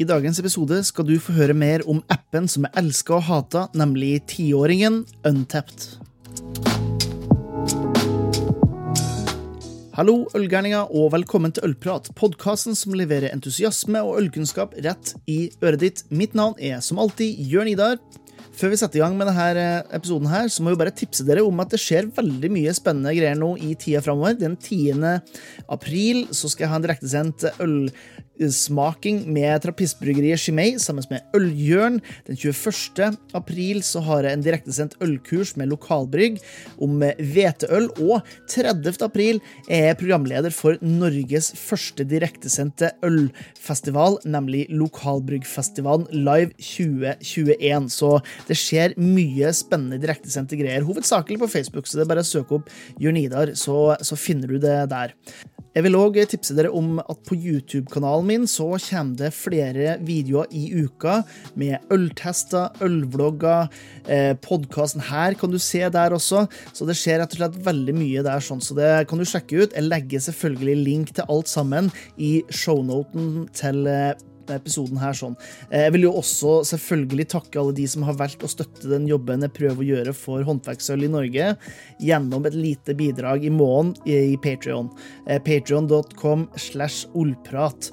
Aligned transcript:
I 0.00 0.04
dagens 0.08 0.38
episode 0.40 0.78
skal 0.88 1.04
du 1.04 1.18
få 1.20 1.34
høre 1.36 1.52
mer 1.52 1.82
om 1.84 1.98
appen 2.08 2.46
som 2.48 2.64
er 2.64 2.78
elska 2.80 3.18
og 3.18 3.26
hata, 3.26 3.66
nemlig 3.76 4.22
tiåringen 4.30 5.02
Untapped. 5.28 5.98
Hallo, 9.98 10.14
ølgærninger, 10.32 10.88
og 10.96 11.12
velkommen 11.12 11.52
til 11.52 11.68
Ølprat, 11.68 12.08
podkasten 12.16 12.78
som 12.78 12.96
leverer 12.96 13.28
entusiasme 13.34 14.00
og 14.00 14.22
ølkunnskap 14.22 14.72
rett 14.86 15.12
i 15.28 15.50
øret 15.60 15.84
ditt. 15.84 16.02
Mitt 16.08 16.32
navn 16.32 16.56
er 16.56 16.80
som 16.80 17.02
alltid 17.04 17.36
Jørn 17.52 17.68
Idar. 17.74 18.00
Før 18.56 18.72
vi 18.72 18.80
setter 18.80 18.98
i 18.98 19.04
gang 19.04 19.14
med 19.20 19.28
denne 19.28 19.82
episoden, 19.92 20.32
her, 20.32 20.48
så 20.48 20.64
må 20.64 20.72
vi 20.72 20.80
bare 20.80 20.96
tipse 20.96 21.24
dere 21.28 21.44
om 21.44 21.60
at 21.60 21.76
det 21.76 21.78
skjer 21.80 22.08
veldig 22.16 22.50
mye 22.56 22.72
spennende 22.76 23.12
greier 23.16 23.36
nå 23.36 23.52
i 23.60 23.76
tida 23.76 24.00
framover. 24.04 24.40
Den 24.40 24.56
10. 24.56 24.96
april 25.68 26.26
så 26.32 26.48
skal 26.48 26.66
jeg 26.66 26.72
ha 26.72 26.80
en 26.80 26.88
direktesendt 26.88 27.46
ølsmaking 28.40 29.22
med 29.30 29.62
Trappistbryggeriet 29.64 30.40
Chimay 30.40 30.76
sammen 30.80 31.04
med 31.10 31.36
Øljørn. 31.36 32.00
Den 32.26 32.38
21. 32.38 33.12
april 33.36 33.82
så 33.86 34.02
har 34.06 34.26
jeg 34.26 34.38
en 34.38 34.44
direktesendt 34.44 34.96
ølkurs 35.04 35.54
med 35.60 35.70
lokalbrygg 35.72 36.40
om 36.82 37.00
hveteøl. 37.00 37.90
Og 38.02 38.26
30. 38.50 38.96
april 39.06 39.40
er 39.68 39.90
jeg 39.90 40.00
programleder 40.00 40.54
for 40.54 40.80
Norges 40.84 41.52
første 41.58 42.06
direktesendte 42.08 42.92
ølfestival, 43.06 44.18
nemlig 44.24 44.66
Lokalbryggfestivalen 44.72 46.08
Live 46.12 46.54
2021. 46.58 47.90
Så 47.92 48.16
det 48.48 48.58
skjer 48.60 48.96
mye 49.00 49.52
spennende 49.56 50.00
direktesendte 50.02 50.58
greier, 50.60 50.86
hovedsakelig 50.86 51.40
på 51.42 51.50
Facebook, 51.50 51.88
så 51.88 51.98
det 51.98 52.06
er 52.06 52.12
bare 52.14 52.24
å 52.24 52.30
søke 52.30 52.60
opp 52.60 52.70
Jørn 53.00 53.20
Idar, 53.20 53.54
så, 53.58 53.96
så 54.04 54.18
finner 54.18 54.50
du 54.50 54.60
det 54.62 54.78
der. 54.90 55.14
Jeg 55.70 55.84
vil 55.86 55.94
òg 55.94 56.16
tipse 56.26 56.54
dere 56.58 56.72
om 56.74 56.96
at 56.98 57.18
på 57.28 57.36
YouTube-kanalen 57.38 58.26
min 58.26 58.46
så 58.50 58.72
kommer 58.88 59.14
det 59.20 59.28
flere 59.36 59.92
videoer 60.02 60.50
i 60.50 60.64
uka 60.82 61.20
med 61.54 61.92
øltester, 61.94 62.74
ølvlogger. 62.82 63.68
Eh, 64.10 64.32
Podkasten 64.42 65.04
her 65.12 65.36
kan 65.38 65.54
du 65.54 65.60
se 65.62 65.84
der 65.86 66.16
også, 66.16 66.48
så 66.74 66.88
det 66.88 66.98
skjer 66.98 67.22
rett 67.22 67.36
og 67.36 67.42
slett 67.44 67.60
veldig 67.68 67.94
mye 67.94 68.24
der. 68.26 68.42
sånn, 68.42 68.60
Så 68.60 68.74
det 68.74 69.06
kan 69.06 69.18
du 69.18 69.24
sjekke 69.24 69.62
ut. 69.62 69.72
Jeg 69.72 69.86
legger 69.86 70.18
selvfølgelig 70.18 70.84
link 70.84 71.14
til 71.14 71.24
alt 71.28 71.46
sammen 71.46 71.92
i 72.18 72.42
shownoten 72.50 73.46
til 73.54 73.86
episoden 74.56 74.98
her 75.00 75.14
sånn. 75.16 75.36
Jeg 75.70 75.94
vil 75.94 76.06
jo 76.08 76.14
også 76.20 76.60
selvfølgelig 76.70 77.28
takke 77.34 77.60
alle 77.60 77.74
de 77.76 77.86
som 77.90 78.04
har 78.08 78.18
valgt 78.18 78.44
å 78.46 78.50
støtte 78.50 78.90
den 78.90 79.06
jobben 79.10 79.44
jeg 79.46 79.54
prøver 79.56 79.82
å 79.82 79.88
gjøre 79.90 80.14
for 80.16 80.44
håndverksøl 80.46 81.06
i 81.06 81.12
Norge, 81.12 81.50
gjennom 82.02 82.46
et 82.48 82.56
lite 82.56 82.96
bidrag 82.98 83.44
i 83.46 83.52
måneden 83.54 83.94
i 84.08 84.36
Patrion. 84.40 84.90
Patrion.com 85.46 86.46
slash 86.58 87.06
ollprat. 87.18 87.90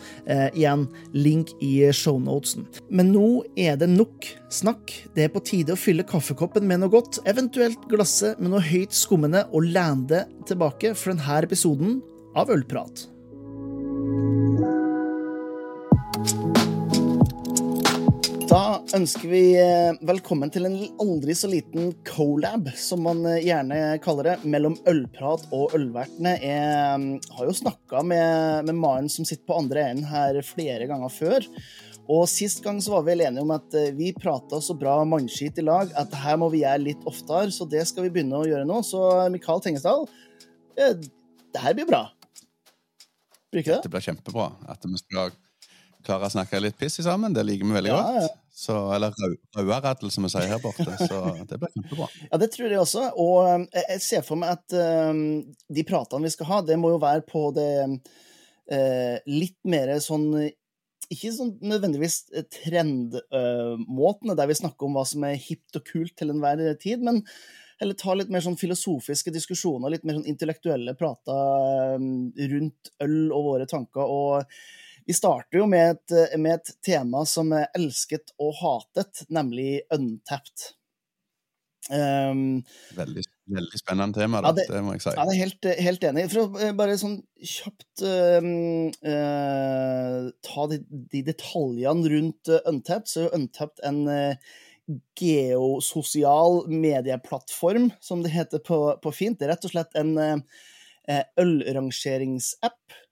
Igjen, 0.53 0.87
link 1.15 1.53
i 1.63 1.73
shownotesen. 1.91 2.67
Men 2.89 3.11
nå 3.15 3.27
er 3.59 3.77
det 3.79 3.89
nok 3.91 4.27
snakk. 4.53 4.93
Det 5.15 5.27
er 5.27 5.33
på 5.33 5.43
tide 5.45 5.75
å 5.75 5.79
fylle 5.79 6.07
kaffekoppen 6.07 6.67
med 6.67 6.83
noe 6.83 6.93
godt, 6.93 7.21
eventuelt 7.29 7.87
glasset 7.91 8.39
med 8.39 8.53
noe 8.53 8.63
høyt 8.63 8.95
skummende, 8.95 9.45
og 9.51 9.69
lande 9.73 10.25
tilbake 10.47 10.95
for 10.95 11.13
denne 11.13 11.43
episoden 11.47 11.99
av 12.37 12.51
Ølprat. 12.53 13.07
Da 18.57 18.79
ønsker 18.97 19.29
vi 19.29 19.41
velkommen 20.07 20.49
til 20.49 20.65
en 20.65 20.77
aldri 21.03 21.35
så 21.37 21.45
liten 21.51 21.91
colab, 22.07 22.71
som 22.73 23.03
man 23.05 23.19
gjerne 23.37 23.99
kaller 24.01 24.31
det, 24.31 24.47
mellom 24.49 24.73
ølprat 24.89 25.43
og 25.53 25.75
ølvertene. 25.77 26.31
Jeg 26.41 27.19
har 27.37 27.45
jo 27.45 27.53
snakka 27.53 28.01
med, 28.01 28.65
med 28.65 28.79
mannen 28.79 29.11
som 29.13 29.27
sitter 29.29 29.45
på 29.45 29.59
andre 29.61 29.83
enden 29.91 30.07
her 30.09 30.39
flere 30.47 30.87
ganger 30.89 31.13
før. 31.13 31.45
Og 32.09 32.23
Sist 32.31 32.63
gang 32.65 32.79
så 32.81 32.95
var 32.95 33.05
vi 33.05 33.19
enige 33.19 33.43
om 33.45 33.53
at 33.53 33.77
vi 33.99 34.09
prata 34.17 34.57
så 34.63 34.73
bra 34.79 34.95
mannskit 35.05 35.61
i 35.61 35.67
lag 35.67 35.93
at 35.93 36.17
her 36.23 36.41
må 36.41 36.49
vi 36.49 36.63
gjøre 36.63 36.81
litt 36.87 37.05
oftere, 37.05 37.53
så 37.53 37.67
det 37.69 37.85
skal 37.91 38.07
vi 38.07 38.13
begynne 38.15 38.41
å 38.41 38.47
gjøre 38.47 38.65
nå. 38.65 38.79
Så 38.81 39.03
Mikael 39.35 39.61
Tengesdal, 39.67 40.07
det 40.73 41.61
her 41.61 41.77
blir 41.77 41.91
bra. 41.91 42.07
Blir 43.53 43.61
ikke 43.61 43.75
det? 43.75 43.83
Det 43.85 43.93
blir 43.99 44.09
kjempebra. 44.09 44.49
At 44.65 44.89
vi 44.89 44.97
skal 45.03 45.29
klare 46.07 46.25
å 46.25 46.35
snakke 46.39 46.65
litt 46.65 46.81
piss 46.81 46.97
sammen. 47.05 47.37
Det 47.37 47.45
liker 47.45 47.69
vi 47.69 47.79
veldig 47.83 47.93
ja, 47.93 48.01
ja. 48.17 48.25
godt. 48.25 48.43
Så, 48.57 48.73
eller 48.89 49.13
rauaraddel, 49.53 50.09
som 50.09 50.25
vi 50.25 50.31
sier 50.33 50.49
her 50.49 50.61
borte. 50.63 50.89
Så 50.97 51.17
det 51.45 51.59
blir 51.61 51.69
kjempebra. 51.75 52.07
Ja, 52.31 52.39
det 52.41 52.47
tror 52.55 52.71
jeg 52.71 52.81
også. 52.81 53.03
Og 53.21 53.67
jeg 53.77 54.01
ser 54.01 54.23
for 54.25 54.41
meg 54.41 54.55
at 54.55 54.73
um, 55.13 55.19
de 55.69 55.83
pratene 55.85 56.25
vi 56.25 56.31
skal 56.33 56.49
ha, 56.49 56.57
det 56.65 56.79
må 56.81 56.89
jo 56.95 57.03
være 57.03 57.21
på 57.29 57.43
det 57.53 57.67
uh, 57.85 59.17
litt 59.29 59.59
mer 59.69 59.93
sånn 60.01 60.31
ikke 61.07 61.29
sånn 61.31 61.53
nødvendigvis 61.69 62.17
trendmåtene, 62.57 64.33
uh, 64.33 64.39
der 64.41 64.49
vi 64.49 64.57
snakker 64.59 64.89
om 64.89 64.97
hva 64.97 65.05
som 65.07 65.23
er 65.29 65.37
hipt 65.37 65.77
og 65.77 65.85
kult 65.93 66.17
til 66.17 66.33
enhver 66.33 66.65
tid, 66.81 67.05
men 67.05 67.21
heller 67.77 67.95
ta 68.01 68.17
litt 68.17 68.33
mer 68.33 68.41
sånn 68.41 68.57
filosofiske 68.57 69.31
diskusjoner, 69.37 69.93
litt 69.93 70.03
mer 70.03 70.17
sånn 70.17 70.27
intellektuelle 70.33 70.97
prater 70.97 71.93
um, 72.01 72.27
rundt 72.33 72.91
øl 73.05 73.29
og 73.29 73.51
våre 73.51 73.69
tanker. 73.69 74.01
og 74.01 74.49
vi 75.07 75.15
starter 75.15 75.61
jo 75.61 75.67
med 75.71 75.95
et, 75.95 76.15
med 76.39 76.57
et, 76.57 76.73
tema 76.83 77.23
som 77.29 77.53
er 77.55 77.69
elsket 77.77 78.33
og 78.43 78.57
hatet, 78.59 79.23
nemlig 79.31 79.79
Untapped. 79.95 80.73
Um, 81.87 82.65
veldig, 82.97 83.23
veldig, 83.55 83.79
spennende 83.79 84.19
tema, 84.19 84.41
da, 84.43 84.51
ja, 84.51 84.57
det, 84.57 84.65
det, 84.73 84.81
må 84.83 84.97
jeg 84.97 85.05
si. 85.05 85.13
Ja, 85.15 85.23
det 85.23 85.35
er 85.37 85.39
helt, 85.45 85.67
helt 85.87 86.05
enig. 86.09 86.25
For 86.33 86.43
å 86.43 86.71
bare 86.75 86.97
sånn 86.99 87.21
kjapt 87.39 88.03
um, 88.03 88.49
uh, 89.07 90.27
ta 90.43 90.67
de, 90.73 90.81
de, 91.13 91.23
detaljene 91.29 92.11
rundt 92.11 92.51
uh, 92.51 92.59
Untapped, 92.67 93.07
så 93.13 93.29
er 93.29 93.37
Untapped 93.39 93.79
en 93.87 94.03
uh, 94.11 94.57
geososial 95.19 96.65
medieplattform, 96.67 97.93
som 98.03 98.23
det 98.23 98.35
heter 98.35 98.59
på, 98.63 98.81
på, 99.03 99.15
fint. 99.15 99.39
Det 99.39 99.47
er 99.47 99.55
rett 99.55 99.67
og 99.67 99.75
slett 99.77 99.95
en 99.99 100.15
ølrangeringsapp 101.39 102.83
eh, 102.91 103.03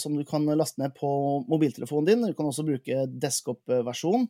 som 0.00 0.14
du 0.16 0.22
kan 0.24 0.46
laste 0.56 0.80
ned 0.80 0.94
på 0.96 1.08
mobiltelefonen 1.50 2.06
din. 2.08 2.26
Du 2.30 2.36
kan 2.36 2.48
også 2.48 2.64
bruke 2.64 3.02
desktop-versjon. 3.20 4.24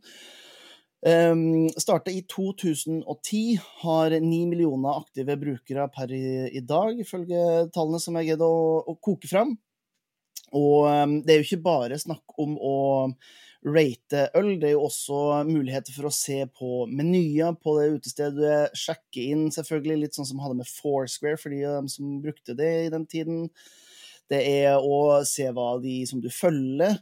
Um, 1.06 1.68
startet 1.78 2.14
i 2.14 2.24
2010, 2.26 3.60
har 3.84 4.10
ni 4.18 4.40
millioner 4.50 4.98
aktive 4.98 5.36
brukere 5.38 5.84
per 5.94 6.10
i, 6.10 6.48
i 6.58 6.62
dag, 6.66 6.98
ifølge 6.98 7.68
tallene 7.74 8.00
som 8.02 8.18
jeg 8.18 8.32
greide 8.32 8.46
å, 8.46 8.80
å, 8.82 8.96
koke 8.98 9.30
fram. 9.30 9.54
Og 10.58 10.88
um, 10.90 11.20
det 11.22 11.34
er 11.34 11.38
jo 11.38 11.46
ikke 11.46 11.66
bare 11.68 12.00
snakk 12.02 12.34
om 12.42 12.56
å 12.58 12.78
rate 13.68 14.24
øl, 14.38 14.56
det 14.58 14.72
er 14.72 14.74
jo 14.74 14.88
også 14.88 15.20
muligheter 15.46 15.94
for 15.94 16.08
å 16.08 16.14
se 16.14 16.40
på 16.50 16.84
menyer 16.90 17.54
på 17.62 17.76
det 17.78 17.88
utestedet, 17.94 18.74
sjekke 18.78 19.22
inn 19.22 19.48
selvfølgelig, 19.54 20.02
litt 20.02 20.18
sånn 20.18 20.26
som 20.26 20.42
hadde 20.42 20.58
med 20.60 20.70
Foursquare 20.70 21.38
for 21.38 21.54
de 21.54 21.62
som 21.94 22.18
brukte 22.24 22.58
det 22.58 22.72
i 22.86 22.92
den 22.94 23.06
tiden. 23.06 23.46
Det 24.28 24.40
er 24.62 24.76
å 24.76 25.22
se 25.28 25.46
hva 25.54 25.70
de 25.82 26.00
som 26.08 26.20
du 26.20 26.28
følger, 26.32 26.98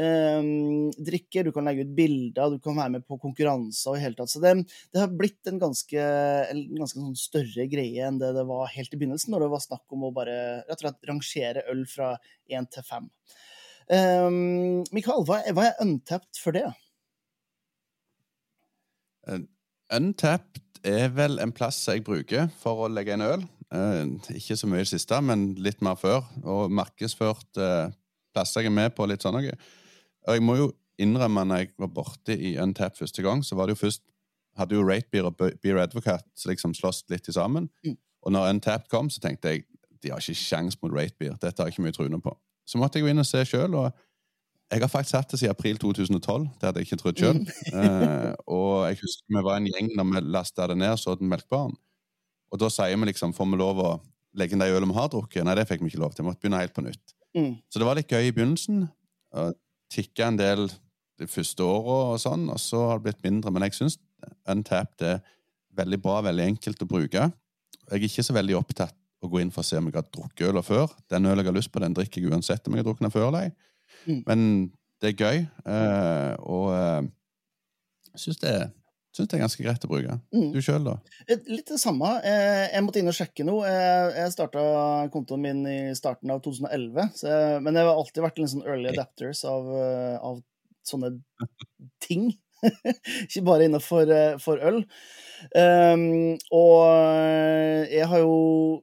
um, 0.00 0.88
drikker. 0.96 1.44
Du 1.46 1.52
kan 1.54 1.66
legge 1.68 1.84
ut 1.84 1.92
bilder, 1.96 2.54
du 2.54 2.58
kan 2.62 2.78
være 2.78 2.94
med 2.96 3.06
på 3.08 3.18
konkurranser 3.20 3.92
og 3.92 3.98
i 3.98 4.04
hele 4.04 4.18
tatt. 4.18 4.32
Så 4.32 4.42
det, 4.42 4.54
det 4.92 5.02
har 5.02 5.12
blitt 5.12 5.50
en 5.50 5.60
ganske, 5.62 6.06
en 6.50 6.62
ganske 6.78 6.98
sånn 6.98 7.18
større 7.18 7.66
greie 7.70 8.06
enn 8.06 8.20
det 8.22 8.32
det 8.36 8.46
var 8.48 8.70
helt 8.74 8.94
i 8.94 9.00
begynnelsen, 9.00 9.34
når 9.34 9.46
det 9.46 9.52
var 9.54 9.64
snakk 9.66 9.96
om 9.96 10.08
å 10.08 10.14
bare 10.16 10.36
rett 10.64 10.76
og 10.78 10.86
slett 10.86 11.10
rangere 11.10 11.66
øl 11.72 11.84
fra 11.90 12.14
én 12.50 12.68
til 12.70 12.86
fem. 12.86 13.10
Um, 13.90 14.82
Mikael, 14.94 15.24
hva 15.26 15.42
hva 15.50 15.70
er 15.70 15.80
untapped 15.82 16.38
for 16.38 16.54
det? 16.54 16.68
Uh, 19.26 19.42
untapped 19.92 20.62
er 20.86 21.10
vel 21.12 21.40
en 21.42 21.52
plass 21.52 21.82
jeg 21.88 22.04
bruker 22.06 22.48
for 22.60 22.86
å 22.86 22.92
legge 22.92 23.16
inn 23.16 23.26
øl. 23.26 23.42
Eh, 23.70 24.02
ikke 24.34 24.58
så 24.58 24.66
mye 24.66 24.82
i 24.82 24.86
det 24.86 24.92
siste, 24.92 25.20
men 25.22 25.52
litt 25.62 25.82
mer 25.84 25.98
før. 26.00 26.24
Og 26.42 26.72
markedsført 26.74 27.60
eh, 27.60 27.92
plasser 28.34 28.64
jeg 28.64 28.72
er 28.72 28.76
med 28.76 28.94
på 28.96 29.06
litt 29.10 29.24
sånn 29.24 29.38
noe. 29.38 29.56
Og 30.26 30.36
jeg 30.36 30.44
må 30.44 30.56
jo 30.58 30.70
innrømme, 31.00 31.46
når 31.48 31.62
jeg 31.62 31.72
var 31.80 31.92
borte 31.96 32.36
i 32.36 32.56
Untap 32.60 32.98
første 32.98 33.24
gang, 33.24 33.44
så 33.46 33.56
var 33.56 33.68
det 33.68 33.78
jo 33.78 33.84
først 33.86 34.04
hadde 34.58 34.76
jo 34.76 34.84
Ratebeer 34.84 35.28
og 35.28 35.38
Beer 35.62 35.78
Advocate 35.80 36.26
liksom 36.48 36.74
slåss 36.76 37.04
litt 37.12 37.28
sammen. 37.32 37.70
Mm. 37.86 37.96
Og 38.26 38.34
når 38.34 38.50
Untap 38.50 38.88
kom, 38.92 39.10
så 39.10 39.22
tenkte 39.22 39.54
jeg 39.54 39.66
de 40.00 40.12
har 40.12 40.22
ikke 40.22 40.38
sjans 40.38 40.78
mot 40.82 40.92
Ratebeer. 40.92 41.36
Dette 41.40 41.60
har 41.60 41.68
jeg 41.68 41.76
ikke 41.76 41.84
mye 41.86 41.96
truende 41.96 42.20
på. 42.24 42.32
Så 42.68 42.80
måtte 42.80 42.98
jeg 42.98 43.06
gå 43.06 43.12
inn 43.12 43.20
og 43.20 43.28
se 43.28 43.42
sjøl. 43.44 43.76
Jeg 44.70 44.82
har 44.84 44.90
faktisk 44.90 45.18
hatt 45.18 45.32
det 45.32 45.40
siden 45.40 45.52
april 45.52 45.80
2012. 45.82 46.46
Det 46.60 46.68
hadde 46.68 46.82
jeg 46.82 46.88
ikke 46.88 47.00
trodd 47.02 47.20
sjøl. 47.20 47.40
Mm. 47.40 47.84
eh, 47.84 48.32
og 48.46 48.72
jeg 48.88 49.00
husker 49.02 49.36
vi 49.36 49.44
var 49.44 49.58
en 49.58 49.68
gjeng 49.68 49.90
når 49.98 50.10
vi 50.10 50.22
lasta 50.36 50.68
det 50.70 50.78
ned 50.80 50.94
og 50.94 51.02
så 51.02 51.16
den 51.20 51.30
melkbaren. 51.32 51.76
Og 52.50 52.60
da 52.60 52.70
sier 52.72 52.98
vi 52.98 53.10
liksom 53.10 53.34
Får 53.36 53.48
vi 53.52 53.58
lov 53.60 53.80
å 53.82 53.90
legge 54.38 54.56
inn 54.56 54.62
de 54.62 54.70
ølene 54.70 54.92
vi 54.92 54.98
har 54.98 55.10
drukket? 55.12 55.44
Nei, 55.46 55.56
det 55.58 55.66
fikk 55.70 55.82
vi 55.84 55.90
ikke 55.92 56.02
lov 56.02 56.14
til. 56.14 56.24
Vi 56.24 56.30
måtte 56.30 56.42
begynne 56.42 56.62
helt 56.62 56.76
på 56.76 56.84
nytt. 56.86 57.16
Mm. 57.36 57.52
Så 57.70 57.82
det 57.82 57.86
var 57.86 57.98
litt 57.98 58.10
gøy 58.10 58.28
i 58.28 58.32
begynnelsen. 58.34 58.86
Tikka 59.90 60.30
en 60.30 60.38
del 60.38 60.68
de 61.20 61.28
første 61.28 61.66
åra 61.66 62.14
og 62.14 62.22
sånn, 62.22 62.48
og 62.50 62.58
så 62.62 62.80
har 62.88 63.00
det 63.00 63.08
blitt 63.08 63.26
mindre. 63.26 63.52
Men 63.54 63.66
jeg 63.66 63.76
syns 63.78 63.98
Untapped 64.50 65.04
er 65.06 65.20
veldig 65.78 65.98
bra, 66.02 66.20
veldig 66.26 66.46
enkelt 66.52 66.82
å 66.84 66.88
bruke. 66.88 67.28
Jeg 67.90 67.98
er 67.98 68.06
ikke 68.06 68.24
så 68.26 68.36
veldig 68.36 68.58
opptatt 68.58 68.96
å 69.20 69.28
gå 69.28 69.40
inn 69.42 69.52
for 69.52 69.62
å 69.62 69.68
se 69.68 69.78
om 69.78 69.88
jeg 69.88 69.98
har 69.98 70.08
drukket 70.08 70.46
øl 70.48 70.60
før. 70.64 70.92
Den 71.12 71.28
ølen 71.28 71.42
jeg 71.42 71.50
har 71.50 71.56
lyst 71.56 71.72
på, 71.72 71.82
den 71.82 71.96
drikker 71.96 72.22
jeg 72.22 72.32
uansett 72.32 72.66
om 72.66 72.76
jeg 72.76 72.82
har 72.82 72.88
drukket 72.88 73.06
den 73.06 73.14
før 73.14 73.28
eller 73.28 73.48
ei. 73.48 73.50
Mm. 74.06 74.20
Men 74.26 74.44
det 75.00 75.10
er 75.10 75.24
gøy, 75.24 75.42
eh, 75.74 76.32
og 76.40 76.66
eh, 76.76 77.08
jeg 78.12 78.22
syns 78.24 78.40
det, 78.42 78.54
syns 79.16 79.28
det 79.30 79.36
er 79.38 79.42
ganske 79.44 79.64
greit 79.64 79.84
å 79.86 79.90
bruke. 79.90 80.18
Mm. 80.34 80.50
Du 80.54 80.60
sjøl, 80.62 80.84
da? 80.86 80.94
Eh, 81.28 81.40
Litt 81.50 81.66
det 81.72 81.80
samme. 81.82 82.12
Eh, 82.24 82.68
Jeg 82.74 82.84
måtte 82.86 83.00
inn 83.02 83.08
og 83.10 83.16
sjekke 83.16 83.44
noe. 83.44 83.64
Jeg- 83.66 84.14
Jeg 84.20 84.32
starta 84.36 85.08
kontoen 85.12 85.40
min 85.40 85.66
i 85.66 85.94
starten 85.94 86.30
av 86.30 86.42
2011, 86.42 87.10
så 87.14 87.26
jeg, 87.32 87.62
men 87.62 87.74
jeg 87.74 87.84
har 87.84 87.94
alltid 87.96 88.22
vært 88.22 88.38
en 88.38 88.46
sånn 88.54 88.66
early 88.66 88.88
adapters 88.92 89.44
av, 89.44 89.66
eh, 89.74 90.18
av 90.22 90.42
sånne 90.86 91.20
ting. 92.00 92.32
Ikke 93.24 93.42
bare 93.44 93.64
innenfor 93.68 94.10
eh, 94.10 94.36
øl. 94.68 94.84
Um, 95.56 96.36
og 96.52 97.88
jeg 97.88 98.06
har 98.06 98.18
jo 98.20 98.82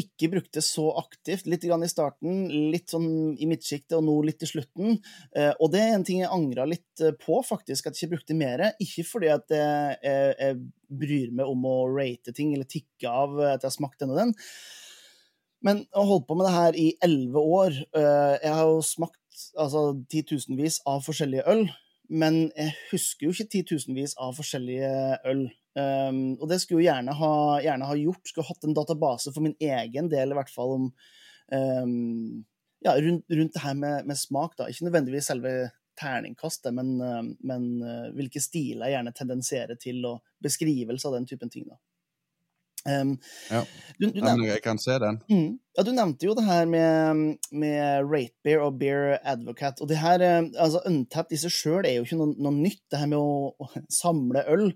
ikke 0.00 0.28
brukte 0.32 0.62
så 0.64 0.88
aktivt. 0.98 1.46
Litt 1.50 1.64
i 1.66 1.88
starten, 1.90 2.46
litt 2.72 2.90
sånn 2.90 3.36
i 3.38 3.46
midtsjiktet, 3.50 3.96
og 3.98 4.04
nå 4.06 4.16
litt 4.26 4.42
i 4.42 4.48
slutten. 4.50 4.98
Eh, 5.36 5.52
og 5.60 5.70
det 5.74 5.82
er 5.84 5.94
en 5.94 6.06
ting 6.06 6.22
jeg 6.22 6.32
angra 6.34 6.66
litt 6.66 7.02
eh, 7.04 7.14
på, 7.14 7.40
faktisk, 7.46 7.86
at 7.86 7.94
jeg 7.94 8.08
ikke 8.08 8.16
brukte 8.16 8.38
mer. 8.38 8.64
Ikke 8.82 9.06
fordi 9.06 9.30
at 9.34 9.54
jeg, 9.54 9.98
jeg, 10.02 10.32
jeg 10.40 10.98
bryr 11.04 11.34
meg 11.38 11.50
om 11.50 11.68
å 11.70 11.76
rate 11.94 12.34
ting 12.34 12.54
eller 12.54 12.68
tikke 12.70 13.10
av 13.10 13.38
at 13.38 13.62
jeg 13.62 13.70
har 13.70 13.76
smakt 13.76 14.02
den 14.02 14.14
og 14.14 14.20
den. 14.22 14.34
Men 15.64 15.84
jeg 15.86 15.96
har 15.96 16.10
holdt 16.10 16.26
på 16.28 16.36
med 16.36 16.48
det 16.48 16.56
her 16.58 16.76
i 16.76 16.88
elleve 17.04 17.44
år. 17.58 17.78
Eh, 17.96 18.34
Jeg 18.42 18.52
har 18.52 18.66
jo 18.68 18.82
smakt 18.84 19.46
altså, 19.58 19.86
titusenvis 20.12 20.82
av 20.90 21.04
forskjellige 21.06 21.46
øl, 21.50 21.64
men 22.12 22.48
jeg 22.52 22.74
husker 22.90 23.26
jo 23.26 23.34
ikke 23.34 23.50
titusenvis 23.52 24.16
av 24.20 24.34
forskjellige 24.36 24.90
øl. 25.30 25.46
Um, 25.74 26.36
og 26.38 26.48
det 26.50 26.60
skulle 26.62 26.82
jo 26.82 26.88
gjerne 26.88 27.14
ha, 27.18 27.30
gjerne 27.64 27.88
ha 27.88 27.96
gjort. 27.98 28.28
Skulle 28.28 28.48
hatt 28.48 28.66
en 28.68 28.76
database 28.76 29.32
for 29.34 29.44
min 29.46 29.56
egen 29.62 30.10
del, 30.12 30.34
i 30.34 30.38
hvert 30.38 30.52
fall 30.52 30.74
om 30.76 30.90
um, 30.90 32.44
ja, 32.84 32.94
rundt, 33.00 33.24
rundt 33.32 33.56
det 33.56 33.64
her 33.64 33.78
med, 33.78 34.10
med 34.10 34.20
smak. 34.20 34.58
da. 34.58 34.68
Ikke 34.68 34.88
nødvendigvis 34.88 35.30
selve 35.32 35.54
terningkastet, 36.00 36.74
men, 36.76 36.94
uh, 37.00 37.24
men 37.46 37.66
uh, 37.82 38.12
hvilke 38.16 38.42
stiler 38.42 38.90
jeg 38.90 38.98
gjerne 38.98 39.16
tendenserer 39.16 39.80
til, 39.80 40.04
og 40.10 40.22
beskrivelse 40.44 41.08
av 41.08 41.18
den 41.18 41.28
typen 41.30 41.52
ting. 41.52 41.66
da. 41.70 41.80
Um, 42.84 43.14
Ja. 43.48 43.62
du, 43.98 44.10
du, 44.10 44.20
nevnte, 44.20 44.48
jeg 44.50 44.62
kan 44.64 44.78
se 44.78 44.98
den. 45.00 45.20
mm, 45.30 45.52
ja, 45.76 45.82
du 45.86 45.90
nevnte 45.96 46.26
jo 46.28 46.34
det 46.36 46.44
her 46.44 46.66
med, 46.68 47.38
med 47.50 48.04
Rate 48.10 48.36
Beer 48.44 48.60
og 48.60 48.78
Beer 48.78 49.16
Advocate. 49.24 49.80
Og 49.80 49.88
det 49.88 49.98
her, 50.02 50.20
altså 50.52 50.82
Untapped 50.86 51.32
i 51.32 51.40
seg 51.40 51.54
sjøl 51.54 51.88
er 51.88 51.96
jo 51.96 52.04
ikke 52.04 52.20
noe, 52.20 52.36
noe 52.36 52.54
nytt, 52.54 52.82
det 52.92 53.00
her 53.00 53.10
med 53.10 53.18
å, 53.18 53.54
å 53.56 53.84
samle 53.92 54.44
øl. 54.52 54.68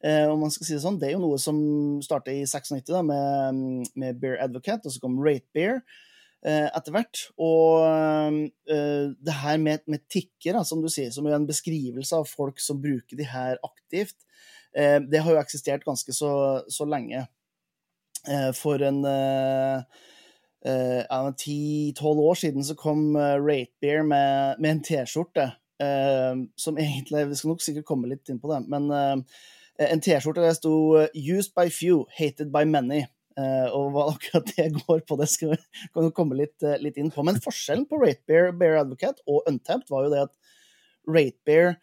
Eh, 0.00 0.24
om 0.30 0.46
man 0.46 0.54
skal 0.54 0.68
si 0.68 0.76
Det 0.76 0.82
sånn. 0.84 1.00
Det 1.02 1.10
er 1.10 1.16
jo 1.16 1.24
noe 1.26 1.40
som 1.42 1.58
starta 2.06 2.32
i 2.32 2.46
96 2.46 2.86
da, 2.92 3.02
med, 3.06 3.90
med 3.98 4.20
Beer 4.22 4.38
Advocate, 4.44 4.86
og 4.86 4.94
så 4.94 5.02
kom 5.02 5.18
Rate 5.24 5.50
Beer 5.56 5.82
eh, 6.46 6.68
etter 6.70 6.94
hvert. 6.94 7.26
Og 7.42 7.86
eh, 8.70 9.12
det 9.16 9.38
her 9.42 9.60
med, 9.62 9.84
med 9.90 10.04
tikker, 10.12 10.62
som 10.68 10.82
du 10.84 10.90
sier, 10.92 11.12
som 11.14 11.26
er 11.26 11.38
en 11.38 11.48
beskrivelse 11.48 12.22
av 12.22 12.28
folk 12.30 12.62
som 12.62 12.80
bruker 12.82 13.18
de 13.18 13.26
her 13.28 13.58
aktivt, 13.66 14.18
eh, 14.76 14.98
det 15.02 15.24
har 15.24 15.36
jo 15.36 15.42
eksistert 15.42 15.86
ganske 15.86 16.14
så, 16.16 16.32
så 16.72 16.88
lenge. 16.88 17.26
Eh, 18.28 18.52
For 18.56 18.82
en 18.82 19.02
eh, 19.04 19.82
eh, 20.66 21.02
10-12 21.10 22.22
år 22.28 22.34
siden 22.34 22.64
så 22.64 22.74
kom 22.78 23.16
Ratebeer 23.16 24.02
med, 24.02 24.60
med 24.60 24.70
en 24.70 24.82
T-skjorte. 24.82 25.50
som 26.56 26.78
egentlig 26.78 27.26
Vi 27.28 27.34
skal 27.36 27.50
nok 27.50 27.60
sikkert 27.60 27.84
komme 27.84 28.08
litt 28.08 28.28
inn 28.32 28.40
på 28.40 28.48
det, 28.48 28.62
men 28.68 28.88
en 29.76 30.00
T-skjorte 30.00 30.40
der 30.40 30.54
sto 30.56 31.04
'Used 31.12 31.52
by 31.52 31.68
few, 31.68 32.06
hated 32.16 32.48
by 32.52 32.64
many'. 32.64 33.04
Uh, 33.36 33.68
og 33.76 33.90
hva 33.92 34.04
akkurat 34.14 34.48
det 34.56 34.70
går 34.78 35.02
på, 35.04 35.16
det 35.20 35.26
skal 35.28 35.50
vi 35.52 36.06
komme 36.16 36.38
litt, 36.38 36.56
uh, 36.64 36.78
litt 36.80 36.96
inn 36.96 37.10
på. 37.12 37.20
Men 37.20 37.36
forskjellen 37.44 37.84
på 37.84 37.98
Ratebear, 38.00 38.54
Bear 38.56 38.78
Advocate 38.80 39.20
og 39.28 39.44
Untapped 39.50 39.92
var 39.92 40.06
jo 40.06 40.12
det 40.14 40.22
at 40.24 40.32
Ratebear 41.04 41.76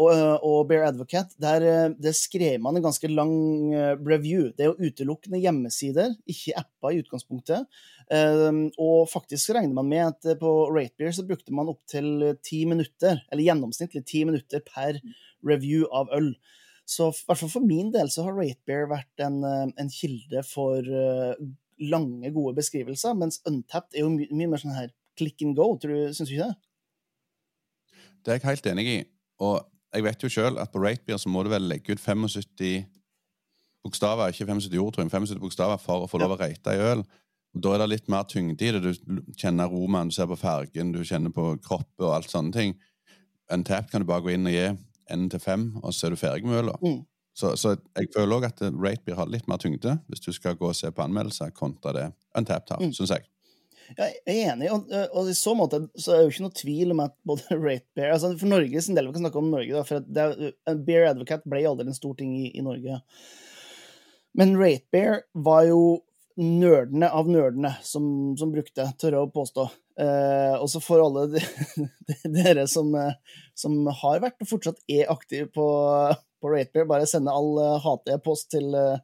og, 0.00 0.40
og 0.40 0.68
Bear 0.70 0.86
Advocate, 0.88 1.36
der, 1.42 1.64
eh, 1.66 1.90
der 2.00 2.14
skrev 2.16 2.60
man 2.64 2.78
en 2.78 2.86
ganske 2.86 3.10
lang 3.12 3.34
eh, 3.74 3.92
review. 4.00 4.48
Det 4.56 4.64
er 4.64 4.72
jo 4.72 4.88
utelukkende 4.88 5.40
hjemmesider, 5.42 6.14
ikke 6.26 6.56
apper 6.62 6.94
i 6.94 7.02
utgangspunktet. 7.02 7.66
Um, 8.06 8.68
og 8.78 9.08
faktisk 9.10 9.50
regner 9.56 9.74
man 9.74 9.88
med 9.90 10.04
at 10.04 10.28
eh, 10.30 10.38
på 10.38 10.50
Ratebeer 10.70 11.10
så 11.12 11.26
brukte 11.26 11.54
man 11.54 11.72
opptil 11.72 12.36
ti 12.46 12.62
minutter, 12.68 13.18
eller 13.32 13.42
gjennomsnittlig 13.48 14.04
ti 14.06 14.22
minutter 14.28 14.62
per 14.64 15.00
review 15.46 15.88
av 15.90 16.12
øl. 16.14 16.30
Så 16.86 17.10
i 17.10 17.26
hvert 17.26 17.40
fall 17.40 17.50
for 17.50 17.66
min 17.66 17.90
del 17.94 18.12
så 18.14 18.28
har 18.28 18.36
Ratebeer 18.38 18.86
vært 18.92 19.24
en, 19.26 19.40
eh, 19.44 19.66
en 19.82 19.90
kilde 19.90 20.44
for 20.46 20.86
eh, 20.86 21.34
lange, 21.90 22.30
gode 22.32 22.54
beskrivelser, 22.60 23.18
mens 23.18 23.42
Untapped 23.48 23.98
er 23.98 24.06
jo 24.06 24.12
my 24.14 24.30
mye 24.30 24.54
mer 24.54 24.62
sånn 24.62 24.76
her 24.76 24.94
click 25.18 25.42
and 25.42 25.58
go. 25.58 25.72
Syns 25.82 26.30
du 26.30 26.36
ikke 26.36 26.46
det? 26.46 26.56
Det 28.22 28.32
er 28.32 28.38
jeg 28.38 28.46
helt 28.46 28.72
enig 28.72 28.86
i. 28.92 28.96
Og 29.40 29.60
jeg 29.94 30.04
vet 30.04 30.22
jo 30.22 30.28
sjøl 30.32 30.58
at 30.58 30.72
på 30.72 30.80
Ratebeer 30.82 31.18
så 31.20 31.28
må 31.32 31.42
du 31.44 31.50
vel 31.52 31.68
legge 31.68 31.92
ut 31.96 32.00
75 32.02 32.84
bokstaver, 33.84 34.28
ikke 34.32 34.46
75 34.48 34.78
ord, 34.82 34.92
tror 34.94 35.04
jeg, 35.04 35.10
men 35.10 35.14
75 35.14 35.40
bokstaver 35.42 35.78
for 35.82 36.04
å 36.04 36.10
få 36.10 36.18
lov 36.20 36.34
å 36.34 36.40
rate 36.40 36.72
ei 36.74 36.82
øl. 36.92 37.04
Og 37.56 37.62
Da 37.62 37.74
er 37.74 37.78
det 37.84 37.88
litt 37.88 38.08
mer 38.12 38.24
tyngde 38.28 38.66
i 38.66 38.72
det. 38.74 38.82
Du 38.82 39.20
kjenner 39.38 39.64
aromaen, 39.70 40.10
du 40.10 40.14
ser 40.14 40.26
på 40.28 40.36
fargen, 40.36 40.90
du 40.92 41.00
kjenner 41.06 41.32
på 41.32 41.54
kroppen 41.64 42.04
og 42.04 42.14
alt 42.18 42.28
sånne 42.32 42.52
ting. 42.52 42.74
Untapped 43.52 43.90
kan 43.92 44.02
du 44.02 44.06
bare 44.08 44.24
gå 44.26 44.34
inn 44.34 44.46
og 44.50 44.52
gi 44.52 44.66
én 45.14 45.28
til 45.30 45.40
fem, 45.40 45.68
og 45.82 45.94
så 45.94 46.06
er 46.08 46.10
du 46.16 46.16
ferdig 46.20 46.44
med 46.44 46.64
øla. 46.64 46.74
Mm. 46.82 47.04
Så, 47.36 47.52
så 47.60 47.76
jeg 47.96 48.08
føler 48.14 48.36
òg 48.36 48.46
at 48.48 48.60
Ratebeer 48.72 49.16
har 49.20 49.28
litt 49.30 49.46
mer 49.48 49.60
tyngde 49.62 49.98
hvis 50.08 50.20
du 50.24 50.32
skal 50.32 50.56
gå 50.56 50.70
og 50.72 50.76
se 50.76 50.90
på 50.90 51.04
anmeldelser, 51.04 51.52
kontra 51.54 51.92
det 51.92 52.06
Untapped 52.36 52.74
har, 52.74 52.82
Mm. 52.82 52.92
syns 52.96 53.12
jeg. 53.14 53.24
Jeg 53.94 54.16
er 54.26 54.52
enig, 54.52 54.70
og, 54.74 54.90
og 55.14 55.28
i 55.30 55.34
så 55.36 55.52
måte 55.58 55.82
så 55.94 56.12
er 56.12 56.18
det 56.18 56.26
jo 56.26 56.32
ikke 56.34 56.44
noe 56.46 56.58
tvil 56.58 56.94
om 56.94 57.02
at 57.04 57.14
både 57.28 57.56
Rate 57.66 57.86
Bear 57.96 58.14
altså 58.16 58.32
For 58.40 58.50
Norge 58.50 58.82
sin 58.82 58.98
del, 58.98 59.08
vi 59.08 59.16
kan 59.16 59.26
snakke 59.26 59.40
om 59.42 59.52
Norge, 59.52 59.72
da, 59.76 59.84
for 59.86 60.02
det, 60.06 60.26
er- 60.66 60.80
Bear 60.88 61.10
Advocate 61.12 61.46
ble 61.48 61.62
aldri 61.68 61.86
en 61.86 61.98
stor 61.98 62.16
ting 62.18 62.34
i, 62.38 62.50
i 62.56 62.64
Norge. 62.66 62.98
Men 64.36 64.56
Rate 64.60 64.84
Bear 64.92 65.22
var 65.46 65.64
jo 65.68 65.80
nerdene 66.36 67.08
av 67.16 67.28
nerdene 67.32 67.70
som, 67.86 68.36
som 68.36 68.50
brukte, 68.52 68.84
tør 69.00 69.14
jeg 69.16 69.24
å 69.24 69.32
påstå. 69.32 69.64
Eh, 70.02 70.54
også 70.60 70.82
for 70.84 71.00
alle 71.00 71.22
de, 71.32 71.40
dere 72.34 72.66
som, 72.68 72.90
eh, 73.00 73.14
som 73.56 73.78
har 74.02 74.20
vært 74.26 74.42
og 74.44 74.50
fortsatt 74.50 74.82
er 74.92 75.08
aktive 75.12 75.48
på, 75.54 75.66
på 76.42 76.52
Rate 76.52 76.74
Bear, 76.74 76.88
bare 76.90 77.08
sende 77.08 77.32
all 77.32 77.54
uh, 77.56 77.78
hate-e-post 77.80 78.50
til, 78.52 78.68
eh, 78.76 79.00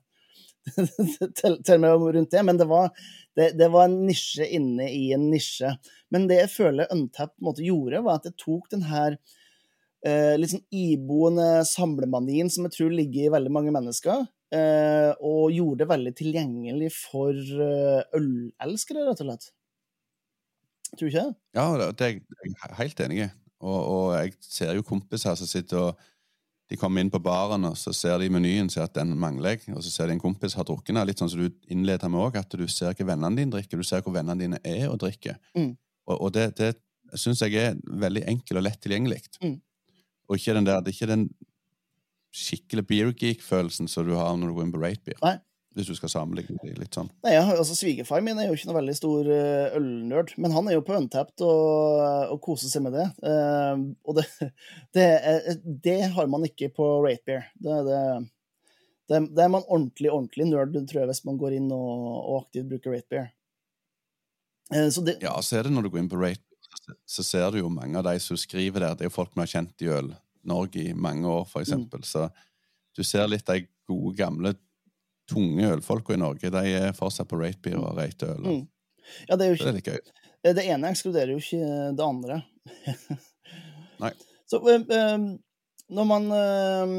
til, 1.40 1.56
til 1.64 1.80
meg 1.80 2.04
rundt 2.18 2.34
det. 2.36 2.44
Men 2.44 2.60
det 2.60 2.68
var, 2.68 2.92
det, 3.38 3.52
det 3.56 3.68
var 3.72 3.88
en 3.88 4.02
nisje 4.06 4.46
inne 4.56 4.88
i 4.92 5.12
en 5.16 5.28
nisje. 5.32 5.70
Men 6.12 6.26
det 6.28 6.42
jeg 6.42 6.52
føler 6.52 6.92
måte 7.40 7.64
gjorde, 7.64 8.02
var 8.04 8.20
at 8.20 8.28
det 8.28 8.36
tok 8.40 8.68
den 8.74 8.84
her 8.88 9.16
eh, 10.04 10.34
litt 10.38 10.52
sånn 10.52 10.66
iboende 10.68 11.64
samlemanien 11.68 12.52
som 12.52 12.68
jeg 12.68 12.76
tror 12.76 12.94
ligger 12.94 13.26
i 13.26 13.32
veldig 13.32 13.54
mange 13.54 13.74
mennesker, 13.74 14.26
eh, 14.54 15.10
og 15.24 15.54
gjorde 15.54 15.82
det 15.82 15.90
veldig 15.94 16.14
tilgjengelig 16.18 16.92
for 16.98 17.32
eh, 17.32 18.20
ølelskere, 18.20 19.06
rett 19.08 19.24
og 19.24 19.30
slett. 19.30 19.50
Tror 20.92 21.06
du 21.06 21.08
ikke 21.08 21.24
det? 21.24 21.36
Ja, 21.56 21.66
det 21.96 22.04
er 22.04 22.18
jeg 22.18 22.76
helt 22.82 23.06
enig 23.06 23.24
i. 23.24 23.30
Og, 23.62 23.78
og 23.78 24.06
jeg 24.18 24.34
ser 24.42 24.74
jo 24.76 24.84
kompiser 24.84 25.38
som 25.38 25.48
sitter 25.48 25.78
og 25.86 26.08
de 26.72 26.78
kommer 26.80 27.04
inn 27.04 27.10
på 27.12 27.20
baren, 27.20 27.66
og 27.68 27.76
så 27.76 27.92
ser 27.92 28.16
de 28.22 28.30
menyen 28.32 28.70
ser 28.72 28.86
at 28.86 28.94
den 28.96 29.12
mangler 29.20 29.58
jeg, 29.58 29.74
og 29.76 29.82
så 29.84 29.90
ser 29.92 30.08
de 30.08 30.14
en 30.16 30.22
kompis 30.22 30.56
har 30.56 30.64
drukket 30.64 30.94
den. 30.94 31.02
Litt 31.04 31.20
sånn 31.20 31.28
som 31.28 31.42
du 31.42 31.50
innleder 31.68 32.08
med 32.08 32.22
òg, 32.22 32.38
at 32.40 32.56
du 32.56 32.64
ser 32.72 32.96
hva 32.96 33.08
vennene 33.10 33.42
dine 33.42 33.52
drikker, 33.52 33.76
du 33.76 33.84
ser 33.84 34.00
hvor 34.00 34.14
vennene 34.16 34.40
dine 34.40 34.60
er 34.64 34.86
og 34.88 34.96
drikker. 35.02 35.36
Mm. 35.52 35.74
Og, 36.08 36.16
og 36.16 36.32
det, 36.32 36.46
det 36.56 36.72
syns 37.20 37.44
jeg 37.44 37.58
er 37.60 37.76
veldig 37.76 38.24
enkelt 38.32 38.62
og 38.62 38.64
lett 38.64 38.80
tilgjengelig. 38.80 39.20
Mm. 39.44 39.58
Og 40.30 40.40
ikke 40.40 40.56
den 40.56 40.70
der, 40.70 40.80
det 40.80 40.94
er 40.94 40.96
ikke 40.96 41.10
den 41.12 41.26
skikkelig 42.32 42.86
beer 42.88 43.12
geek-følelsen 43.12 43.90
som 43.92 44.08
du 44.08 44.14
har 44.16 44.32
når 44.40 44.48
du 44.48 44.56
går 44.56 44.66
inn 44.66 44.74
på 44.78 44.80
Rate 44.80 45.04
Beer. 45.04 45.20
Nei. 45.20 45.36
Hvis 45.72 45.88
du 45.88 45.94
skal 45.96 46.10
sammenligne 46.12 46.58
de 46.60 46.74
litt 46.76 46.96
sånn. 46.98 47.08
Nei, 47.24 47.32
altså 47.40 47.72
Svigerfar 47.76 48.20
min 48.24 48.36
er 48.36 48.50
jo 48.50 48.56
ikke 48.58 48.68
noe 48.68 48.76
veldig 48.76 48.94
stor 48.98 49.28
uh, 49.30 49.76
ølnerd, 49.78 50.34
men 50.36 50.52
han 50.52 50.68
er 50.68 50.76
jo 50.76 50.84
på 50.84 50.98
Untapped 50.98 51.44
og, 51.46 52.02
og 52.34 52.42
koser 52.44 52.68
seg 52.68 52.84
med 52.84 52.98
det. 52.98 53.06
Uh, 53.24 53.88
og 54.04 54.18
det, 54.20 54.26
det, 54.96 55.08
det 55.86 55.98
har 56.12 56.28
man 56.28 56.44
ikke 56.48 56.68
på 56.76 56.88
Ratebeer. 57.06 57.48
Det, 57.56 57.78
det, 57.88 58.00
det, 59.08 59.22
det 59.32 59.46
er 59.46 59.54
man 59.54 59.64
ordentlig, 59.64 60.12
ordentlig 60.12 60.50
nerd, 60.50 60.76
tror 60.90 61.02
jeg, 61.02 61.12
hvis 61.14 61.24
man 61.28 61.40
går 61.40 61.56
inn 61.56 61.70
og, 61.72 62.02
og 62.20 62.42
aktivt 62.42 62.68
bruker 62.70 62.94
Rate 62.96 63.08
Beer. 63.12 63.30
Eh, 64.74 64.88
så 64.92 65.00
det, 65.00 65.18
Ja, 65.24 65.34
så 65.42 65.58
er 65.58 65.68
det 65.68 65.74
når 65.74 65.86
du 65.86 65.92
går 65.92 66.02
inn 66.04 66.12
på 66.12 66.20
Rate, 66.20 66.44
så- 67.06 67.24
ser 67.24 67.50
du 67.50 67.58
jo 67.58 67.68
mange 67.68 67.98
av 67.98 68.04
de 68.04 68.18
som 68.20 68.36
skriver 68.36 68.80
der. 68.80 68.94
Det 68.94 69.06
er 69.06 69.10
jo 69.10 69.16
folk 69.16 69.34
vi 69.34 69.40
har 69.40 69.46
kjent 69.46 69.82
i 69.82 69.90
Øl-Norge 69.92 70.84
i 70.88 70.92
mange 70.94 71.28
år, 71.28 71.44
for 71.48 71.62
eksempel. 71.62 72.04
Så 72.04 72.30
du 72.96 73.02
ser 73.04 73.28
litt 73.28 73.46
de 73.46 73.66
gode, 73.88 74.16
gamle, 74.16 74.54
tunge 75.32 75.70
ølfolka 75.76 76.16
i 76.16 76.20
Norge. 76.20 76.52
De 76.52 76.74
er 76.78 76.96
fortsatt 76.96 77.30
på 77.30 77.40
Beer 77.40 77.78
og 77.80 77.96
rate 77.98 78.28
øl. 78.34 78.42
Mm. 78.44 78.64
ja, 79.28 79.36
det 79.36 79.46
er 79.46 79.52
jo 79.52 79.58
ikke, 79.58 79.98
det 80.42 80.50
er 80.50 80.58
Det 80.58 80.66
ene 80.74 80.90
ekskluderer 80.92 81.34
jo 81.34 81.42
ikke 81.42 81.92
det 81.96 82.06
andre. 82.06 82.42
Nei. 84.02 84.12
Så 84.50 84.60
eh, 84.68 85.28
når 85.92 86.08
man 86.08 86.28
eh, 86.36 86.90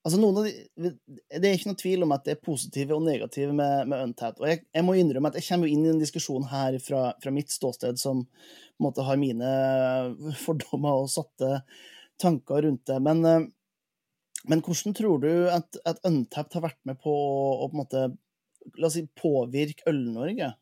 Altså 0.00 0.16
noen 0.16 0.38
av 0.40 0.46
de, 0.46 0.90
det 1.36 1.44
er 1.44 1.58
ikke 1.58 1.68
noe 1.68 1.76
tvil 1.76 2.04
om 2.06 2.12
at 2.16 2.22
det 2.24 2.32
er 2.32 2.44
positive 2.46 2.94
og 2.96 3.02
negative 3.04 3.52
med, 3.52 3.90
med 3.90 4.06
Untapped. 4.06 4.40
Og 4.40 4.48
jeg, 4.48 4.62
jeg, 4.72 4.84
må 4.86 4.94
innrømme 4.96 5.28
at 5.28 5.36
jeg 5.36 5.44
kommer 5.50 5.68
inn 5.68 5.82
i 5.84 5.90
en 5.92 6.00
diskusjon 6.00 6.46
her 6.48 6.78
fra, 6.80 7.02
fra 7.20 7.32
mitt 7.34 7.52
ståsted 7.52 8.00
som 8.00 8.22
på 8.24 8.80
en 8.80 8.86
måte 8.86 9.04
har 9.04 9.20
mine 9.20 9.50
fordommer 10.40 11.02
og 11.02 11.12
satte 11.12 11.58
tanker 12.20 12.64
rundt 12.64 12.86
det. 12.88 12.96
Men, 13.04 13.20
men 14.48 14.62
hvordan 14.64 14.96
tror 14.96 15.20
du 15.20 15.30
at, 15.52 15.76
at 15.84 16.00
Untapped 16.08 16.56
har 16.56 16.64
vært 16.70 16.80
med 16.88 17.00
på 17.02 17.12
å 17.12 17.68
på 17.68 17.74
en 17.74 17.82
måte, 17.82 18.06
la 18.78 18.88
oss 18.88 18.96
si, 18.96 19.04
påvirke 19.20 19.84
Øl-Norge? 19.90 20.54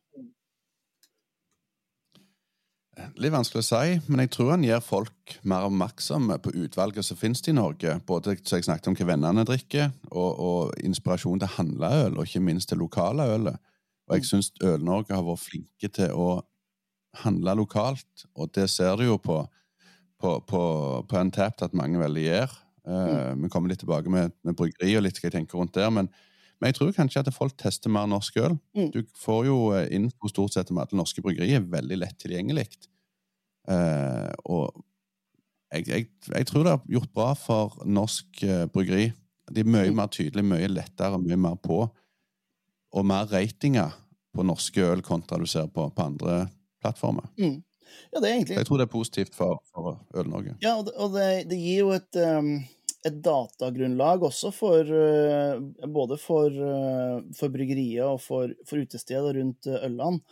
Litt 3.22 3.30
vanskelig 3.30 3.62
å 3.62 3.66
si, 3.68 3.98
men 4.10 4.24
jeg 4.24 4.32
tror 4.34 4.52
han 4.56 4.64
gjør 4.66 4.80
folk 4.82 5.36
mer 5.46 5.68
oppmerksomme 5.68 6.38
på 6.42 6.50
utvalget 6.64 7.06
som 7.06 7.18
finnes 7.20 7.44
i 7.46 7.54
Norge. 7.54 7.94
Både 8.08 8.34
så 8.42 8.58
jeg 8.58 8.66
snakket 8.66 8.90
om 8.90 8.96
hva 8.98 9.06
vennene 9.12 9.44
drikker, 9.46 9.92
og, 10.10 10.30
og 10.42 10.82
inspirasjon 10.82 11.38
til 11.42 11.52
handleøl, 11.54 12.18
og 12.18 12.26
ikke 12.26 12.42
minst 12.42 12.72
til 12.72 12.82
lokale 12.82 13.28
ølet. 13.36 13.60
Og 14.08 14.16
jeg 14.16 14.24
mm. 14.24 14.30
syns 14.32 14.50
Øl-Norge 14.64 15.14
har 15.14 15.26
vært 15.26 15.44
flinke 15.44 15.92
til 15.94 16.14
å 16.16 16.30
handle 17.22 17.54
lokalt, 17.60 18.26
og 18.34 18.50
det 18.56 18.66
ser 18.72 18.98
du 18.98 19.06
jo 19.06 19.18
på, 19.22 19.44
på, 20.18 20.34
på, 20.48 20.62
på 21.06 21.22
Untapped 21.22 21.68
at 21.68 21.78
mange 21.78 22.02
veldig 22.02 22.26
gjør. 22.26 22.58
Uh, 22.88 23.34
Vi 23.36 23.50
kommer 23.52 23.68
litt 23.68 23.82
tilbake 23.84 24.10
med, 24.12 24.32
med 24.46 24.56
bryggeri 24.56 24.94
og 24.96 25.04
litt 25.04 25.20
hva 25.20 25.28
jeg 25.28 25.36
tenker 25.36 25.60
rundt 25.60 25.76
der, 25.76 25.90
men 25.92 26.08
men 26.58 26.72
jeg 26.72 26.78
tror 26.78 26.94
kanskje 26.94 27.22
at 27.22 27.34
folk 27.34 27.54
tester 27.58 27.92
mer 27.92 28.08
norsk 28.10 28.38
øl. 28.42 28.56
Mm. 28.74 28.90
Du 28.94 29.02
får 29.18 29.44
jo 29.46 29.58
eh, 29.76 29.86
info 29.94 30.30
stort 30.30 30.56
sett 30.56 30.72
om 30.72 30.80
alle 30.82 30.98
norske 30.98 31.22
bryggerier 31.22 31.62
veldig 31.62 32.00
lett 32.00 32.18
tilgjengelig. 32.18 32.66
Uh, 33.68 34.32
og 34.48 34.80
jeg, 35.74 35.84
jeg, 35.86 36.08
jeg, 36.32 36.46
tror 36.48 36.64
det 36.64 36.72
har 36.72 36.92
gjort 36.96 37.12
bra 37.14 37.28
for 37.38 37.78
norsk 37.86 38.42
uh, 38.48 38.64
bryggeri. 38.72 39.10
De 39.52 39.62
er 39.62 39.70
mye 39.70 39.92
mm. 39.92 39.98
mer 40.00 40.10
tydelige, 40.12 40.50
mye 40.50 40.70
lettere, 40.72 41.20
mye 41.22 41.38
mer 41.38 41.58
på. 41.62 41.82
Og 42.96 43.06
mer 43.06 43.28
ratinger 43.30 43.94
på 44.34 44.46
norske 44.46 44.82
øl 44.82 45.04
kontra 45.04 45.38
du 45.38 45.46
ser 45.46 45.68
på, 45.70 45.86
på 45.94 46.06
andre 46.10 46.40
plattformer. 46.82 47.28
Mm. 47.38 47.60
Ja, 48.10 48.20
det 48.20 48.32
egentlig... 48.32 48.58
Jeg 48.58 48.66
tror 48.68 48.80
det 48.80 48.88
er 48.88 48.92
positivt 48.92 49.36
for, 49.36 49.62
for 49.70 49.94
Øl-Norge. 50.16 50.56
Ja, 50.64 50.74
og, 50.80 50.88
det, 50.88 50.96
og 50.96 51.14
det, 51.14 51.28
det, 51.52 51.60
gir 51.60 51.86
jo 51.86 51.94
et 51.94 52.18
um 52.18 52.50
et 53.06 53.18
datagrunnlag 53.22 54.24
også 54.26 54.50
for 54.54 54.92
eh, 55.00 55.58
både 55.86 56.18
for, 56.20 56.50
eh, 56.50 57.18
for 57.38 57.52
bryggeriet 57.54 58.04
og 58.06 58.20
for, 58.22 58.54
for 58.66 58.82
utestedet 58.82 59.36
rundt 59.36 59.68
Ølland. 59.78 60.22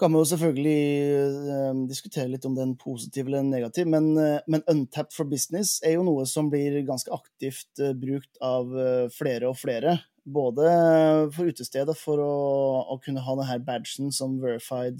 Kan 0.00 0.10
man 0.10 0.24
jo 0.24 0.30
selvfølgelig 0.32 1.84
diskutere 1.86 2.32
litt 2.32 2.46
om 2.48 2.56
den 2.56 2.72
positive 2.74 3.28
positiv 3.28 3.28
eller 3.30 3.44
negativ, 3.46 3.86
men, 3.86 4.08
men 4.50 4.64
Untapped 4.66 5.14
for 5.14 5.28
business 5.30 5.76
er 5.86 5.94
jo 5.94 6.02
noe 6.08 6.24
som 6.26 6.48
blir 6.50 6.80
ganske 6.82 7.12
aktivt 7.14 7.78
brukt 8.00 8.40
av 8.42 8.74
flere 9.14 9.52
og 9.52 9.54
flere. 9.60 9.94
Både 10.26 10.66
for 11.36 11.46
utestedet 11.46 11.94
for 12.00 12.18
å, 12.18 12.34
å 12.90 12.98
kunne 13.04 13.22
ha 13.22 13.38
denne 13.38 13.60
badgen 13.62 14.10
som 14.10 14.34
verified 14.42 14.98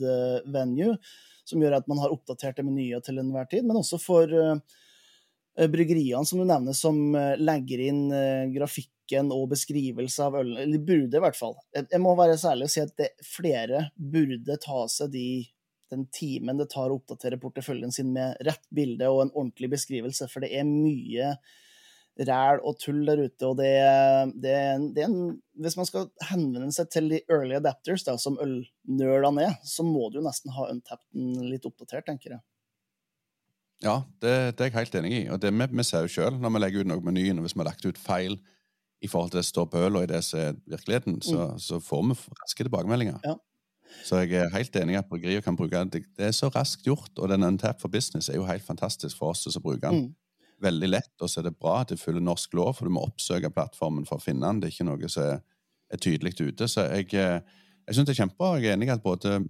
venue, 0.54 0.94
som 1.42 1.66
gjør 1.66 1.80
at 1.80 1.90
man 1.90 1.98
har 1.98 2.14
oppdaterte 2.14 2.62
menyer 2.62 3.02
til 3.02 3.18
enhver 3.18 3.50
tid, 3.50 3.66
men 3.66 3.82
også 3.82 3.98
for 3.98 4.30
Eh, 4.30 4.82
bryggeriene 5.56 6.26
som 6.26 6.38
du 6.40 6.44
nevner, 6.44 6.72
som 6.72 7.14
eh, 7.14 7.34
legger 7.38 7.82
inn 7.86 8.04
eh, 8.12 8.46
grafikken 8.54 9.30
og 9.34 9.48
beskrivelse 9.54 10.26
av 10.26 10.38
ølen. 10.40 10.58
Eller 10.64 10.82
burde, 10.82 11.18
i 11.18 11.24
hvert 11.24 11.38
fall. 11.38 11.56
Jeg 11.76 12.02
må 12.02 12.14
være 12.18 12.38
særlig 12.40 12.68
og 12.68 12.74
si 12.74 12.82
at 12.82 12.94
det, 12.98 13.12
flere 13.26 13.88
burde 13.94 14.58
ta 14.62 14.84
seg 14.90 15.12
de, 15.14 15.26
den 15.94 16.08
timen 16.14 16.58
det 16.58 16.70
tar 16.72 16.90
å 16.90 16.98
oppdatere 16.98 17.38
porteføljen 17.42 17.94
sin 17.94 18.10
med 18.14 18.40
rett 18.46 18.64
bilde 18.74 19.10
og 19.12 19.26
en 19.26 19.34
ordentlig 19.34 19.74
beskrivelse, 19.76 20.28
for 20.32 20.44
det 20.44 20.54
er 20.58 20.66
mye 20.68 21.36
ræl 22.14 22.60
og 22.62 22.78
tull 22.78 23.02
der 23.06 23.24
ute. 23.26 23.46
og 23.46 23.58
det, 23.58 23.72
det, 24.42 24.56
det 24.94 25.06
en, 25.06 25.36
Hvis 25.58 25.76
man 25.78 25.88
skal 25.88 26.10
henvende 26.30 26.74
seg 26.74 26.90
til 26.90 27.10
de 27.10 27.22
early 27.28 27.56
adapters, 27.58 28.06
da, 28.06 28.16
som 28.18 28.38
ølnølene 28.42 29.48
er, 29.48 29.56
så 29.66 29.86
må 29.86 30.10
du 30.14 30.20
nesten 30.22 30.54
ha 30.54 30.68
untapped 30.70 31.46
litt 31.46 31.66
oppdatert, 31.66 32.06
tenker 32.10 32.36
jeg. 32.36 32.44
Ja, 33.82 34.02
det, 34.22 34.34
det, 34.56 34.60
er 34.60 34.70
jeg 34.70 34.76
helt 34.78 34.94
enig 35.00 35.12
i. 35.12 35.22
Og 35.32 35.40
det 35.42 35.50
vi, 35.52 35.66
vi 35.78 35.86
ser 35.86 36.04
jo 36.06 36.12
sjøl 36.12 36.36
når 36.40 36.52
vi 36.54 36.62
legger 36.62 36.84
ut 36.84 36.90
noe 36.90 37.02
på 37.02 37.10
menyen, 37.10 37.40
og 37.40 37.46
hvis 37.46 37.56
vi 37.56 37.62
har 37.64 37.72
lagt 37.72 37.86
ut 37.86 38.00
feil 38.00 38.38
i 39.04 39.10
forhold 39.10 39.32
til 39.32 39.40
det 39.40 39.44
som 39.44 39.56
står 39.56 39.66
på 39.72 39.82
øl 39.84 39.98
og 39.98 40.06
i 40.06 40.12
det 40.12 40.22
som 40.24 40.40
er 40.40 40.54
virkeligheten, 40.70 41.18
så, 41.22 41.50
mm. 41.50 41.58
så 41.60 41.80
får 41.82 42.04
vi 42.06 42.16
raske 42.40 42.64
tilbakemeldinger. 42.64 43.18
Ja. 43.24 43.34
Så 44.04 44.20
jeg 44.24 44.32
er 44.40 44.52
helt 44.54 44.76
enig 44.76 44.96
i 44.96 44.98
at 44.98 45.08
bryggerier 45.08 45.44
kan 45.44 45.56
bruke 45.56 45.82
det. 45.92 46.04
Det 46.16 46.26
er 46.26 46.34
så 46.34 46.48
raskt 46.52 46.86
gjort, 46.86 47.12
og 47.18 47.28
den 47.28 47.44
Untap 47.46 47.80
for 47.80 47.92
business 47.92 48.28
er 48.28 48.38
jo 48.40 48.46
helt 48.48 48.64
fantastisk 48.64 49.18
for 49.18 49.34
oss 49.34 49.44
som 49.44 49.62
bruker 49.62 49.90
den. 49.90 50.06
Mm. 50.06 50.14
Veldig 50.64 50.88
lett, 50.88 51.12
og 51.20 51.30
så 51.30 51.40
er 51.40 51.50
det 51.50 51.58
bra 51.60 51.80
at 51.82 51.92
det 51.92 52.00
følger 52.00 52.24
norsk 52.24 52.54
lov, 52.54 52.74
for 52.78 52.88
du 52.88 52.94
må 52.94 53.04
oppsøke 53.04 53.50
plattformen 53.52 54.06
for 54.08 54.18
å 54.18 54.24
finne 54.24 54.46
den. 54.46 54.62
Det 54.62 54.70
er 54.70 54.74
ikke 54.76 54.88
noe 54.88 55.10
som 55.12 55.26
er, 55.26 55.42
er 55.92 56.00
tydelig 56.00 56.34
ute. 56.40 56.68
Så 56.70 56.86
jeg, 56.88 57.10
eh, 57.12 57.40
jeg 57.84 57.96
syns 57.96 58.08
det 58.08 58.14
er 58.14 58.22
kjempebra. 58.22 58.56
Jeg 58.58 58.72
er 58.72 58.78
enig 58.78 58.88
i 58.88 58.94
at 58.94 59.04
både 59.04 59.42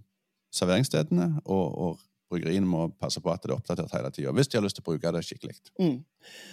serveringsstedene 0.55 1.29
og, 1.45 1.79
og 1.87 2.05
bryggeriene 2.33 2.69
må 2.69 2.89
passe 3.01 3.21
på 3.23 3.31
at 3.33 3.43
det 3.45 3.51
er 3.51 3.57
oppdatert 3.57 3.95
hele 3.95 4.11
tida, 4.15 4.33
hvis 4.35 4.51
de 4.51 4.59
har 4.59 4.65
lyst 4.65 4.79
til 4.79 4.85
å 4.85 4.89
bruke 4.89 5.13
det 5.15 5.23
skikkelig. 5.27 5.57
Mm. 5.81 5.97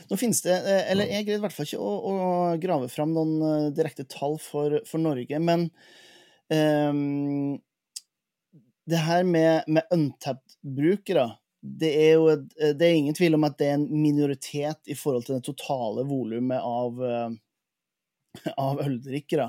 Nå 0.09 0.19
finnes 0.19 0.41
det, 0.45 0.55
eh, 0.59 0.85
eller 0.91 1.11
Jeg 1.11 1.27
greide 1.27 1.41
i 1.41 1.43
hvert 1.45 1.55
fall 1.55 1.67
ikke 1.69 1.81
å, 1.81 1.91
å, 2.11 2.15
grave 2.61 2.89
fram 2.91 3.13
noen 3.15 3.35
eh, 3.47 3.67
direkte 3.75 4.07
tall 4.11 4.37
for, 4.41 4.79
for 4.87 5.03
Norge, 5.03 5.41
men 5.43 5.69
um, 6.51 7.59
det 8.91 9.05
her 9.05 9.23
med, 9.27 9.69
med 9.71 9.93
untapped-brukere 9.95 11.29
det 11.61 11.91
er 11.93 12.15
jo 12.17 12.31
det 12.73 12.87
er 12.87 12.95
ingen 12.97 13.13
tvil 13.13 13.37
om 13.37 13.43
at 13.45 13.59
det 13.59 13.67
er 13.69 13.75
en 13.77 13.85
minoritet 13.93 14.89
i 14.89 14.95
forhold 14.97 15.27
til 15.27 15.37
det 15.37 15.45
totale 15.45 16.01
volumet 16.09 16.57
av, 16.57 16.97
av 18.57 18.81
øldrikkere. 18.81 19.45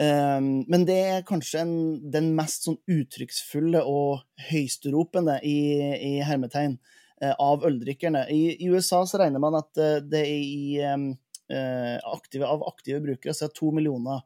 Um, 0.00 0.62
men 0.72 0.86
det 0.88 0.96
er 1.04 1.26
kanskje 1.28 1.60
en, 1.66 1.74
den 2.14 2.30
mest 2.36 2.64
sånn 2.64 2.78
uttrykksfulle 2.88 3.82
og 3.84 4.22
høysteropende 4.48 5.36
i, 5.44 5.58
i 6.00 6.12
hermetegn 6.24 6.78
uh, 7.20 7.34
av 7.36 7.66
øldrikkerne. 7.68 8.24
I, 8.32 8.54
I, 8.56 8.70
USA 8.72 9.02
så 9.08 9.20
regner 9.20 9.42
man 9.42 9.58
at 9.60 9.70
uh, 9.76 9.98
det 10.00 10.22
er 10.24 10.38
i 10.40 10.78
um, 10.88 11.10
uh, 11.52 11.98
aktive, 12.14 12.48
av 12.48 12.64
aktive 12.70 13.02
brukere 13.04 13.36
så 13.36 13.50
er 13.50 13.56
to 13.58 13.72
millioner. 13.74 14.24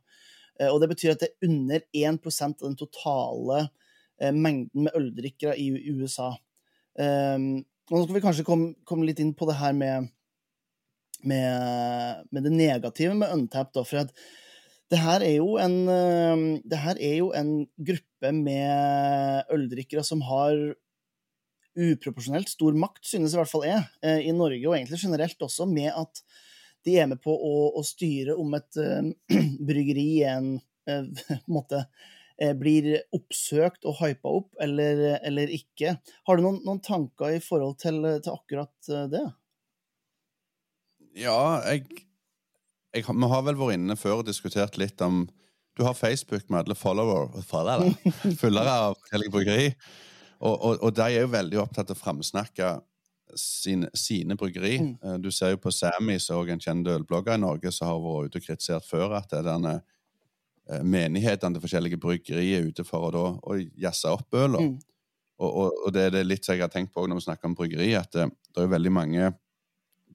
og 0.71 0.79
det 0.81 0.89
betyr 0.89 1.11
at 1.13 1.21
det 1.21 1.27
er 1.29 1.49
under 1.51 1.83
1 1.93 2.21
av 2.41 2.53
den 2.63 2.77
totale 2.81 3.67
mengden 4.33 4.87
med 4.87 4.95
øldrikkere 4.97 5.53
i, 5.61 5.67
i 5.77 5.93
USA. 5.93 6.31
Um, 6.97 7.67
nå 7.91 8.01
skal 8.03 8.17
vi 8.17 8.23
kanskje 8.25 8.45
komme, 8.47 8.71
komme, 8.89 9.05
litt 9.05 9.21
inn 9.21 9.35
på 9.37 9.45
det 9.51 9.59
her 9.61 9.75
med, 9.77 10.09
med, 11.29 12.25
med 12.33 12.47
det 12.49 12.55
negative 12.55 13.19
med 13.19 13.35
Untapped. 13.35 13.85
For 13.85 14.07
at 14.07 14.15
det 14.93 14.99
her 15.03 15.23
er 15.27 15.37
jo 15.41 15.57
en, 15.59 15.77
her 16.71 16.99
er 17.03 17.17
jo 17.19 17.33
en 17.35 17.53
gruppe 17.75 18.33
med 18.33 19.49
øldrikkere 19.55 20.05
som 20.07 20.23
har 20.29 20.55
uproporsjonelt 21.77 22.51
stor 22.51 22.77
makt, 22.79 23.05
synes 23.05 23.35
i 23.35 23.41
hvert 23.41 23.51
fall 23.51 23.67
jeg, 23.67 23.85
eh, 24.03 24.27
i 24.29 24.35
Norge, 24.35 24.63
og 24.65 24.77
egentlig 24.77 25.01
generelt 25.03 25.43
også, 25.45 25.69
med 25.69 25.93
at 25.93 26.23
de 26.87 26.97
er 27.01 27.09
med 27.11 27.21
på 27.23 27.35
å, 27.35 27.55
å 27.77 27.83
styre 27.85 28.37
om 28.39 28.55
et 28.57 28.79
uh, 28.81 29.03
bryggeri 29.69 30.11
en, 30.35 30.53
uh, 30.91 31.33
måte, 31.51 31.83
uh, 32.41 32.53
blir 32.59 32.93
oppsøkt 33.17 33.89
og 33.89 33.99
hypa 34.01 34.37
opp, 34.41 34.53
eller, 34.63 35.19
eller, 35.19 35.53
ikke. 35.53 35.97
Har 36.29 36.39
du 36.39 36.47
noen, 36.47 36.63
noen 36.67 36.83
tanker 36.85 37.37
i 37.37 37.43
forhold 37.45 37.77
til, 37.83 38.01
til 38.23 38.33
akkurat 38.39 38.93
det? 39.13 39.27
Ja, 41.17 41.39
jeg 41.65 42.06
jeg, 42.97 43.07
Vi 43.07 43.31
har 43.33 43.45
vel 43.47 43.59
vært 43.61 43.79
inne 43.79 43.97
før 43.99 44.23
og 44.23 44.27
diskutert 44.29 44.79
litt 44.81 45.01
om 45.05 45.27
Du 45.77 45.85
har 45.85 45.95
Facebook 45.95 46.49
med 46.49 46.65
alle 46.65 46.75
follower, 46.75 47.41
followere, 47.45 47.93
følgere 48.43 48.77
av 48.89 48.95
forskjellige 48.97 49.33
bryggeri. 49.35 49.67
Og, 50.41 50.55
og, 50.55 50.79
og, 50.81 50.93
de 50.97 51.05
er 51.05 51.25
jo 51.25 51.33
veldig 51.33 51.59
opptatt 51.61 51.91
av 51.93 51.99
å 51.99 52.01
framsnakke 52.01 52.71
sine, 53.37 53.91
sine 53.93 54.37
bryggeri. 54.41 54.79
Mm. 54.81 54.95
Eh, 55.03 55.19
du 55.21 55.31
ser 55.33 55.53
jo 55.53 55.61
på 55.61 55.73
Sammy, 55.73 56.19
som 56.23 56.41
er 56.41 56.55
en 56.55 56.63
kjent 56.63 56.89
ølblogger 56.93 57.37
i 57.37 57.43
Norge, 57.43 57.73
som 57.73 57.91
har 57.91 58.01
vært 58.01 58.31
ute 58.31 58.41
og 58.41 58.49
kritisert 58.49 58.89
før 58.89 59.17
at 59.19 59.29
det 59.33 59.41
er 59.43 59.49
denne 59.51 59.75
eh, 59.77 60.81
menighetene 60.81 61.57
til 61.57 61.65
forskjellige 61.67 62.01
bryggerier 62.03 62.63
er 62.63 62.71
ute 62.71 62.87
for 62.87 63.09
å, 63.09 63.13
da, 63.13 63.27
å 63.37 63.59
jazze 63.87 64.13
opp 64.17 64.37
øla. 64.37 64.63
Mm. 64.65 64.77
Og, 65.37 65.51
og, 65.51 65.83
og, 65.85 65.91
det 65.93 66.07
er 66.07 66.17
det 66.17 66.25
litt 66.27 66.49
jeg 66.49 66.63
har 66.65 66.73
tenkt 66.73 66.95
på 66.97 67.05
når 67.05 67.21
vi 67.21 67.27
snakker 67.29 67.51
om 67.51 67.57
bryggeri, 67.59 67.93
at 67.99 68.13
det, 68.17 68.31
det 68.57 68.65
er 68.65 68.73
veldig 68.73 68.93
mange 68.97 69.33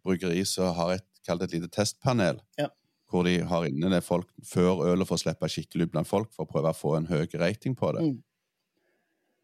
bryggeri 0.02 0.42
som 0.50 0.74
har 0.78 0.98
et 0.98 1.11
kalt 1.28 1.44
et 1.46 1.56
lite 1.56 1.72
testpanel. 1.72 2.42
Ja. 2.60 2.70
Hvor 3.12 3.28
de 3.28 3.42
har 3.44 3.68
inne 3.68 3.92
det 3.92 4.04
folk 4.06 4.30
før 4.48 4.86
ølet 4.88 5.08
for 5.08 5.20
å 5.20 5.24
slippe 5.24 5.50
skikkelig 5.51 5.90
ut 5.90 5.96
blant 5.98 6.10
folk, 6.10 6.32
for 6.36 6.48
å 6.48 6.51
prøve 6.51 6.72
å 6.72 6.78
få 6.78 6.96
en 6.98 7.10
høy 7.12 7.25
rating 7.42 7.75
på 7.75 7.92
det. 7.98 8.08
Mm. 8.08 8.18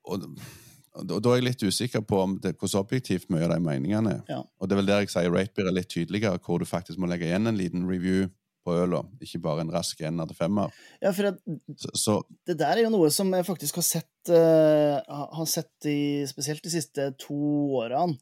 Og, 0.07 0.29
og, 0.95 1.05
Da 1.07 1.33
er 1.33 1.41
jeg 1.41 1.47
litt 1.49 1.67
usikker 1.67 2.01
på 2.07 2.21
om 2.23 2.37
det, 2.41 2.55
hvordan 2.57 2.85
objektivt 2.85 3.27
mye 3.33 3.45
av 3.45 3.53
de 3.53 3.59
meningene 3.61 4.15
er. 4.15 4.21
Ja. 4.31 4.41
Og 4.57 4.69
det 4.69 4.75
er 4.75 4.81
vel 4.81 4.89
der 4.89 5.03
jeg 5.03 5.13
sier 5.13 5.33
Ratebeer 5.33 5.69
er 5.69 5.75
litt 5.75 5.91
tydeligere, 5.93 6.39
hvor 6.41 6.63
du 6.63 6.69
faktisk 6.69 7.01
må 7.01 7.09
legge 7.11 7.27
igjen 7.27 7.51
en 7.51 7.59
liten 7.59 7.85
review 7.89 8.29
på 8.67 8.75
øla, 8.75 9.01
ikke 9.23 9.39
bare 9.43 9.63
en 9.63 9.71
rask 9.71 10.01
ener 10.03 10.27
til 10.27 10.37
femmer. 10.37 10.73
Ja, 10.99 11.13
for 11.15 11.29
det, 11.29 11.59
så, 11.79 11.91
så, 11.95 12.15
det 12.47 12.57
der 12.59 12.75
er 12.75 12.87
jo 12.87 12.93
noe 12.93 13.11
som 13.13 13.31
jeg 13.35 13.47
faktisk 13.47 13.79
har 13.79 13.87
sett, 13.87 14.31
uh, 14.31 14.97
har 15.37 15.47
sett 15.47 15.87
i, 15.87 16.25
spesielt 16.27 16.63
de 16.65 16.73
siste 16.73 17.11
to 17.21 17.37
årene. 17.79 18.17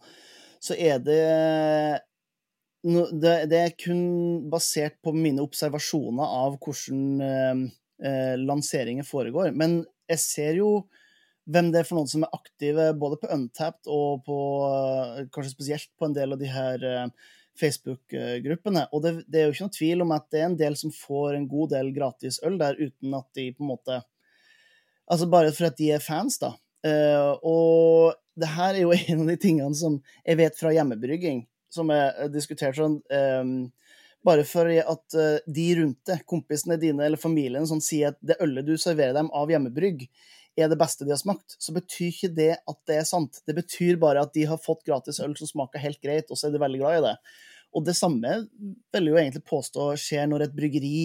Så 0.62 0.78
er 0.78 1.02
det 1.02 1.22
det, 2.86 3.34
det, 3.50 3.60
er 3.60 3.77
kun 3.80 4.01
basert 4.51 5.00
på 5.04 5.13
mine 5.15 5.42
observasjoner 5.42 6.36
av 6.42 6.60
hvordan 6.62 7.24
eh, 7.25 7.63
eh, 8.06 8.36
lanseringer 8.38 9.08
foregår. 9.08 9.50
Men 9.58 9.80
jeg 10.12 10.22
ser 10.22 10.60
jo 10.60 10.70
hvem 11.50 11.72
det 11.74 11.82
er 11.82 11.88
for 11.88 12.00
noen 12.00 12.10
som 12.10 12.25
er 12.25 12.36
aktive 12.36 12.92
både 12.98 13.18
på 13.22 13.30
Untapped 13.34 13.89
og 13.92 14.24
på 14.25 14.38
kanskje 15.34 15.54
spesielt 15.54 15.89
på 15.98 16.08
en 16.08 16.15
del 16.18 16.34
av 16.36 16.42
de 16.42 16.50
her 16.50 16.86
eh, 16.89 17.32
Facebook-gruppene. 17.60 18.88
Og 18.92 19.06
det, 19.06 19.13
det, 19.30 19.39
er 19.39 19.48
jo 19.48 19.56
ikke 19.56 19.68
noe 19.68 19.77
tvil 19.77 20.06
om 20.06 20.13
at 20.15 20.27
det 20.34 20.42
er 20.42 20.50
en 20.50 20.60
del 20.60 20.77
som 20.80 20.94
får 20.94 21.38
en 21.38 21.48
god 21.50 21.74
del 21.77 21.92
gratis 21.96 22.42
øl 22.46 22.60
der 22.62 22.77
uten 22.82 23.18
at 23.18 23.30
de 23.38 23.50
på 23.54 23.65
en 23.65 23.74
måte 23.75 24.04
Altså 25.06 25.27
bare 25.30 25.51
for 25.54 25.68
at 25.68 25.75
de 25.77 25.92
er 25.94 26.01
fans, 26.01 26.39
da. 26.42 26.48
Eh, 26.82 27.34
og 27.46 28.15
det 28.42 28.48
her 28.56 28.72
er 28.72 28.80
jo 28.82 28.94
en 29.13 29.22
av 29.22 29.27
de 29.30 29.36
tingene 29.38 29.77
som 29.77 30.00
jeg 30.25 30.39
vet 30.39 30.58
fra 30.58 30.72
hjemmebrygging, 30.74 31.44
som 31.75 31.91
er 31.94 32.29
diskutert 32.34 32.77
sånn 32.77 33.01
um, 33.03 33.58
bare 34.25 34.46
for 34.48 34.70
at 34.72 35.17
uh, 35.20 35.38
de 35.46 35.67
rundt 35.82 36.01
deg, 36.10 36.24
kompisene 36.29 36.79
dine 36.82 37.05
eller 37.05 37.22
familien, 37.22 37.67
sånn, 37.70 37.84
sier 37.84 38.13
at 38.13 38.20
det 38.25 38.39
ølet 38.44 38.65
du 38.65 38.74
serverer 38.82 39.13
dem 39.17 39.29
av 39.36 39.51
hjemmebrygg, 39.53 40.08
er 40.55 40.72
det 40.72 40.79
beste 40.79 41.05
de 41.05 41.12
har 41.12 41.20
smakt, 41.20 41.58
så 41.60 41.74
betyr 41.75 42.08
ikke 42.10 42.32
det 42.36 42.53
at 42.55 42.77
det 42.88 43.00
er 43.01 43.08
sant. 43.08 43.41
Det 43.48 43.55
betyr 43.58 44.00
bare 44.01 44.24
at 44.24 44.32
de 44.34 44.46
har 44.48 44.62
fått 44.62 44.86
gratis 44.88 45.20
øl 45.24 45.36
som 45.38 45.50
smaker 45.50 45.84
helt 45.84 46.00
greit, 46.03 46.32
og 46.32 46.39
så 46.39 46.48
er 46.48 46.55
de 46.55 46.62
veldig 46.63 46.79
glad 46.79 47.00
i 47.00 47.03
det. 47.10 47.15
Og 47.75 47.84
det 47.84 47.98
samme 48.00 48.38
vil 48.96 49.10
jo 49.12 49.17
egentlig 49.20 49.44
påstå 49.50 49.89
skjer 50.00 50.29
når 50.32 50.46
et 50.46 50.55
bryggeri 50.55 51.00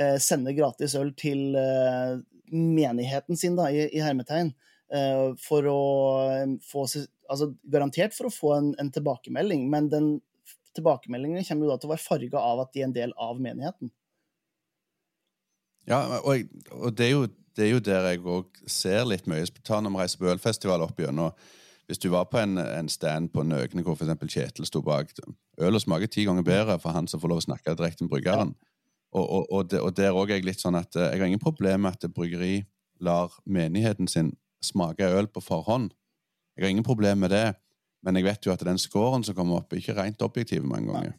eh, 0.00 0.16
sender 0.24 0.56
gratis 0.56 0.96
øl 0.96 1.12
til 1.20 1.52
eh, 1.60 2.16
menigheten 2.54 3.36
sin, 3.36 3.58
da, 3.58 3.68
i, 3.68 3.84
i 3.92 4.00
hermetegn, 4.00 4.54
eh, 4.94 5.24
for 5.42 5.68
å 5.68 5.82
eh, 6.32 6.56
få 6.64 6.86
Altså 7.28 7.50
garantert 7.68 8.16
for 8.16 8.28
å 8.28 8.32
få 8.32 8.54
en, 8.56 8.72
en 8.80 8.92
tilbakemelding, 8.92 9.66
men 9.70 9.90
den 9.92 10.12
tilbakemeldingen 10.76 11.44
kommer 11.44 11.66
jo 11.66 11.72
da 11.72 11.80
til 11.80 11.90
å 11.90 11.94
være 11.94 12.04
farga 12.04 12.44
av 12.44 12.62
at 12.64 12.72
de 12.74 12.82
er 12.82 12.88
en 12.88 12.96
del 12.96 13.12
av 13.20 13.40
menigheten. 13.42 13.92
Ja, 15.88 16.20
og, 16.20 16.48
og 16.76 16.96
det 16.96 17.08
er 17.08 17.14
jo 17.14 17.26
det 17.58 17.66
er 17.66 17.72
jo 17.72 17.82
der 17.82 18.04
jeg 18.06 18.20
òg 18.22 18.58
ser 18.70 19.06
litt 19.10 19.26
mye. 19.26 19.46
Ta 19.66 19.80
når 19.82 19.90
vi 19.90 19.98
reiser 19.98 20.20
på 20.20 20.28
ølfestival 20.30 20.84
opp 20.84 21.00
gjennom. 21.02 21.34
Hvis 21.90 21.98
du 21.98 22.06
var 22.12 22.28
på 22.30 22.38
en, 22.38 22.54
en 22.60 22.90
stand 22.92 23.32
på 23.34 23.42
Nøgne 23.42 23.82
hvor 23.82 23.96
f.eks. 23.96 24.20
Kjetil 24.28 24.68
sto 24.68 24.82
bak 24.84 25.10
Ølet 25.58 25.82
smaker 25.82 26.10
ti 26.12 26.26
ganger 26.28 26.44
bedre 26.46 26.76
for 26.78 26.94
han 26.94 27.08
som 27.10 27.18
får 27.18 27.32
lov 27.32 27.40
å 27.40 27.46
snakke 27.48 27.74
direkte 27.74 28.04
med 28.04 28.12
bryggeren. 28.12 28.52
Og, 29.16 29.24
og, 29.24 29.46
og, 29.48 29.70
det, 29.72 29.80
og 29.80 29.96
der 29.96 30.14
òg 30.14 30.30
er 30.30 30.38
jeg 30.38 30.46
litt 30.46 30.62
sånn 30.62 30.78
at 30.78 30.94
eh, 30.94 31.08
jeg 31.14 31.22
har 31.22 31.30
ingen 31.30 31.42
problem 31.42 31.86
med 31.86 31.96
at 31.96 32.12
bryggeri 32.14 32.60
lar 33.02 33.32
menigheten 33.48 34.06
sin 34.10 34.34
smake 34.62 35.08
øl 35.08 35.30
på 35.32 35.42
forhånd. 35.42 35.94
Jeg 36.58 36.66
har 36.66 36.74
ingen 36.74 36.86
problem 36.86 37.20
med 37.22 37.30
det, 37.30 37.54
men 38.02 38.18
jeg 38.18 38.26
vet 38.26 38.46
jo 38.46 38.50
at 38.50 38.62
den 38.66 38.80
scoren 38.82 39.22
som 39.22 39.36
kommer 39.38 39.60
opp, 39.60 39.70
er 39.70 39.78
ikke 39.78 39.94
rent 39.94 40.22
objektiv 40.26 40.64
mange 40.66 40.90
ganger. 40.90 41.12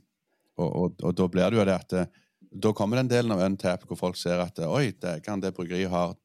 Og, 0.59 0.99
da 1.15 1.27
blir 1.31 1.47
det 1.47 1.59
jo 1.61 1.65
det 1.69 1.75
at 1.77 1.95
eh, 1.95 2.09
da 2.49 2.73
kommer 2.75 2.99
den 2.99 3.07
delen 3.07 3.31
av 3.31 3.39
Untap 3.45 3.85
hvor 3.87 3.95
folk 3.95 4.17
ser 4.19 4.41
at 4.43 4.59
oi, 4.65 4.89
det 4.99 5.21
kan 5.23 5.39
det 5.39 5.53
bryggeriet 5.55 5.93
har 5.93 6.17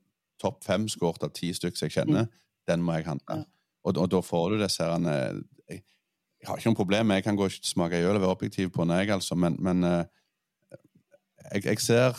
topp 0.42 0.64
fem 0.66 0.88
skåret 0.90 1.22
av 1.22 1.30
ti 1.36 1.52
stykker 1.54 1.86
jeg 1.86 1.94
kjenner, 1.94 2.26
mm. 2.26 2.42
den 2.66 2.82
må 2.82 2.96
jeg 2.96 3.06
handle. 3.06 3.44
Ja. 3.44 3.46
Og, 3.84 4.00
og, 4.00 4.08
da 4.10 4.22
får 4.24 4.48
du 4.50 4.64
disse 4.64 4.82
her 4.82 5.06
jeg, 5.06 5.44
jeg, 5.68 6.48
har 6.48 6.58
ikke 6.58 6.70
noe 6.72 6.78
problem 6.78 7.12
Jeg 7.12 7.24
kan 7.26 7.36
gå 7.36 7.46
og 7.46 7.58
smake 7.68 8.00
øl 8.00 8.16
og 8.16 8.22
være 8.22 8.34
objektiv 8.34 8.72
på 8.74 8.82
den, 8.82 8.96
jeg, 8.98 9.12
altså, 9.14 9.36
men, 9.38 9.60
men 9.62 9.84
jeg, 9.84 11.60
jeg, 11.68 11.78
ser 11.84 12.18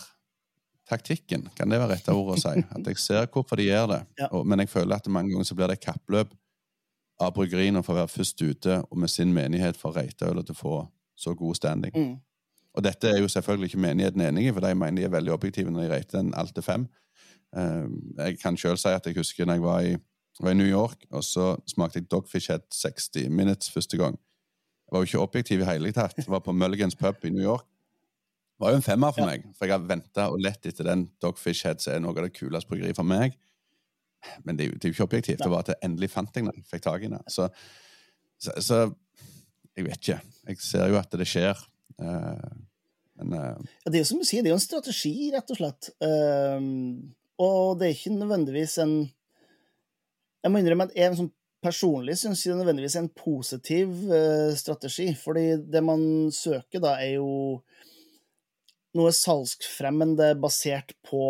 taktikken, 0.87 1.49
kan 1.57 1.73
det 1.73 1.81
være 1.81 1.97
rette 1.97 2.13
ordet 2.15 2.37
å 2.37 2.43
si? 2.45 2.65
At 2.77 2.89
jeg 2.93 3.01
ser 3.01 3.27
hvorfor 3.33 3.59
de 3.59 3.67
gjør 3.67 3.91
det, 3.95 4.01
ja. 4.21 4.29
og, 4.31 4.45
men 4.47 4.63
jeg 4.63 4.71
føler 4.71 4.95
at 4.95 5.11
mange 5.11 5.33
ganger 5.33 5.49
så 5.49 5.57
blir 5.57 5.73
det 5.73 5.81
kappløp 5.83 6.31
av 7.21 7.33
bryggeriene 7.35 7.83
for 7.83 7.95
å 7.95 8.01
være 8.03 8.11
først 8.11 8.41
ute 8.43 8.81
og 8.83 8.97
med 8.99 9.11
sin 9.11 9.33
menighet 9.33 9.77
for 9.79 9.95
ølet 9.95 10.45
til 10.45 10.55
å 10.55 10.59
få 10.59 10.77
så 11.15 11.33
god 11.33 11.55
standing. 11.55 11.95
Mm. 11.95 12.15
Og 12.75 12.83
dette 12.83 13.07
er 13.07 13.21
jo 13.21 13.31
selvfølgelig 13.31 13.71
ikke 13.71 13.83
menigheten 13.85 14.21
enig 14.21 14.49
i, 14.49 14.51
for 14.51 14.65
de 14.65 14.73
mener 14.75 15.01
de 15.01 15.07
er 15.07 15.13
veldig 15.13 15.31
objektive 15.31 15.71
når 15.71 15.85
de 15.85 15.91
rater 15.93 16.19
den 16.19 16.33
alt 16.35 16.53
til 16.55 16.65
fem. 16.65 16.87
Eh, 17.55 17.85
jeg 18.17 18.39
kan 18.41 18.57
sjøl 18.59 18.77
si 18.79 18.91
at 18.91 19.07
jeg 19.07 19.15
husker 19.15 19.47
når 19.47 19.59
jeg 19.59 19.63
var 19.63 19.85
i, 19.87 19.93
var 20.41 20.51
i, 20.51 20.59
New 20.59 20.67
York, 20.67 21.05
og 21.11 21.23
så 21.23 21.53
smakte 21.71 22.01
jeg 22.01 22.09
Dogfish 22.11 22.51
Head 22.51 22.67
60 22.75 23.29
Minutes 23.31 23.71
første 23.71 23.97
gang. 23.97 24.19
Jeg 24.85 24.91
var 24.91 24.99
jo 24.99 25.09
ikke 25.09 25.23
objektiv 25.23 25.63
i 25.63 25.69
hele 25.69 25.93
tatt. 25.95 26.17
Jeg 26.17 26.27
var 26.27 26.43
på 26.43 26.51
Mulligans 26.51 26.95
pub 26.99 27.23
i 27.23 27.31
New 27.31 27.43
York. 27.43 27.63
Det 28.55 28.63
var 28.63 28.71
jo 28.71 28.79
en 28.79 28.85
femmer 28.85 29.11
for 29.11 29.27
meg, 29.27 29.47
for 29.55 29.67
jeg 29.67 29.75
har 29.75 29.87
venta 29.87 30.29
og 30.31 30.39
lett 30.39 30.67
etter 30.67 30.87
den 30.87 31.09
Dogfish 31.23 31.67
Head, 31.67 31.81
som 31.83 31.95
er 31.95 32.03
noe 32.03 32.15
av 32.15 32.27
det 32.27 32.35
kuleste 32.35 32.69
bryggeriet 32.69 32.95
for 32.99 33.07
meg. 33.07 33.39
Men 34.43 34.57
det 34.57 34.65
er, 34.65 34.69
jo, 34.69 34.77
det 34.77 34.87
er 34.87 34.91
jo 34.91 34.97
ikke 34.97 35.07
objektivt. 35.09 35.41
Det 35.43 35.51
var 35.51 35.65
at 35.65 35.73
jeg 35.73 35.81
endelig 35.87 36.11
fant 36.13 36.37
jeg 36.37 36.47
jeg 36.47 36.67
fikk 36.69 36.85
tak 36.85 37.05
i 37.05 37.11
det. 37.11 37.21
Så, 37.31 37.49
så, 38.41 38.55
så, 38.63 38.79
jeg 39.75 39.87
vet 39.87 39.99
ikke. 39.99 40.19
Jeg 40.49 40.61
ser 40.63 40.89
jo 40.91 40.99
at 40.99 41.17
det 41.19 41.27
skjer. 41.29 41.61
Uh, 41.99 42.51
men 43.19 43.33
uh, 43.35 43.53
ja, 43.85 43.91
Det 43.91 43.99
er 43.99 44.03
jo 44.03 44.09
som 44.11 44.21
du 44.21 44.27
sier, 44.27 44.43
det 44.43 44.51
er 44.51 44.55
jo 44.55 44.59
en 44.59 44.65
strategi, 44.67 45.15
rett 45.35 45.55
og 45.55 45.59
slett. 45.61 45.89
Uh, 46.03 46.59
og 47.45 47.79
det 47.79 47.89
er 47.89 47.97
ikke 47.97 48.15
nødvendigvis 48.15 48.77
en 48.83 48.93
Jeg 50.45 50.53
må 50.53 50.61
innrømme 50.61 50.87
at 50.87 50.95
jeg 50.95 51.17
sånn 51.17 51.33
personlig 51.65 52.13
syns 52.21 52.43
det 52.45 52.51
er 52.53 52.59
nødvendigvis 52.59 52.95
en 52.99 53.09
positiv 53.17 53.93
uh, 54.11 54.51
strategi. 54.57 55.09
Fordi 55.17 55.47
det 55.65 55.81
man 55.83 56.31
søker 56.35 56.83
da, 56.83 56.97
er 57.01 57.17
jo 57.17 57.29
noe 58.95 59.11
salgsfremmende 59.11 60.33
basert 60.39 60.93
på 61.07 61.21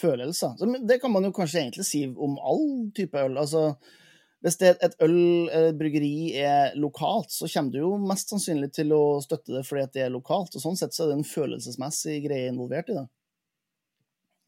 følelser. 0.00 0.54
Så 0.58 0.68
det 0.88 1.00
kan 1.02 1.12
man 1.12 1.26
jo 1.28 1.32
kanskje 1.36 1.62
egentlig 1.64 1.86
si 1.88 2.04
om 2.08 2.36
all 2.38 2.90
type 2.96 3.18
øl. 3.18 3.38
Altså, 3.40 3.72
hvis 4.44 4.58
det 4.60 4.76
et 4.84 4.94
øl 5.02 5.16
eller 5.50 5.72
et 5.72 5.78
bryggeri 5.78 6.14
er 6.38 6.76
lokalt, 6.78 7.32
så 7.34 7.48
kommer 7.50 7.74
du 7.74 7.80
jo 7.80 7.92
mest 7.98 8.30
sannsynlig 8.30 8.70
til 8.76 8.94
å 8.94 9.18
støtte 9.24 9.56
det 9.56 9.64
fordi 9.66 9.86
det 9.96 10.06
er 10.06 10.14
lokalt. 10.14 10.54
Og 10.54 10.62
sånn 10.62 10.78
sett 10.78 10.94
så 10.94 11.04
er 11.04 11.12
det 11.12 11.18
en 11.18 11.26
følelsesmessig 11.26 12.20
greie 12.28 12.52
involvert 12.52 12.92
i 12.92 12.98
det. 13.00 13.06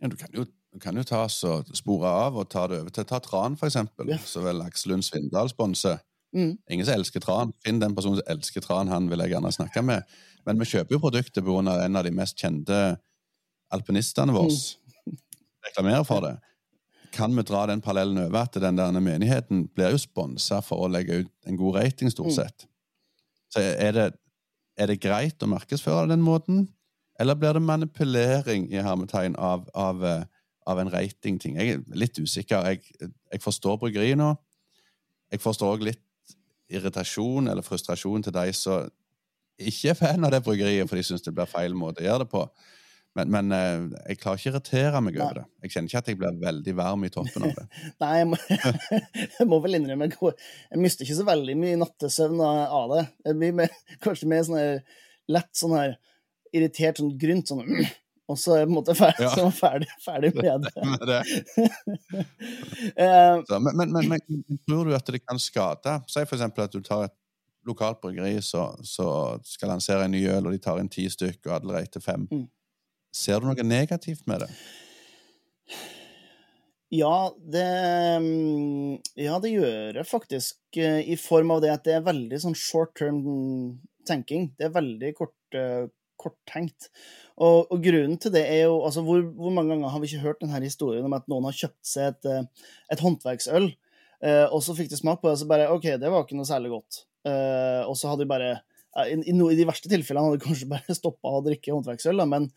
Ja, 0.00 0.08
du 0.08 0.16
kan 0.16 0.36
jo, 0.36 0.46
du 0.46 0.78
kan 0.80 0.96
jo 0.96 1.04
ta 1.04 1.24
så 1.28 1.58
spore 1.76 2.08
av 2.08 2.38
og 2.38 2.48
ta 2.52 2.68
det 2.70 2.78
over 2.80 2.94
til 2.94 3.08
ta 3.08 3.18
Tran, 3.24 3.58
for 3.58 3.68
eksempel, 3.68 4.14
ja. 4.14 4.20
så 4.24 4.44
vil 4.46 4.62
Aksel 4.64 4.94
Lund 4.94 5.04
Svindal 5.04 5.50
sponse. 5.52 5.98
Mm. 6.36 6.54
Ingen 6.70 6.86
som 6.86 6.94
elsker 6.94 7.22
Tran. 7.24 7.52
Finn 7.64 7.82
den 7.82 7.94
personen 7.96 8.20
som 8.20 8.32
elsker 8.32 8.62
Tran, 8.64 8.88
han 8.88 9.10
vil 9.10 9.22
jeg 9.24 9.34
gjerne 9.34 9.52
snakke 9.52 9.82
med. 9.84 10.18
Men 10.46 10.62
vi 10.62 10.68
kjøper 10.70 10.96
jo 10.96 11.02
produktet 11.02 11.44
pga. 11.44 11.76
en 11.84 11.98
av 11.98 12.06
de 12.06 12.14
mest 12.14 12.38
kjente 12.38 12.78
alpinistene 13.74 14.34
våre. 14.34 14.54
Mm. 14.54 14.89
Reklamerer 15.66 16.06
for 16.08 16.24
det. 16.24 16.36
Kan 17.12 17.34
vi 17.36 17.42
dra 17.42 17.66
den 17.66 17.82
parallellen 17.82 18.22
over 18.26 18.44
at 18.44 18.56
den 18.62 18.78
der 18.78 19.00
menigheten 19.02 19.66
blir 19.74 19.94
jo 19.94 20.00
sponsa 20.00 20.60
for 20.62 20.86
å 20.86 20.90
legge 20.90 21.24
ut 21.24 21.32
en 21.46 21.58
god 21.58 21.80
rating, 21.80 22.10
stort 22.12 22.32
mm. 22.32 22.36
sett? 22.38 22.66
Så 23.50 23.62
er 23.62 23.96
det, 23.96 24.10
er 24.78 24.92
det 24.92 25.00
greit 25.02 25.42
å 25.42 25.50
markedsføre 25.50 26.06
det 26.06 26.14
den 26.14 26.26
måten? 26.26 26.68
Eller 27.20 27.36
blir 27.36 27.52
det 27.52 27.64
manipulering 27.66 28.68
i 28.72 28.80
hermetegn 28.80 29.34
av, 29.36 29.66
av, 29.74 30.04
eh, 30.06 30.22
av 30.70 30.78
en 30.80 30.92
ratingting? 30.92 31.58
Jeg 31.58 31.74
er 31.74 31.98
litt 31.98 32.16
usikker. 32.16 32.70
Jeg, 32.70 33.10
jeg 33.32 33.42
forstår 33.42 33.76
bryggeriet 33.82 34.20
nå. 34.20 34.30
Jeg 35.30 35.42
forstår 35.42 35.74
òg 35.74 35.84
litt 35.90 36.06
irritasjon 36.70 37.50
eller 37.50 37.66
frustrasjon 37.66 38.24
til 38.24 38.34
de 38.34 38.52
som 38.54 38.88
ikke 39.60 39.92
er 39.92 39.98
fan 39.98 40.24
av 40.24 40.32
det 40.32 40.40
bryggeriet, 40.46 40.88
for 40.88 40.96
de 40.96 41.04
syns 41.04 41.24
det 41.26 41.34
blir 41.36 41.50
feil 41.50 41.74
måte 41.76 42.00
å 42.00 42.06
gjøre 42.06 42.24
det 42.24 42.30
på. 42.32 42.46
Men, 43.18 43.30
men, 43.34 43.52
eh, 43.52 43.86
jeg 44.12 44.20
klarer 44.22 44.38
ikke 44.38 44.50
å 44.50 44.52
irritere 44.52 45.00
meg 45.02 45.16
over 45.18 45.40
det. 45.40 45.46
Jeg 45.64 45.72
kjenner 45.74 45.90
ikke 45.90 46.02
at 46.02 46.10
jeg 46.12 46.18
blir 46.20 46.36
veldig 46.44 46.74
varm 46.78 47.06
i 47.06 47.10
toppen 47.10 47.46
av 47.48 47.56
det. 47.56 47.64
Nei, 48.02 48.10
jeg 48.20 48.28
må, 48.30 48.38
jeg 49.40 49.46
må 49.50 49.58
vel 49.64 49.78
innrømme 49.80 50.06
jeg, 50.10 50.34
jeg 50.70 50.82
mister 50.84 51.06
ikke 51.06 51.18
så 51.18 51.26
veldig 51.26 51.56
mye 51.58 51.80
nattesøvn 51.80 52.44
av 52.44 52.94
det. 52.94 53.02
Jeg 53.26 53.40
blir 53.40 53.56
med, 53.62 53.80
kanskje 54.04 54.30
mer 54.30 54.46
sånn 54.46 54.60
her, 54.60 55.02
lett 55.30 55.50
sånn 55.58 55.74
her 55.78 55.96
irritert 56.54 57.02
sånn 57.02 57.16
grynt 57.18 57.50
sånn 57.50 57.66
og 58.30 58.38
så 58.38 58.52
er 58.54 58.60
jeg 58.60 58.68
på 58.68 58.70
en 58.70 58.76
måte 58.76 58.94
ferdig, 58.94 59.26
ja. 59.26 59.46
ferdig, 59.50 59.88
ferdig 60.04 60.28
med 60.86 61.00
det. 61.08 61.16
uh, 62.94 63.40
så, 63.48 63.58
men, 63.58 63.90
men, 63.90 64.06
men, 64.12 64.60
tror 64.68 64.86
du 64.86 64.94
at 64.94 65.10
det 65.10 65.18
kan 65.24 65.40
skade? 65.42 65.96
Si 66.06 66.22
for 66.22 66.36
eksempel 66.38 66.68
at 66.68 66.76
du 66.76 66.78
tar 66.86 67.08
et 67.08 67.16
lokalt 67.66 67.98
bryggeri 68.02 68.36
som 68.44 68.78
skal 68.86 69.72
lansere 69.72 70.06
en 70.06 70.14
ny 70.14 70.22
øl, 70.30 70.46
og 70.46 70.54
de 70.54 70.62
tar 70.62 70.78
inn 70.78 70.92
ti 70.92 71.08
stykker, 71.10 71.50
og 71.50 71.56
alle 71.56 71.80
rater 71.80 72.04
fem. 72.04 72.28
Mm. 72.30 72.46
Ser 73.10 73.40
du 73.40 73.48
noe 73.50 73.66
negativt 73.66 74.26
med 74.30 74.44
det? 74.44 74.50
Ja, 76.90 77.30
det 77.38 77.66
mm, 78.22 78.98
Ja, 79.18 79.38
det 79.42 79.52
gjør 79.52 80.00
jeg 80.00 80.06
faktisk. 80.10 80.58
Eh, 80.76 81.04
I 81.14 81.16
form 81.18 81.52
av 81.54 81.62
det 81.62 81.70
at 81.74 81.84
det 81.86 81.96
er 81.96 82.06
veldig 82.06 82.40
sånn 82.42 82.56
short 82.58 82.96
term 82.98 83.20
tenking. 84.08 84.48
Det 84.58 84.66
er 84.66 84.74
veldig 84.74 85.12
kort, 85.18 85.36
eh, 85.54 85.86
korttenkt. 86.18 86.90
Og, 87.38 87.70
og, 87.70 87.76
grunnen 87.84 88.18
til 88.20 88.34
det 88.34 88.42
er 88.42 88.64
jo 88.64 88.80
altså 88.84 89.04
hvor, 89.06 89.22
hvor, 89.22 89.54
mange 89.54 89.72
ganger 89.72 89.94
har 89.94 90.02
vi 90.02 90.10
ikke 90.10 90.24
hørt 90.24 90.42
denne 90.42 90.62
historien 90.64 91.06
om 91.06 91.14
at 91.16 91.30
noen 91.30 91.46
har 91.46 91.56
kjøpt 91.56 91.86
seg 91.86 92.10
et, 92.10 92.26
eh, 92.28 92.72
et 92.92 93.04
håndverksøl, 93.06 93.70
og 94.20 94.58
så 94.60 94.74
fikk 94.76 94.90
de 94.92 94.98
smak 94.98 95.22
på 95.22 95.30
det, 95.30 95.32
og 95.32 95.40
så 95.40 95.46
bare 95.48 95.70
OK, 95.72 95.86
det 95.96 96.10
var 96.12 96.26
ikke 96.26 96.36
noe 96.36 96.44
særlig 96.44 96.74
godt. 96.74 96.98
Og 97.88 97.94
så 97.96 98.10
hadde 98.10 98.26
de 98.26 98.28
bare 98.28 98.50
i, 98.98 99.32
no, 99.36 99.46
I 99.52 99.58
de 99.58 99.66
verste 99.68 99.90
tilfellene 99.90 100.26
hadde 100.26 100.40
de 100.40 100.46
kanskje 100.48 100.68
bare 100.70 100.96
stoppa 100.98 101.36
å 101.36 101.44
drikke 101.46 101.72
håndverksøl, 101.74 102.24
men, 102.26 102.48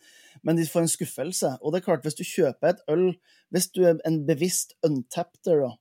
men, 0.42 0.58
de 0.58 0.66
får 0.66 0.84
en 0.84 0.90
skuffelse. 0.90 1.52
Og 1.62 1.72
det 1.72 1.80
er 1.80 1.86
klart, 1.86 2.04
hvis 2.06 2.18
du 2.18 2.24
kjøper 2.26 2.72
et 2.72 2.84
øl, 2.90 3.06
hvis 3.54 3.70
du 3.74 3.84
er 3.86 4.00
en 4.08 4.20
bevisst 4.26 4.74
untapter, 4.86 5.62
da, 5.62 5.72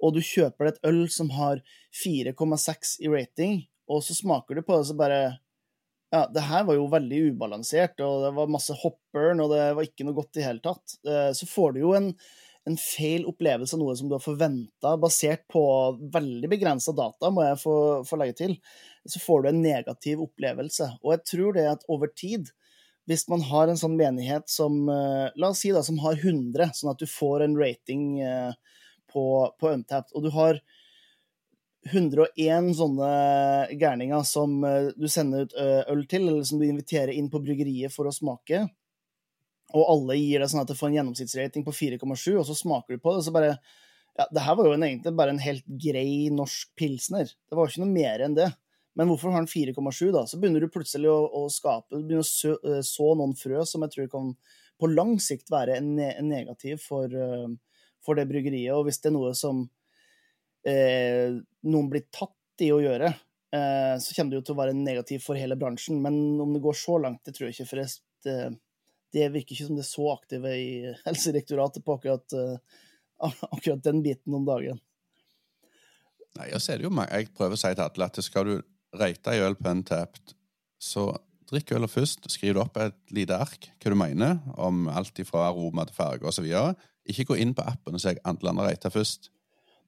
og 0.00 0.16
du 0.16 0.22
kjøper 0.24 0.70
et 0.70 0.80
øl 0.88 1.04
som 1.12 1.30
har 1.36 1.60
4,6 2.02 2.96
i 3.04 3.12
rating, 3.12 3.60
og 3.90 4.04
så 4.06 4.16
smaker 4.16 4.56
du 4.56 4.64
på 4.64 4.78
det, 4.78 4.88
så 4.88 4.98
bare 4.98 5.22
Ja, 6.10 6.24
det 6.26 6.42
her 6.42 6.64
var 6.66 6.74
jo 6.74 6.88
veldig 6.90 7.18
ubalansert, 7.30 8.00
og 8.02 8.24
det 8.24 8.30
var 8.34 8.48
masse 8.50 8.74
hoppern, 8.80 9.42
og 9.44 9.52
det 9.52 9.66
var 9.78 9.86
ikke 9.86 10.02
noe 10.08 10.16
godt 10.16 10.40
i 10.40 10.42
hele 10.42 10.58
tatt. 10.64 10.96
Eh, 11.06 11.28
så 11.38 11.46
får 11.46 11.76
du 11.76 11.84
jo 11.84 11.92
en, 11.94 12.08
en 12.66 12.78
feil 12.82 13.28
opplevelse 13.30 13.76
av 13.76 13.82
noe 13.84 13.94
som 13.94 14.10
du 14.10 14.16
har 14.16 14.24
forventa, 14.24 14.96
basert 14.98 15.44
på 15.52 15.62
veldig 16.10 16.50
begrensa 16.50 16.96
data, 16.98 17.30
må 17.30 17.44
jeg 17.46 17.60
få, 17.62 17.76
få, 18.08 18.18
legge 18.18 18.40
til. 18.42 18.56
Så 19.08 19.20
får 19.22 19.42
du 19.42 19.50
en 19.50 19.62
negativ 19.62 20.20
opplevelse. 20.24 20.90
Og 21.04 21.14
jeg 21.14 21.24
tror 21.32 21.56
det 21.56 21.68
at 21.70 21.86
over 21.88 22.10
tid, 22.12 22.50
hvis 23.08 23.26
man 23.30 23.42
har 23.48 23.70
en 23.70 23.78
sånn 23.80 23.96
menighet 23.98 24.50
som 24.50 24.84
eh, 24.92 25.30
La 25.40 25.50
oss 25.50 25.62
si 25.64 25.72
da, 25.74 25.82
som 25.86 25.98
har 26.04 26.18
100, 26.20 26.74
sånn 26.76 26.92
at 26.92 27.00
du 27.00 27.08
får 27.10 27.46
en 27.46 27.56
rating 27.58 28.20
eh, 28.22 28.52
på, 29.10 29.24
på 29.58 29.72
Untapped, 29.72 30.12
og 30.14 30.26
du 30.26 30.30
har 30.36 30.60
101 31.90 32.74
sånne 32.76 33.10
gærninger 33.80 34.26
som 34.28 34.60
eh, 34.68 34.92
du 34.94 35.08
sender 35.10 35.48
ut 35.48 35.56
øl 35.60 36.04
til, 36.06 36.28
eller 36.28 36.44
som 36.46 36.60
du 36.60 36.68
inviterer 36.68 37.14
inn 37.16 37.32
på 37.32 37.40
bryggeriet 37.42 37.94
for 37.94 38.06
å 38.06 38.14
smake, 38.14 38.66
og 39.76 39.86
alle 39.86 40.18
gir 40.18 40.42
deg 40.42 40.50
sånn 40.50 40.64
at 40.64 40.70
du 40.70 40.76
får 40.76 40.90
en 40.90 40.98
gjennomsnittsrating 40.98 41.64
på 41.66 41.74
4,7, 41.74 42.40
og 42.40 42.44
så 42.48 42.56
smaker 42.58 42.96
du 42.96 43.02
på 43.02 43.12
det, 43.12 43.22
og 43.22 43.26
så 43.26 43.34
bare 43.34 43.54
Ja, 44.18 44.26
det 44.26 44.42
her 44.42 44.56
var 44.58 44.66
jo 44.66 44.74
en, 44.74 44.82
egentlig 44.84 45.12
bare 45.16 45.32
en 45.32 45.40
helt 45.40 45.64
grei 45.80 46.28
norsk 46.34 46.72
pilsner. 46.76 47.30
Det 47.30 47.56
var 47.56 47.64
jo 47.64 47.70
ikke 47.70 47.82
noe 47.84 47.94
mer 47.94 48.24
enn 48.24 48.34
det. 48.36 48.48
Men 48.98 49.10
hvorfor 49.10 49.32
har 49.32 49.44
den 49.44 49.50
4,7, 49.50 50.10
da? 50.14 50.24
Så 50.26 50.40
begynner 50.40 50.64
du 50.64 50.70
plutselig 50.72 51.10
å, 51.12 51.18
å 51.40 51.44
skape 51.52 51.94
Du 51.94 52.02
begynner 52.02 52.24
å 52.24 52.26
så, 52.26 52.56
eh, 52.66 52.80
så, 52.86 53.12
noen 53.18 53.36
frø 53.38 53.62
som 53.68 53.86
jeg 53.86 53.94
tror 53.94 54.10
kan 54.12 54.32
på 54.80 54.88
lang 54.90 55.18
sikt 55.20 55.52
være 55.52 55.76
en, 55.76 55.92
en 56.00 56.30
negativ 56.30 56.80
for, 56.80 57.12
for 58.00 58.16
det 58.16 58.24
bryggeriet. 58.30 58.72
Og 58.72 58.86
hvis 58.86 58.96
det 59.02 59.10
er 59.10 59.12
noe 59.12 59.34
som 59.36 59.66
eh, 60.64 61.36
noen 61.68 61.90
blir 61.92 62.06
tatt 62.08 62.64
i 62.64 62.70
å 62.72 62.80
gjøre, 62.80 63.10
eh, 63.56 63.94
så 64.00 64.16
kommer 64.16 64.32
det 64.32 64.40
jo 64.40 64.46
til 64.48 64.56
å 64.56 64.60
være 64.62 64.76
negativ 64.76 65.24
for 65.24 65.40
hele 65.40 65.58
bransjen. 65.60 66.00
Men 66.02 66.40
om 66.40 66.54
det 66.56 66.62
går 66.64 66.78
så 66.80 66.98
langt, 67.02 67.22
det 67.26 67.36
tror 67.36 67.48
jeg 67.48 67.58
ikke. 67.58 67.70
Forresten, 67.74 68.06
det, 68.24 68.38
det 69.16 69.30
virker 69.34 69.56
ikke 69.56 69.68
som 69.68 69.78
det 69.78 69.86
er 69.86 69.90
så 69.92 70.10
aktive 70.14 70.54
i 70.56 70.70
Helsedirektoratet 71.06 71.84
på 71.84 71.96
akkurat, 71.98 72.36
uh, 72.36 72.80
akkurat 73.50 73.84
den 73.84 74.04
biten 74.06 74.36
om 74.36 74.48
dagen. 74.48 74.80
Nei, 76.38 76.52
jeg 76.52 76.62
ser 76.62 76.78
er 76.78 76.86
jo 76.86 76.92
Jeg 76.94 77.32
prøver 77.34 77.56
å 77.56 77.58
si 77.58 77.72
til 77.74 77.84
alle 77.84 78.06
at 78.06 78.20
skal 78.22 78.46
du 78.46 78.58
rate 78.96 79.34
ei 79.34 79.42
øl 79.44 79.56
på 79.58 79.70
Untapped, 79.70 80.34
så 80.80 81.10
drikk 81.50 81.74
øla 81.76 81.88
først. 81.90 82.28
Skriv 82.30 82.54
det 82.54 82.62
opp 82.62 82.78
et 82.80 82.96
lite 83.14 83.36
ark 83.36 83.70
hva 83.80 83.92
du 83.92 83.98
mener 83.98 84.38
om 84.60 84.86
alt 84.88 85.18
fra 85.28 85.48
aroma 85.48 85.86
til 85.86 85.96
farge 85.96 86.26
osv. 86.28 86.46
Ikke 87.10 87.26
gå 87.32 87.40
inn 87.42 87.54
på 87.56 87.66
appen 87.66 87.96
og 87.96 88.02
si 88.02 88.12
at 88.12 88.22
andre 88.28 88.54
reita 88.70 88.92
først. 88.92 89.30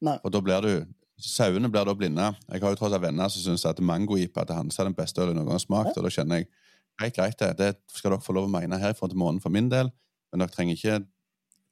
Nei. 0.02 0.18
Og 0.22 0.34
da 0.34 0.42
blir 0.42 0.66
du 0.66 0.74
Sauene 1.22 1.68
blir 1.70 1.86
da 1.86 1.92
blinde. 1.94 2.24
Jeg 2.50 2.62
har 2.64 2.72
jo 2.72 2.78
tross 2.80 2.94
alt 2.96 3.04
venner 3.04 3.30
som 3.30 3.44
syns 3.44 3.62
at 3.68 3.78
mangoipa 3.78 4.42
til 4.48 4.56
Hansa 4.58 4.82
er 4.82 4.88
den 4.88 4.96
beste 4.96 5.22
ølen 5.22 5.36
noen 5.38 5.52
har 5.54 5.60
smakt, 5.62 5.92
ja. 5.92 6.00
og 6.00 6.06
da 6.08 6.10
kjenner 6.10 6.40
jeg 6.40 6.48
greit, 6.98 7.14
greit, 7.14 7.36
det. 7.38 7.50
det 7.60 7.94
skal 7.94 8.14
dere 8.14 8.24
få 8.24 8.34
lov 8.34 8.48
å 8.48 8.50
mene 8.50 8.80
herfra 8.80 9.06
til 9.06 9.20
måneden 9.20 9.38
for 9.44 9.54
min 9.54 9.68
del, 9.70 9.92
men 10.32 10.42
dere 10.42 10.50
trenger 10.50 10.74
ikke 10.74 10.96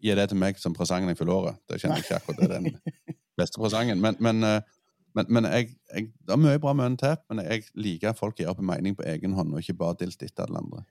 gi 0.01 0.17
det 0.17 0.29
til 0.31 0.39
meg 0.39 0.61
som 0.61 0.77
presangen 0.77 1.11
jeg 1.11 1.19
fyller 1.19 1.35
året. 1.35 1.59
Det 1.67 1.81
kjenner 1.81 1.99
jeg 1.99 2.07
ikke 2.07 2.21
akkurat 2.21 2.41
det 2.45 2.47
er 2.47 2.55
den 2.61 2.79
beste 3.41 3.59
presangen. 3.59 3.99
Men, 4.05 4.21
men, 4.23 4.47
eh, 4.47 4.79
men, 5.17 5.29
men 5.29 5.49
jeg, 5.51 5.75
jeg, 5.91 6.09
det 6.27 6.35
er 6.35 6.41
mye 6.41 6.61
bra 6.63 6.73
med 6.77 6.93
Untap, 6.93 7.25
men 7.31 7.43
jeg 7.45 7.67
liker 7.79 8.13
at 8.13 8.21
folk 8.21 8.41
opp 8.47 8.63
en 8.63 8.71
mening 8.71 8.97
på 8.99 9.07
egen 9.11 9.37
hånd, 9.37 9.55
og 9.55 9.63
ikke 9.63 9.79
bare 9.81 9.99
dilt 10.05 10.23
etter 10.27 10.47
alle 10.47 10.63
andre 10.63 10.85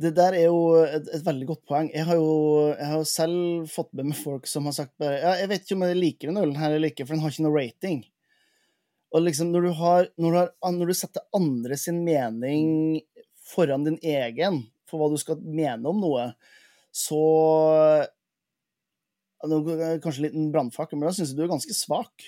det 0.00 0.12
der 0.16 0.36
er 0.36 0.46
jo 0.48 0.60
et, 0.82 1.04
et, 1.12 1.24
veldig 1.24 1.46
godt 1.50 1.62
poeng. 1.68 1.90
Jeg 1.92 2.06
har, 2.08 2.16
jo, 2.16 2.72
jeg 2.72 2.88
har 2.88 3.02
jo 3.02 3.08
selv 3.08 3.68
fått 3.70 3.92
med 3.96 4.08
meg 4.10 4.18
folk 4.18 4.48
som 4.48 4.66
har 4.68 4.76
sagt 4.76 4.94
bare 5.00 5.18
ja, 5.20 5.34
Jeg 5.42 5.50
vet 5.50 5.66
ikke 5.66 5.76
om 5.76 5.84
jeg 5.86 5.98
liker 5.98 6.30
den 6.30 6.40
ølen 6.40 6.58
her 6.58 6.76
eller 6.76 6.92
ikke, 6.92 7.06
for 7.06 7.14
den 7.14 7.24
har 7.24 7.34
ikke 7.34 7.44
noe 7.46 7.58
rating. 7.58 8.00
Og 9.12 9.26
liksom, 9.26 9.52
når 9.52 9.66
du, 9.66 9.72
har, 9.76 10.08
når 10.16 10.32
du, 10.32 10.38
har, 10.40 10.50
når 10.78 10.92
du 10.92 10.96
setter 10.96 11.26
andre 11.36 11.76
sin 11.76 12.00
mening 12.06 13.02
foran 13.52 13.84
din 13.84 14.00
egen, 14.00 14.62
for 14.88 15.00
hva 15.00 15.10
du 15.12 15.18
skal 15.20 15.40
mene 15.44 15.92
om 15.92 16.02
noe, 16.02 16.32
så 16.92 17.20
Kanskje 19.42 20.20
en 20.20 20.24
liten 20.28 20.50
brannfakkel, 20.54 20.94
men 21.00 21.08
da 21.08 21.16
syns 21.16 21.32
jeg 21.32 21.38
du 21.40 21.40
er 21.42 21.50
ganske 21.50 21.74
svak. 21.74 22.22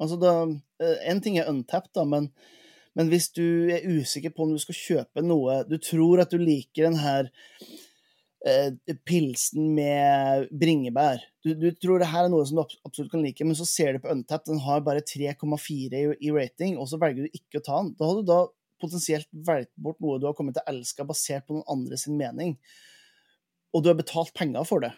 Altså, 0.00 0.16
da, 0.20 0.34
eh, 0.80 0.96
En 1.10 1.20
ting 1.20 1.38
er 1.38 1.50
untapped, 1.50 1.92
da, 1.94 2.06
men 2.08 2.30
men 2.98 3.10
hvis 3.10 3.30
du 3.36 3.70
er 3.70 3.86
usikker 3.86 4.32
på 4.34 4.44
om 4.44 4.54
du 4.54 4.60
skal 4.62 4.76
kjøpe 4.76 5.22
noe 5.24 5.62
Du 5.68 5.76
tror 5.82 6.24
at 6.24 6.32
du 6.32 6.40
liker 6.40 6.88
den 6.88 6.98
her 7.00 7.28
eh, 8.46 8.96
pilsen 9.06 9.70
med 9.76 10.48
bringebær. 10.50 11.22
Du, 11.44 11.52
du, 11.54 11.68
tror 11.76 12.00
det 12.02 12.10
her 12.10 12.26
er 12.26 12.32
noe 12.32 12.46
som 12.48 12.60
du 12.60 12.78
absolutt 12.88 13.12
kan 13.12 13.22
like, 13.24 13.44
men 13.46 13.58
så 13.58 13.66
ser 13.68 13.94
du 13.94 14.02
på 14.02 14.10
untapped, 14.12 14.50
den 14.50 14.62
har 14.64 14.82
bare 14.84 15.04
3,4 15.06 16.00
i, 16.00 16.02
i, 16.18 16.32
rating, 16.34 16.78
og 16.80 16.88
så 16.90 16.98
velger 17.00 17.26
du 17.26 17.36
ikke 17.36 17.60
å 17.60 17.66
ta 17.66 17.78
den. 17.82 17.92
Da 17.98 18.08
har 18.08 18.18
du 18.18 18.30
da 18.30 18.40
potensielt 18.80 19.28
valgt 19.46 19.72
bort 19.76 20.00
noe 20.00 20.18
du 20.20 20.26
har 20.28 20.36
kommet 20.36 20.56
til 20.56 20.64
å 20.64 20.72
elske 20.72 21.04
basert 21.06 21.46
på 21.46 21.56
noen 21.56 21.68
andre 21.72 22.00
sin 22.00 22.16
mening. 22.20 22.56
Og 23.76 23.84
du 23.84 23.90
har 23.92 23.98
betalt 23.98 24.32
penger 24.36 24.66
for 24.66 24.82
det. 24.82 24.94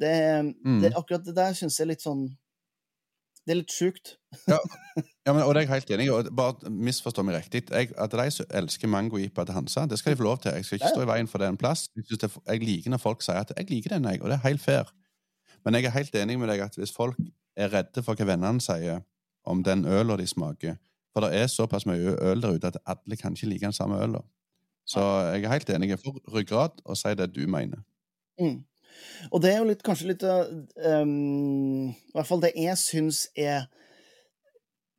Det, 0.00 0.14
mm. 0.56 0.78
det 0.80 0.94
akkurat 0.96 1.24
det 1.26 1.36
der 1.36 1.52
syns 1.56 1.76
jeg 1.76 1.84
er 1.84 1.92
litt 1.92 2.04
sånn 2.04 2.24
det 3.46 3.54
er 3.54 3.58
litt 3.62 3.72
sjukt. 3.72 4.14
ja, 4.52 4.58
ja 5.26 5.32
men, 5.32 5.42
og 5.42 5.54
det 5.54 5.62
er 5.62 5.66
jeg 5.66 5.72
helt 5.72 5.92
enig 5.96 6.06
i. 6.06 6.32
Bare 6.36 6.70
misforstå 6.70 7.24
meg 7.26 7.38
riktig. 7.38 7.64
Jeg, 7.72 7.90
at 7.98 8.16
de 8.20 8.26
som 8.34 8.54
elsker 8.60 8.90
mangoipa 8.92 9.44
til 9.48 9.56
Hansa, 9.56 9.86
det 9.90 9.98
skal 9.98 10.12
de 10.12 10.20
få 10.20 10.26
lov 10.28 10.38
til. 10.42 10.52
Jeg 10.58 10.68
skal 10.68 10.80
ikke 10.80 10.92
stå 10.94 11.04
i 11.06 11.10
veien 11.10 11.30
for 11.30 11.42
det 11.42 11.48
en 11.48 11.60
plass. 11.60 11.86
Jeg, 11.96 12.20
det, 12.20 12.30
jeg, 12.46 12.64
liker 12.64 12.94
når 12.94 13.02
folk 13.02 13.24
sier 13.24 13.40
at 13.40 13.52
'jeg 13.56 13.70
liker 13.70 13.96
den', 13.96 14.10
jeg, 14.12 14.22
og 14.22 14.28
det 14.30 14.36
er 14.38 14.48
helt 14.48 14.60
fair. 14.60 14.92
Men 15.64 15.74
jeg 15.74 15.84
er 15.84 15.96
helt 15.96 16.14
enig 16.14 16.38
med 16.38 16.48
deg 16.48 16.60
at 16.60 16.76
hvis 16.76 16.92
folk 16.92 17.16
er 17.56 17.72
redde 17.72 18.02
for 18.02 18.14
hva 18.14 18.24
vennene 18.24 18.60
sier 18.60 19.02
om 19.44 19.64
den 19.64 19.84
øla 19.84 20.16
de 20.16 20.26
smaker 20.26 20.76
For 21.12 21.20
det 21.20 21.34
er 21.34 21.46
såpass 21.46 21.86
mye 21.86 22.14
øl 22.22 22.42
der 22.42 22.54
ute 22.54 22.66
at 22.66 22.78
alle 22.86 23.16
kan 23.16 23.32
ikke 23.32 23.46
like 23.46 23.64
den 23.64 23.72
samme 23.72 23.98
øla. 24.02 24.20
Så 24.86 25.00
jeg 25.34 25.44
er 25.44 25.52
helt 25.52 25.70
enig. 25.70 25.98
For 25.98 26.20
ryggrad 26.34 26.70
og 26.84 26.96
si 26.96 27.14
det 27.18 27.34
du 27.34 27.46
mener. 27.46 27.82
Mm. 28.40 28.64
Og 29.30 29.42
det 29.42 29.52
er 29.52 29.60
jo 29.60 29.68
litt, 29.68 29.84
kanskje 29.86 30.12
litt 30.12 30.24
um, 30.24 31.90
I 31.90 32.14
hvert 32.16 32.28
fall 32.28 32.42
det 32.44 32.54
jeg 32.58 32.78
syns 32.80 33.26
er 33.38 33.68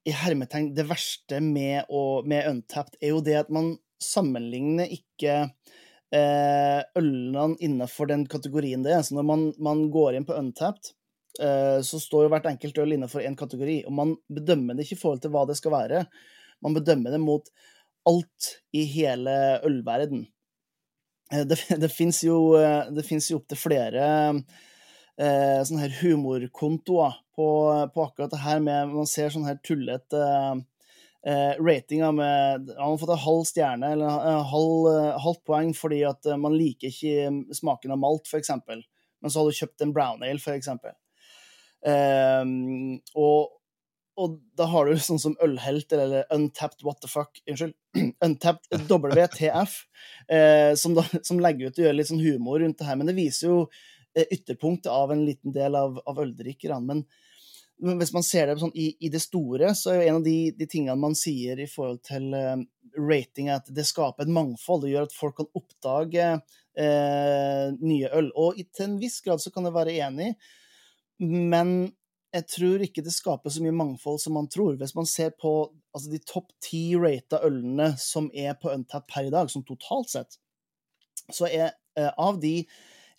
i 0.07 0.13
hermetegn 0.17 0.71
det 0.73 0.87
verste 0.89 1.37
med, 1.45 1.85
å, 1.93 2.21
med 2.25 2.47
Untapped, 2.49 2.97
er 3.01 3.13
jo 3.13 3.21
det 3.25 3.37
at 3.43 3.51
man 3.53 3.75
sammenligner 4.01 4.89
ikke 4.89 5.35
uh, 5.45 6.81
ølene 6.97 7.53
innenfor 7.61 8.09
den 8.09 8.25
kategorien 8.29 8.81
det 8.85 8.95
er. 8.95 9.03
Så 9.05 9.17
når 9.17 9.27
man, 9.29 9.45
man 9.61 9.85
går 9.93 10.17
inn 10.17 10.25
på 10.25 10.37
Untapped, 10.39 10.93
uh, 11.41 11.79
så 11.85 12.01
står 12.01 12.25
jo 12.25 12.33
hvert 12.33 12.49
enkelt 12.49 12.81
øl 12.81 12.95
innenfor 12.97 13.21
én 13.25 13.37
kategori, 13.37 13.83
og 13.85 13.97
man 13.99 14.15
bedømmer 14.33 14.77
det 14.77 14.87
ikke 14.87 14.97
i 14.97 15.03
forhold 15.03 15.21
til 15.21 15.35
hva 15.35 15.45
det 15.49 15.59
skal 15.61 15.75
være. 15.77 16.05
Man 16.65 16.77
bedømmer 16.77 17.13
det 17.13 17.21
mot 17.21 17.53
alt 18.09 18.55
i 18.73 18.87
hele 18.89 19.35
ølverden. 19.67 20.25
Eh, 21.31 21.45
det, 21.47 21.57
det 21.83 21.89
fins 21.89 22.23
jo, 22.23 22.55
eh, 22.59 22.91
jo 23.29 23.39
opptil 23.39 23.59
flere 23.59 24.07
eh, 25.17 25.61
sånne 25.63 25.85
her 25.85 25.95
humorkontoer 26.01 27.17
på, 27.35 27.47
på, 27.93 28.03
akkurat 28.05 28.33
det 28.33 28.43
her 28.43 28.61
med 28.63 28.91
Man 28.91 29.09
ser 29.09 29.31
sånne 29.31 29.53
her 29.53 29.61
tullete 29.63 30.23
eh, 31.25 31.53
ratinger 31.61 32.11
med 32.15 32.71
Han 32.75 32.93
har 32.93 32.99
fått 33.01 33.15
en 33.15 33.25
halv 33.25 33.45
stjerne 33.49 33.93
eller 33.95 34.25
en 34.33 34.43
halv, 34.51 34.89
halvt 35.27 35.45
poeng 35.47 35.71
fordi 35.77 36.03
at 36.09 36.33
man 36.41 36.57
liker 36.57 36.91
ikke 36.91 37.55
smaken 37.55 37.95
av 37.95 38.01
malt, 38.01 38.27
f.eks. 38.27 38.51
Men 39.21 39.29
så 39.29 39.39
har 39.39 39.47
du 39.47 39.59
kjøpt 39.61 39.85
en 39.85 39.93
brown 39.95 40.23
ale, 40.25 40.41
f.eks. 40.41 40.69
Eh, 41.81 42.43
og, 43.15 43.57
og 44.19 44.35
da 44.59 44.67
har 44.67 44.87
du 44.87 44.99
sånn 44.99 45.21
som 45.21 45.37
ølhelter 45.43 46.01
eller 46.03 46.27
untapped 46.35 46.83
what 46.83 46.99
the 47.03 47.09
fuck 47.09 47.39
Unnskyld. 47.47 47.75
untapped 48.25 48.67
WTF, 48.89 49.77
eh, 50.31 50.73
som, 50.75 50.95
da, 50.97 51.05
som, 51.23 51.39
legger 51.43 51.71
ut 51.71 51.79
og 51.79 51.85
gjør 51.85 51.97
litt 51.97 52.11
sånn 52.11 52.23
humor 52.23 52.59
rundt 52.61 52.79
det 52.79 52.87
her. 52.87 52.99
Men 52.99 53.11
det 53.11 53.17
viser 53.17 53.47
jo 53.47 53.57
eh, 54.15 54.27
ytterpunktet 54.27 54.91
av 54.91 55.13
en 55.13 55.23
liten 55.25 55.55
del 55.55 55.77
av, 55.79 55.99
av 56.07 56.19
øldrikkerne. 56.23 56.81
Men, 56.87 57.05
men, 57.81 57.97
hvis 58.01 58.13
man 58.15 58.27
ser 58.27 58.51
det 58.51 58.59
sånn 58.61 58.75
i, 58.75 58.91
i, 58.99 59.11
det 59.13 59.23
store, 59.23 59.71
så 59.79 59.93
er 59.93 60.01
jo 60.01 60.09
en 60.09 60.19
av 60.19 60.27
de, 60.27 60.37
de 60.59 60.69
tingene 60.69 60.99
man 60.99 61.15
sier 61.17 61.59
i 61.63 61.69
forhold 61.71 62.03
til 62.07 62.27
eh, 62.37 62.57
rating, 62.99 63.51
at 63.53 63.71
det 63.71 63.87
skaper 63.87 64.27
et 64.27 64.35
mangfold. 64.35 64.85
Det 64.85 64.91
gjør 64.91 65.07
at 65.07 65.15
folk 65.15 65.39
kan 65.39 65.51
oppdage 65.55 66.27
eh, 66.35 67.65
nye 67.79 68.11
øl. 68.19 68.29
Og 68.35 68.59
til 68.75 68.89
en 68.89 68.99
viss 69.01 69.21
grad 69.23 69.43
så 69.43 69.55
kan 69.55 69.67
jeg 69.67 69.77
være 69.79 69.97
enig, 70.03 70.35
men 71.21 71.91
jeg 72.31 72.47
tror 72.47 72.83
ikke 72.85 73.03
det 73.03 73.11
skaper 73.11 73.51
så 73.51 73.63
mye 73.63 73.75
mangfold 73.75 74.21
som 74.23 74.37
man 74.37 74.47
tror. 74.51 74.77
Hvis 74.79 74.95
man 74.95 75.07
ser 75.09 75.33
på 75.35 75.51
altså, 75.91 76.11
de 76.13 76.19
topp 76.23 76.53
ti 76.63 76.83
rata 76.95 77.41
ølene 77.43 77.91
som 77.99 78.29
er 78.31 78.55
på 78.59 78.71
Untap 78.71 79.09
per 79.11 79.27
i 79.27 79.33
dag, 79.33 79.51
som 79.51 79.65
totalt 79.67 80.13
sett, 80.13 80.39
så 81.31 81.49
er 81.49 81.73
eh, 81.99 82.11
av 82.15 82.39
de 82.43 82.61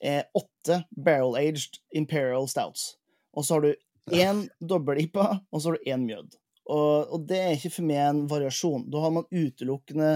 eh, 0.00 0.24
åtte 0.36 0.82
barrel-aged 0.96 1.82
Imperial 1.98 2.48
Stouts. 2.48 2.94
Og 3.36 3.44
så 3.44 3.58
har 3.58 3.66
du 3.66 4.16
én 4.16 4.46
dobbel-IPA, 4.60 5.28
og 5.52 5.60
så 5.60 5.70
har 5.70 5.78
du 5.78 5.92
én 5.92 6.08
mjød. 6.08 6.38
Og, 6.72 7.12
og, 7.12 7.28
det 7.28 7.40
er 7.42 7.56
ikke 7.56 7.76
for 7.76 7.88
meg 7.88 8.02
en 8.06 8.26
variasjon. 8.30 8.88
Da 8.92 9.04
har 9.04 9.12
man 9.12 9.28
utelukkende 9.28 10.12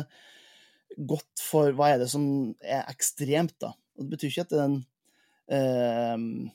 gått 0.96 1.42
for 1.42 1.74
hva 1.76 1.92
er 1.92 2.00
det 2.00 2.08
som 2.12 2.26
er 2.64 2.86
ekstremt, 2.88 3.58
da. 3.60 3.74
Og 3.96 4.06
det 4.06 4.16
betyr 4.16 4.32
ikke 4.32 4.46
at 4.46 4.54
det 4.54 4.60
er 4.62 4.68
en 4.70 4.78
eh, 5.52 6.54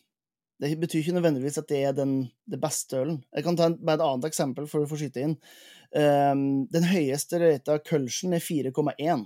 det 0.62 0.76
betyr 0.78 1.02
ikke 1.02 1.16
nødvendigvis 1.18 1.58
at 1.58 1.70
det 1.72 1.84
er 1.88 1.94
den, 1.98 2.16
det 2.46 2.60
beste 2.62 3.00
ølen. 3.02 3.24
Jeg 3.34 3.46
kan 3.46 3.58
ta 3.58 3.72
en, 3.72 3.80
bare 3.82 3.98
et 3.98 4.06
annet 4.06 4.28
eksempel 4.30 4.68
for 4.70 4.84
å 4.84 4.90
få 4.90 5.00
skyte 5.00 5.24
inn. 5.26 5.38
Um, 5.92 6.44
den 6.72 6.86
høyeste 6.86 7.40
rata 7.42 7.80
Kølsen 7.82 8.36
er 8.38 8.44
4,1. 8.46 9.26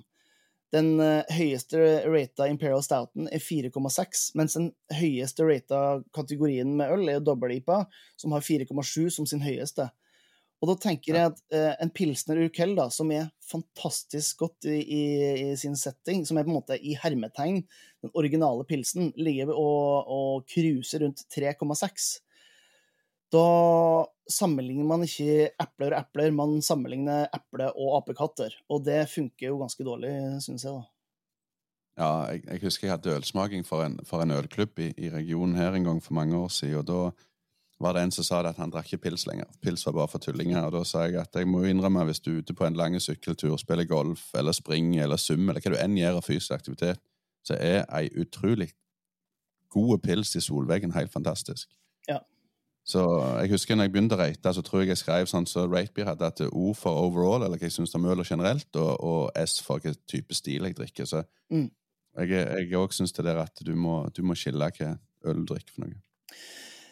Den 0.75 0.93
uh, 1.01 1.27
høyeste 1.35 1.81
rata 2.07 2.47
Imperial 2.47 2.83
Stouten 2.85 3.27
er 3.27 3.43
4,6, 3.43 4.23
mens 4.39 4.55
den 4.55 4.71
høyeste 4.95 5.47
rata 5.49 5.81
kategorien 6.15 6.71
med 6.79 6.95
øl 6.95 7.11
er 7.11 7.21
dobbel-IPA, 7.23 7.83
som 8.15 8.35
har 8.35 8.45
4,7 8.45 9.11
som 9.17 9.27
sin 9.27 9.43
høyeste. 9.43 9.89
Og 10.63 10.69
da 10.71 10.75
tenker 10.87 11.13
jeg 11.17 11.31
at 11.33 11.41
eh, 11.53 11.73
en 11.83 11.91
pilsner 11.93 12.39
urkel, 12.45 12.73
da, 12.77 12.87
som 12.93 13.11
er 13.13 13.27
fantastisk 13.45 14.45
godt 14.45 14.67
i, 14.71 14.77
i, 14.81 15.03
i, 15.43 15.49
sin 15.59 15.75
setting, 15.77 16.23
som 16.25 16.39
er 16.39 16.47
på 16.47 16.53
en 16.53 16.57
måte 16.57 16.77
i 16.79 16.95
hermetegn 16.97 17.59
den 18.05 18.13
originale 18.15 18.65
pilsen, 18.67 19.11
ligger 19.19 19.51
og, 19.53 20.07
og 20.07 20.47
cruiser 20.49 21.03
rundt 21.05 21.25
3,6. 21.35 22.07
Da 23.35 23.45
sammenligner 24.31 24.87
man 24.87 25.03
ikke 25.05 25.51
epler 25.61 25.93
og 25.93 25.99
epler, 25.99 26.33
man 26.33 26.57
sammenligner 26.65 27.27
eple 27.35 27.69
og 27.73 27.99
apekatter. 27.99 28.55
Og 28.71 28.85
det 28.87 29.03
funker 29.11 29.51
jo 29.51 29.61
ganske 29.61 29.85
dårlig, 29.85 30.13
syns 30.45 30.65
jeg, 30.65 30.79
da. 30.79 30.91
Ja, 31.95 32.09
jeg, 32.31 32.43
jeg, 32.49 32.59
husker 32.65 32.87
jeg 32.87 32.97
hadde 32.97 33.13
ølsmaking 33.15 33.63
for 33.67 33.85
en, 33.85 33.95
for 34.07 34.23
en 34.23 34.33
ølklubb 34.35 34.81
i, 34.83 34.89
i, 34.99 35.11
regionen 35.13 35.55
her 35.55 35.75
en 35.75 35.85
gang 35.87 36.01
for 36.03 36.15
mange 36.17 36.35
år 36.37 36.51
siden. 36.51 36.81
og 36.81 36.87
Da 36.89 36.99
var 37.79 37.93
det 37.93 38.05
en 38.05 38.11
som 38.15 38.23
sa 38.23 38.39
at 38.47 38.57
han 38.57 38.71
drakk 38.71 38.93
ikke 38.93 39.09
pils 39.09 39.25
lenger. 39.27 39.49
Pils 39.61 39.83
var 39.85 39.97
bare 39.97 40.07
for 40.07 40.23
tullinger. 40.23 40.63
og 40.63 40.71
Da 40.71 40.83
sa 40.87 41.03
jeg 41.05 41.19
at 41.19 41.35
jeg 41.35 41.47
må 41.47 41.63
innrømme 41.67 42.05
hvis 42.07 42.21
du 42.23 42.31
er 42.31 42.37
ute 42.39 42.55
på 42.55 42.65
en 42.65 42.77
lang 42.77 42.95
sykkeltur, 43.01 43.57
spiller 43.57 43.87
golf 43.89 44.29
eller 44.35 44.55
springer 44.55 45.03
eller 45.03 45.19
summer 45.19 45.53
eller 45.53 45.61
hva 45.61 45.75
du 45.75 45.81
enn 45.83 45.97
gjør 45.99 46.21
av 46.21 46.27
fysisk 46.27 46.55
aktivitet, 46.55 47.01
så 47.43 47.57
er 47.59 47.83
ei 47.91 48.07
utrolig 48.15 48.71
god 49.69 49.99
pils 50.05 50.35
i 50.35 50.41
solveggen 50.41 50.95
helt 50.95 51.11
fantastisk. 51.11 51.67
Ja. 52.07 52.21
Så 52.85 53.01
jeg 53.41 53.51
husker 53.51 53.75
når 53.75 53.89
jeg 53.89 53.95
begynte 53.95 54.15
å 54.15 54.21
rate, 54.21 54.53
så 54.53 54.61
tror 54.63 54.83
jeg 54.83 54.93
jeg 54.93 55.01
skrev 55.01 55.27
sånn 55.27 55.47
så 55.49 55.65
Ratebeer 55.67 56.11
hadde 56.11 56.27
at 56.29 56.43
O 56.51 56.71
for 56.77 57.01
overall, 57.01 57.43
eller 57.43 57.59
hva 57.59 57.67
jeg 57.67 57.75
syns 57.75 57.95
om 57.97 58.05
øl 58.07 58.23
generelt, 58.23 58.69
og, 58.77 58.91
og, 59.01 59.23
S 59.41 59.57
for 59.65 59.81
hvilken 59.81 59.99
type 60.07 60.37
stil 60.37 60.69
jeg 60.69 60.77
drikker. 60.77 61.09
Så 61.09 61.25
mm. 61.51 61.67
jeg 62.21 62.77
òg 62.77 62.93
syns 62.95 63.15
det 63.17 63.25
der 63.27 63.41
at 63.41 63.65
du 63.65 63.73
må, 63.75 64.03
du 64.15 64.21
må 64.23 64.37
skille 64.37 64.69
hva 64.77 64.93
øl 65.25 65.41
du 65.41 65.49
drikker 65.51 65.75
for 65.75 65.89
noe. 65.89 65.99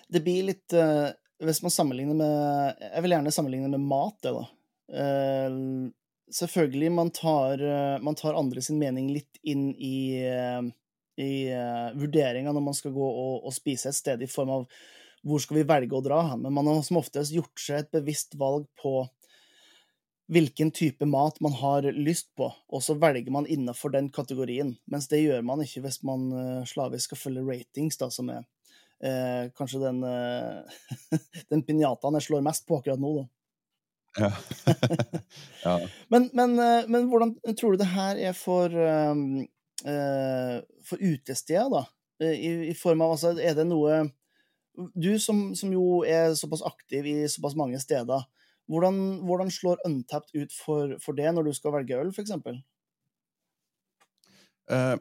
Det 0.07 0.21
blir 0.23 0.47
litt 0.49 0.75
uh, 0.77 1.09
Hvis 1.43 1.61
man 1.63 1.73
sammenligner 1.73 2.17
med 2.17 2.81
Jeg 2.87 3.03
vil 3.05 3.15
gjerne 3.15 3.33
sammenligne 3.35 3.71
med 3.71 3.83
mat, 3.83 4.17
det, 4.25 4.33
da. 4.35 4.45
Uh, 4.93 5.91
selvfølgelig, 6.33 6.91
man 6.93 7.11
tar, 7.15 7.61
uh, 7.61 8.01
man 8.03 8.17
tar 8.19 8.39
andre 8.39 8.63
sin 8.65 8.79
mening 8.81 9.11
litt 9.13 9.39
inn 9.43 9.69
i, 9.75 10.23
i 11.19 11.31
vurderinga 11.99 12.53
når 12.55 12.63
man 12.63 12.77
skal 12.77 12.93
gå 12.95 13.07
og, 13.07 13.43
og 13.43 13.53
spise 13.53 13.91
et 13.91 13.97
sted, 13.97 14.23
i 14.23 14.29
form 14.31 14.53
av 14.55 14.69
hvor 15.23 15.39
skal 15.39 15.59
vi 15.59 15.67
velge 15.67 15.95
å 15.95 16.03
dra 16.03 16.21
hen? 16.31 16.41
Men 16.43 16.55
man 16.55 16.67
har 16.67 16.81
som 16.83 16.99
oftest 16.99 17.35
gjort 17.35 17.59
seg 17.59 17.83
et 17.83 17.91
bevisst 17.95 18.35
valg 18.39 18.65
på 18.81 19.03
hvilken 20.33 20.71
type 20.71 21.05
mat 21.05 21.39
man 21.43 21.53
har 21.59 21.85
lyst 21.91 22.29
på, 22.35 22.47
og 22.67 22.83
så 22.83 22.95
velger 22.99 23.31
man 23.31 23.47
innenfor 23.47 23.91
den 23.93 24.09
kategorien. 24.13 24.75
Mens 24.89 25.07
det 25.11 25.21
gjør 25.23 25.43
man 25.45 25.63
ikke 25.63 25.83
hvis 25.83 26.01
man 26.07 26.29
uh, 26.31 26.67
slavisk 26.67 27.11
skal 27.11 27.21
følge 27.21 27.45
ratings, 27.47 27.99
da, 27.99 28.09
som 28.11 28.31
er 28.33 28.45
uh, 29.03 29.49
kanskje 29.57 29.81
den, 29.81 30.03
eh, 30.07 31.19
den 31.51 31.63
pinjataen 31.65 32.19
jeg 32.19 32.27
slår 32.27 32.45
mest 32.45 32.67
på 32.67 32.79
akkurat 32.79 33.01
nå, 33.01 33.15
da. 33.21 33.25
Ja. 34.13 34.29
ja. 35.65 35.75
men, 36.13 36.29
men, 36.37 36.53
men, 36.85 37.07
hvordan 37.09 37.33
tror 37.57 37.73
du 37.73 37.81
det 37.81 37.89
her 37.95 38.19
er 38.29 38.35
for, 38.37 38.69
for 40.85 41.01
utesteder, 41.01 41.71
da? 41.73 41.81
I, 42.21 42.51
I, 42.69 42.75
form 42.77 43.01
av 43.01 43.15
altså, 43.15 43.31
Er 43.41 43.57
det 43.57 43.65
noe 43.67 44.03
du 44.73 45.19
som, 45.19 45.55
som, 45.57 45.73
jo 45.73 46.01
er 46.07 46.33
såpass 46.37 46.63
aktiv 46.65 47.05
i 47.09 47.15
såpass 47.29 47.55
mange 47.57 47.79
steder, 47.81 48.25
hvordan, 48.71 48.95
hvordan 49.27 49.51
slår 49.51 49.81
Untapped 49.85 50.33
ut 50.33 50.53
for, 50.53 50.95
for, 51.03 51.13
det 51.13 51.33
når 51.33 51.49
du 51.49 51.53
skal 51.53 51.75
velge 51.75 51.99
øl, 51.99 52.09
f.eks.? 52.13 52.31
Uh, 54.71 54.97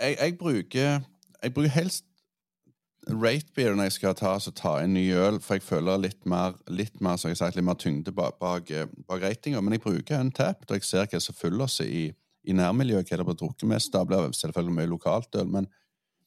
jeg, 0.00 0.16
jeg, 0.16 0.38
bruker 0.38 1.00
jeg 1.42 1.54
bruker 1.54 1.74
helst 1.74 2.06
ratebeer 3.08 3.74
når 3.74 3.88
jeg 3.88 3.96
skal 3.96 4.16
ta, 4.18 4.34
så 4.38 4.52
ta 4.54 4.76
en 4.82 4.94
ny 4.94 5.06
øl, 5.16 5.40
for 5.40 5.56
jeg 5.56 5.64
føler 5.64 6.02
litt 6.02 6.26
mer, 6.28 6.56
litt 6.68 7.00
mer, 7.00 7.16
så 7.16 7.30
jeg 7.30 7.40
sagt, 7.40 7.56
litt 7.56 7.66
mer 7.66 7.78
tyngde 7.80 8.12
bak, 8.12 8.38
bak, 8.42 8.72
bak 9.08 9.22
ratinga. 9.24 9.62
Men 9.64 9.78
jeg 9.78 9.84
bruker 9.86 10.20
Untapped, 10.20 10.68
og 10.68 10.76
jeg 10.76 10.88
ser 10.88 11.08
hva 11.10 11.20
som 11.22 11.36
fyller 11.36 11.66
oss 11.66 11.80
i, 11.84 12.10
i 12.44 12.56
nærmiljøet, 12.56 13.08
hva 13.08 13.20
det 13.20 13.28
blir 13.28 13.40
drukket 13.40 13.68
mest. 13.72 13.92
Da 13.94 14.04
blir 14.04 14.26
det 14.28 14.38
selvfølgelig 14.40 14.76
mye 14.78 14.92
lokalt 14.92 15.40
øl, 15.40 15.48
men 15.58 15.70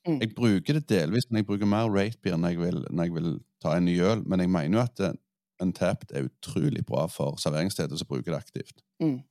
Mm. 0.07 0.19
Jeg 0.19 0.33
bruker 0.35 0.73
det 0.73 0.89
delvis, 0.89 1.29
men 1.29 1.39
jeg 1.39 1.47
bruker 1.47 1.69
mer 1.69 1.87
ratebeer 1.87 2.35
når, 2.35 2.81
når, 2.91 3.03
jeg 3.03 3.13
vil 3.15 3.29
ta 3.63 3.77
en 3.77 3.85
ny 3.87 3.93
øl. 4.03 4.23
Men 4.27 4.43
jeg 4.43 4.51
mener 4.51 4.79
jo 4.79 4.83
at 4.83 5.19
Untapped 5.63 6.11
er 6.11 6.27
utrolig 6.27 6.83
bra 6.85 7.05
for 7.07 7.37
serveringssteder 7.39 7.95
som 7.95 8.09
bruker 8.09 8.33
det 8.33 8.39
aktivt. 8.41 8.83
Mm. 8.99 9.21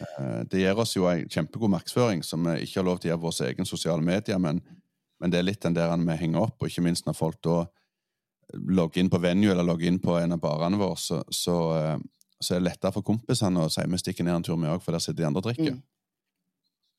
Eh, 0.00 0.38
det 0.48 0.62
gir 0.62 0.78
oss 0.80 0.96
jo 0.96 1.08
en 1.10 1.28
kjempegod 1.28 1.74
markedsføring 1.74 2.22
som 2.24 2.46
vi 2.48 2.62
ikke 2.64 2.80
har 2.80 2.88
lov 2.88 3.02
til 3.02 3.10
å 3.10 3.12
gjøre 3.12 3.24
våre 3.26 3.48
egne 3.50 3.68
sosiale 3.68 4.04
medier, 4.06 4.40
men, 4.40 4.62
men, 5.22 5.30
det 5.30 5.38
er 5.38 5.46
litt 5.46 5.62
den 5.62 5.76
der 5.76 5.94
vi 5.96 6.18
henger 6.18 6.48
opp, 6.48 6.58
og 6.58 6.68
ikke 6.68 6.84
minst 6.84 7.06
når 7.06 7.16
folk 7.16 7.38
da 7.46 7.62
logger 8.52 9.00
inn 9.00 9.10
på 9.12 9.20
Venue 9.22 9.52
eller 9.52 9.64
logger 9.64 9.88
inn 9.88 10.00
på 10.02 10.18
en 10.18 10.34
av 10.34 10.42
barene 10.42 10.80
våre, 10.80 10.98
så, 11.00 11.22
så, 11.30 11.56
eh, 11.78 11.96
så, 12.38 12.54
er 12.54 12.60
det 12.60 12.66
lettere 12.66 12.92
for 12.92 13.06
kompisene 13.06 13.64
å 13.64 13.70
si 13.72 13.86
vi 13.88 14.00
stikker 14.02 14.26
ned 14.26 14.40
en 14.40 14.46
tur, 14.46 14.58
med 14.60 14.74
òg, 14.74 14.82
for 14.84 14.92
der 14.92 15.04
sitter 15.04 15.22
de 15.22 15.28
andre 15.30 15.42
og 15.42 15.48
drikker. 15.48 15.76
Mm. 15.78 15.82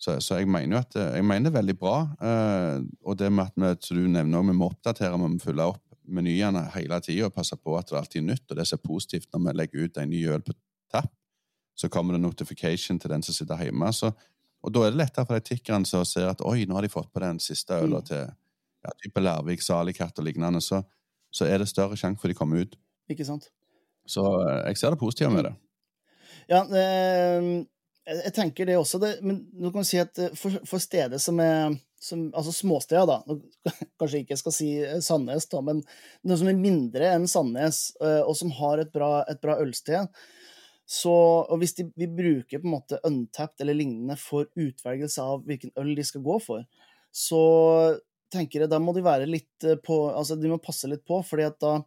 Så, 0.03 0.17
så, 0.19 0.39
jeg 0.39 0.49
mener 0.51 0.77
jo 0.77 0.81
at 0.81 0.97
eh, 0.99 1.11
jeg 1.19 1.27
mener 1.27 1.47
det 1.47 1.53
er 1.53 1.59
veldig 1.59 1.77
bra. 1.79 1.97
Eh, 2.29 2.77
og 3.05 3.19
det 3.19 3.31
med 3.31 3.51
at 3.51 3.59
vi, 3.59 3.73
som 3.87 3.99
du 3.99 4.07
nevner, 4.11 4.47
vi 4.49 4.55
må 4.57 4.71
oppdatere, 4.71 5.13
vi 5.15 5.33
må 5.35 5.43
fylle 5.43 5.67
opp 5.75 5.83
menyene 6.03 6.65
hele 6.73 6.99
tida 6.99 7.29
og 7.29 7.35
passe 7.35 7.55
på 7.55 7.77
at 7.79 7.91
det 7.91 7.99
alltid 7.99 8.23
er 8.23 8.29
nytt. 8.33 8.45
Og 8.49 8.59
det 8.59 8.67
som 8.67 8.79
er 8.79 8.87
positivt 8.87 9.29
når 9.31 9.45
vi 9.45 9.57
legger 9.61 9.85
ut 9.85 9.99
en 10.01 10.11
ny 10.11 10.23
øl 10.35 10.43
på 10.43 10.55
tapp, 10.91 11.13
så 11.79 11.89
kommer 11.89 12.15
det 12.15 12.21
notification 12.21 12.99
til 13.01 13.13
den 13.13 13.23
som 13.25 13.35
sitter 13.35 13.63
hjemme. 13.63 13.89
Så, 13.95 14.11
og 14.63 14.71
da 14.71 14.85
er 14.85 14.93
det 14.93 15.01
lettere 15.01 15.27
for 15.27 15.35
de 15.35 15.43
tikkerne 15.43 15.87
som 15.87 16.05
ser 16.07 16.29
at 16.31 16.41
oi, 16.47 16.63
nå 16.67 16.77
har 16.77 16.85
de 16.85 16.91
fått 16.91 17.11
på 17.11 17.21
den 17.23 17.39
siste 17.43 17.75
øla 17.75 17.99
mm. 17.99 18.07
til 18.07 18.23
ja, 18.23 18.93
type 19.03 19.23
Lærvik, 19.23 19.63
Salikatt 19.63 20.19
og 20.19 20.27
lignende. 20.27 20.61
Så, 20.63 20.79
så, 21.33 21.47
er 21.47 21.59
det 21.59 21.69
større 21.71 21.99
sjanse 21.99 22.21
for 22.21 22.31
de 22.31 22.37
kommer 22.37 22.63
ut. 22.63 22.77
Ikke 23.11 23.27
sant? 23.27 23.49
Så 24.07 24.23
eh, 24.23 24.61
jeg 24.69 24.79
ser 24.79 24.95
det 24.95 25.01
positive 25.01 25.31
med 25.33 25.49
det. 25.49 25.53
Ja, 26.51 26.63
det 26.67 26.87
jeg 28.03 28.33
tenker 28.35 28.67
det 28.67 28.73
også, 28.75 28.99
det, 28.99 29.13
men 29.23 29.37
nå 29.55 29.69
kan 29.71 29.85
si 29.87 29.95
at 30.01 30.17
eh, 30.19 30.33
for, 30.35 30.55
for 30.67 30.83
steder 30.83 31.21
som 31.23 31.39
er 31.43 31.75
som, 32.03 32.25
Altså 32.35 32.51
småsteder, 32.51 33.07
da. 33.07 33.37
Kanskje 33.99 34.19
ikke 34.19 34.33
jeg 34.33 34.41
skal 34.41 34.55
si 34.55 34.69
eh, 34.83 34.97
Sandnes, 35.03 35.47
da, 35.51 35.61
men 35.63 35.79
noe 36.27 36.39
som 36.39 36.49
er 36.51 36.59
mindre 36.59 37.13
enn 37.15 37.29
Sandnes, 37.31 37.85
og 37.99 38.33
som 38.35 38.51
har 38.59 38.83
et 38.83 38.91
bra, 38.91 39.21
et 39.31 39.39
bra 39.43 39.55
ølsted. 39.63 40.11
Så, 40.85 41.13
og 41.13 41.59
hvis 41.61 41.77
de, 41.77 41.85
vi 41.95 42.09
bruker 42.11 42.59
på 42.59 42.67
en 42.67 42.73
måte 42.73 42.99
untapped 43.07 43.61
eller 43.63 43.77
lignende 43.77 44.17
for 44.19 44.49
utvelgelse 44.59 45.23
av 45.23 45.45
hvilken 45.47 45.71
øl 45.79 45.93
de 45.95 46.03
skal 46.05 46.25
gå 46.25 46.35
for, 46.43 46.65
så 47.13 47.43
tenker 48.33 48.63
jeg 48.63 48.71
da 48.71 48.81
må 48.81 48.95
de 48.95 49.05
være 49.05 49.29
litt 49.29 49.67
på 49.85 49.99
Altså 50.09 50.35
de 50.39 50.49
må 50.51 50.57
passe 50.61 50.89
litt 50.89 51.05
på, 51.07 51.21
fordi 51.25 51.45
at 51.47 51.59
da 51.61 51.77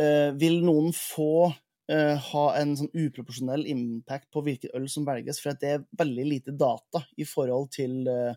eh, 0.00 0.30
vil 0.38 0.60
noen 0.66 0.90
få 0.96 1.48
eh, 1.90 2.28
ha 2.30 2.44
en 2.58 2.74
sånn 2.78 2.92
uproporsjonell 2.92 3.66
impact 3.70 4.28
på 4.34 4.42
hvilket 4.44 4.74
øl 4.76 4.88
som 4.92 5.06
velges, 5.08 5.40
for 5.42 5.58
det 5.58 5.72
er 5.72 5.86
veldig 5.98 6.28
lite 6.28 6.56
data 6.58 7.04
i 7.16 7.26
forhold 7.28 7.70
til 7.78 8.10
eh, 8.12 8.34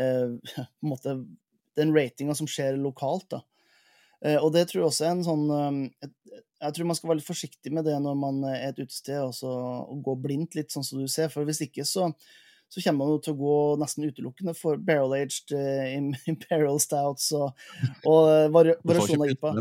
uh, 0.00 0.36
på 0.54 0.86
en 0.86 0.92
måte 0.94 1.16
den 1.78 1.94
ratinga 1.96 2.34
som 2.36 2.48
skjer 2.50 2.78
lokalt. 2.80 3.28
da. 3.36 3.44
Og 4.20 4.50
det 4.52 4.66
tror 4.68 4.82
jeg 4.82 4.88
også 4.90 5.04
er 5.06 5.14
en 5.14 5.22
sånn 5.24 5.44
jeg, 5.48 6.10
jeg 6.60 6.76
tror 6.76 6.88
man 6.90 6.98
skal 6.98 7.10
være 7.10 7.20
litt 7.20 7.28
forsiktig 7.28 7.72
med 7.72 7.86
det 7.88 7.96
når 8.04 8.18
man 8.20 8.42
er 8.50 8.68
et 8.68 8.80
utested, 8.82 9.16
og, 9.24 9.56
og 9.88 10.02
gå 10.04 10.16
blindt 10.26 10.56
litt, 10.58 10.70
sånn 10.74 10.84
som 10.84 11.00
du 11.00 11.08
ser. 11.08 11.30
For 11.32 11.48
hvis 11.48 11.62
ikke, 11.64 11.86
så, 11.88 12.10
så 12.68 12.84
kommer 12.84 13.08
man 13.08 13.24
til 13.24 13.34
å 13.34 13.40
gå 13.40 13.56
nesten 13.80 14.08
utelukkende 14.10 14.54
for 14.58 14.80
barrel-aged 14.84 15.54
uh, 15.56 15.88
imperial 16.28 16.80
stouts 16.86 17.30
og, 17.36 17.56
og 18.04 18.30
variasjoner 18.56 19.24
av 19.24 19.34
IPA. 19.34 19.54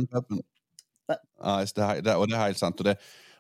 Ja, 1.10 1.56
det, 1.64 1.88
det, 2.06 2.16
og 2.20 2.28
det 2.28 2.36
er 2.36 2.46
helt 2.50 2.60
sant. 2.60 2.84
Og 2.84 2.90
det, 2.90 2.98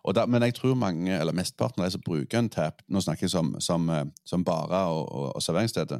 og 0.07 0.15
da, 0.15 0.23
men 0.25 0.45
jeg 0.47 0.55
tror 0.55 0.79
mange, 0.79 1.11
eller 1.11 1.35
mesteparten 1.35 1.83
av 1.83 1.89
de 1.89 1.97
som 1.97 2.05
bruker 2.05 2.39
en 2.39 2.47
tap, 2.49 2.79
nå 2.87 3.03
snakker 3.03 3.27
jeg 3.27 3.35
som, 3.35 3.51
som, 3.61 3.91
eh, 3.91 4.05
som 4.25 4.45
barer 4.47 4.95
og, 4.95 5.03
og, 5.11 5.27
og 5.35 5.43
serveringssteder. 5.43 5.99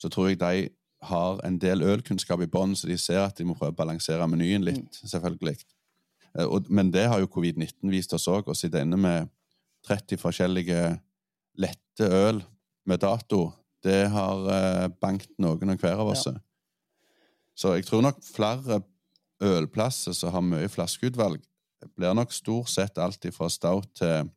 så 0.00 0.08
tror 0.12 0.28
jeg 0.28 0.40
de 0.40 0.68
har 1.04 1.40
en 1.44 1.58
del 1.60 1.84
ølkunnskap 1.84 2.40
i 2.42 2.48
bånn, 2.50 2.74
så 2.76 2.88
de 2.88 2.96
ser 2.98 3.20
at 3.22 3.36
de 3.36 3.44
må 3.46 3.56
prøve 3.58 3.74
å 3.74 3.78
balansere 3.78 4.26
menyen 4.30 4.64
litt, 4.64 5.00
mm. 5.02 5.08
selvfølgelig. 5.12 5.56
Eh, 6.38 6.56
men 6.68 6.90
det 6.94 7.06
har 7.10 7.20
jo 7.22 7.30
covid-19 7.32 7.92
vist 7.92 8.14
oss 8.16 8.28
òg, 8.32 8.48
å 8.48 8.56
sitte 8.56 8.82
inne 8.82 8.98
med 9.00 9.30
30 9.86 10.20
forskjellige 10.20 10.80
lette 11.60 12.10
øl 12.10 12.42
med 12.86 13.02
dato. 13.02 13.50
Det 13.84 14.06
har 14.10 14.48
uh, 14.48 14.86
bankt 15.00 15.30
noen 15.38 15.74
og 15.74 15.82
hver 15.82 16.00
av 16.02 16.10
oss. 16.10 16.26
Ja. 16.26 16.34
Så 17.56 17.76
jeg 17.76 17.86
tror 17.86 18.02
nok 18.04 18.18
flere 18.24 18.80
ølplasser 19.42 20.16
som 20.16 20.32
har 20.34 20.44
mye 20.44 20.68
flaskeutvalg, 20.72 21.44
blir 21.94 22.16
nok 22.16 22.32
stort 22.34 22.72
sett 22.72 22.98
alt 22.98 23.24
fra 23.36 23.48
stout 23.52 23.92
til, 24.00 24.30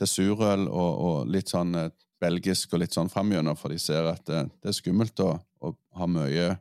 til 0.00 0.10
surøl 0.10 0.66
og, 0.66 0.92
og, 1.06 1.18
litt 1.30 1.52
sånn 1.52 1.76
eh, 1.78 1.92
belgisk 2.20 2.72
og 2.74 2.82
litt 2.82 2.96
sånn 2.96 3.12
framgjennom, 3.12 3.56
for 3.56 3.72
de 3.72 3.78
ser 3.78 4.08
at 4.10 4.24
det, 4.26 4.46
det 4.64 4.72
er 4.72 4.76
skummelt 4.76 5.20
å, 5.22 5.36
å, 5.64 5.72
ha 5.98 6.08
mye 6.10 6.52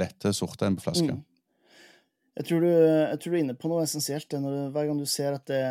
lette 0.00 0.32
sorter 0.36 0.68
enn 0.68 0.78
på 0.78 0.86
flaske. 0.86 1.14
Mm. 1.14 1.22
Jeg, 2.38 2.46
tror 2.48 2.64
du, 2.64 2.70
jeg 2.70 3.20
tror, 3.20 3.32
du, 3.32 3.36
er 3.36 3.44
inne 3.44 3.58
på 3.58 3.70
noe 3.70 3.84
essensielt 3.84 4.36
når, 4.38 4.58
hver 4.74 4.90
gang 4.90 5.00
du 5.00 5.08
ser 5.10 5.36
at 5.36 5.46
det, 5.50 5.62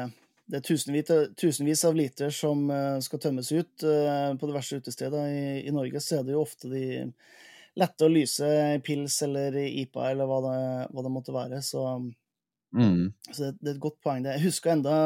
det 0.49 0.59
er 0.59 0.65
tusenvis, 0.65 1.11
tusenvis, 1.39 1.85
av 1.87 1.97
liter 1.97 2.33
som 2.33 2.65
skal 3.05 3.21
tømmes 3.23 3.51
ut 3.53 3.85
på 3.85 4.49
diverse 4.49 4.81
utesteder. 4.81 5.29
I, 5.29 5.43
I, 5.63 5.73
Norge 5.73 6.01
så 6.03 6.19
er 6.19 6.27
det 6.27 6.35
jo 6.35 6.43
ofte 6.43 6.71
de 6.71 6.83
lette 7.79 8.05
og 8.05 8.13
lyse 8.13 8.49
pils 8.85 9.19
eller 9.25 9.55
IPA 9.61 10.09
eller 10.11 10.29
hva 10.29 10.39
det, 10.45 10.57
hva 10.93 11.05
det 11.05 11.13
måtte 11.13 11.35
være. 11.35 11.61
Så, 11.65 11.83
mm. 12.75 13.05
så 13.29 13.37
det, 13.43 13.53
det, 13.59 13.69
er 13.69 13.75
et 13.75 13.85
godt 13.85 13.99
poeng. 14.03 14.25
Jeg 14.27 14.45
husker 14.45 14.73
enda, 14.73 14.97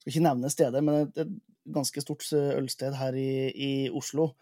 skal 0.00 0.14
ikke 0.14 0.26
nevne 0.28 0.52
stedet, 0.52 0.84
men 0.84 1.10
det 1.10 1.24
er 1.24 1.28
et 1.28 1.36
ganske 1.76 2.04
stort 2.04 2.26
ølsted 2.32 2.96
her 2.98 3.18
i, 3.18 3.30
i 3.50 3.72
Oslo. 3.90 4.32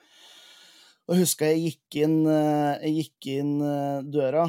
Og 1.08 1.18
husker 1.20 1.52
jeg 1.52 1.64
gikk 1.64 1.98
inn, 2.06 2.20
jeg 2.26 2.92
gikk 2.98 3.26
inn 3.34 3.56
døra, 4.08 4.46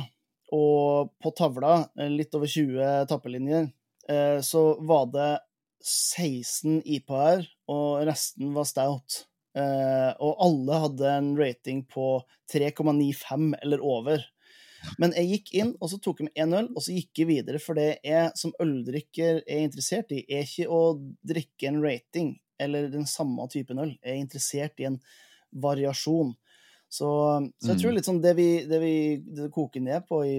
og 0.56 1.10
på 1.20 1.32
tavla, 1.36 1.82
litt 2.14 2.38
over 2.38 2.48
20 2.48 3.10
tappelinjer, 3.10 3.66
Eh, 4.10 4.42
så 4.42 4.82
var 4.82 5.06
det 5.06 5.40
16 5.86 6.82
IPA-er, 6.86 7.48
og 7.72 8.06
resten 8.08 8.54
var 8.56 8.68
stout. 8.70 9.26
Eh, 9.56 10.12
og 10.20 10.40
alle 10.44 10.80
hadde 10.84 11.12
en 11.12 11.34
rating 11.40 11.84
på 11.90 12.20
3,95 12.52 13.54
eller 13.62 13.84
over. 13.84 14.26
Men 15.02 15.16
jeg 15.18 15.30
gikk 15.32 15.54
inn, 15.58 15.74
og 15.82 15.90
så 15.90 16.00
tok 16.02 16.22
jeg 16.22 16.30
med 16.30 16.42
én 16.44 16.58
øl, 16.60 16.68
og 16.76 16.84
så 16.86 16.94
gikk 16.94 17.24
jeg 17.24 17.32
videre. 17.32 17.62
For 17.62 17.78
det 17.78 18.02
jeg 18.06 18.34
som 18.38 18.54
øldrikker 18.62 19.42
er 19.42 19.64
interessert 19.66 20.14
i, 20.14 20.22
er 20.30 20.46
ikke 20.46 20.70
å 20.70 20.82
drikke 21.26 21.72
en 21.72 21.82
rating 21.82 22.36
eller 22.62 22.92
den 22.92 23.08
samme 23.10 23.48
typen 23.52 23.82
øl. 23.82 23.96
Jeg 24.04 24.14
er 24.14 24.22
interessert 24.22 24.84
i 24.84 24.90
en 24.92 25.00
variasjon. 25.52 26.36
Så, 26.96 27.10
så 27.60 27.74
jeg 27.74 27.82
tror 27.82 27.92
mm. 27.92 27.96
litt 27.98 28.08
sånn 28.08 28.22
det 28.24 28.36
vi, 28.38 28.50
det 28.70 28.80
vi 28.80 28.96
det 29.36 29.50
koker 29.54 29.84
ned 29.84 30.06
på 30.08 30.22
i 30.28 30.38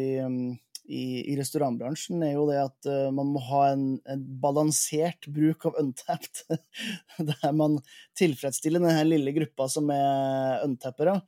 i, 0.87 1.33
i, 1.33 1.35
restaurantbransjen, 1.38 2.23
er 2.23 2.37
jo 2.37 2.47
det 2.49 2.59
at 2.62 2.88
uh, 2.90 3.09
man 3.14 3.33
må 3.35 3.42
ha 3.49 3.62
en, 3.73 3.87
en, 4.07 4.23
balansert 4.42 5.27
bruk 5.35 5.66
av 5.71 5.81
untapped. 5.81 6.45
der 7.31 7.57
man 7.57 7.81
tilfredsstiller 8.19 8.83
denne 8.83 9.07
lille 9.09 9.35
gruppa 9.37 9.69
som 9.73 9.90
er 9.95 10.62
untappere, 10.66 11.19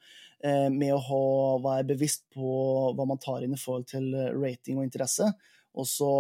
uh, 0.47 0.69
med 0.75 0.95
å 0.95 1.03
ha, 1.09 1.23
være 1.64 1.88
bevisst 1.93 2.29
på 2.35 2.53
hva 2.95 3.09
man 3.09 3.23
tar 3.23 3.45
inn 3.45 3.57
i 3.57 3.61
forhold 3.61 3.88
til 3.91 4.12
rating 4.38 4.79
og 4.79 4.87
interesse, 4.87 5.33
og 5.79 5.91
så 5.91 6.12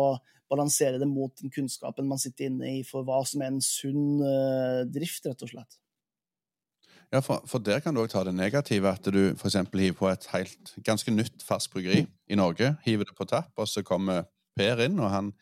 balansere 0.48 0.98
det 1.00 1.08
mot 1.08 1.34
den 1.38 1.52
kunnskapen 1.52 2.08
man 2.08 2.20
sitter 2.20 2.48
inne 2.48 2.78
i 2.78 2.84
for 2.86 3.04
hva 3.06 3.20
som 3.28 3.42
er 3.44 3.52
en 3.52 3.62
sunn 3.64 4.18
uh, 4.24 4.82
drift, 4.88 5.28
rett 5.28 5.46
og 5.46 5.54
slett. 5.54 5.78
Ja, 7.12 7.22
for, 7.24 7.42
for, 7.48 7.58
der 7.64 7.80
kan 7.80 7.96
du 7.96 8.02
òg 8.02 8.10
ta 8.12 8.20
det 8.24 8.34
negative, 8.36 8.90
at 8.90 9.06
du 9.08 9.32
f.eks. 9.32 9.56
hiver 9.72 9.96
på 9.96 10.08
et 10.10 10.26
helt, 10.34 10.74
ganske 10.84 11.12
nytt 11.14 11.44
ferskt 11.44 11.72
bryggeri 11.72 12.02
mm. 12.04 12.10
i 12.28 12.36
Norge. 12.36 12.74
Hiver 12.84 13.08
det 13.08 13.16
på 13.16 13.24
tapp, 13.24 13.52
og 13.56 13.68
så 13.68 13.82
kommer 13.82 14.26
Per 14.58 14.80
inn, 14.82 14.98
og 14.98 15.10
han 15.12 15.32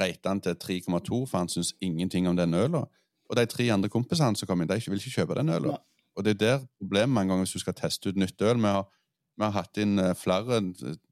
reiter 0.00 0.30
den 0.30 0.40
til 0.40 0.54
3,2, 0.56 1.18
for 1.28 1.38
han 1.38 1.50
syns 1.52 1.74
ingenting 1.84 2.28
om 2.28 2.36
den 2.36 2.54
øla. 2.54 2.86
Og 3.30 3.36
de 3.36 3.44
tre 3.46 3.66
andre 3.72 3.90
kompisene 3.92 4.36
som 4.36 4.48
kommer 4.48 4.64
inn, 4.64 4.72
de 4.72 4.90
vil 4.90 5.00
ikke 5.00 5.20
kjøpe 5.20 5.36
den 5.38 5.52
øla. 5.52 5.76
Og 6.16 6.24
det 6.24 6.34
er 6.34 6.40
der 6.40 6.66
problemet 6.80 7.14
mange 7.14 7.32
ganger 7.32 7.44
hvis 7.44 7.58
du 7.58 7.62
skal 7.62 7.76
teste 7.76 8.08
ut 8.08 8.16
nytt 8.16 8.42
øl. 8.42 8.56
Vi 8.56 8.72
har, 8.72 8.86
vi 9.36 9.44
har 9.44 9.54
hatt 9.54 9.80
inn 9.82 9.98
eh, 9.98 10.14
flere 10.16 10.60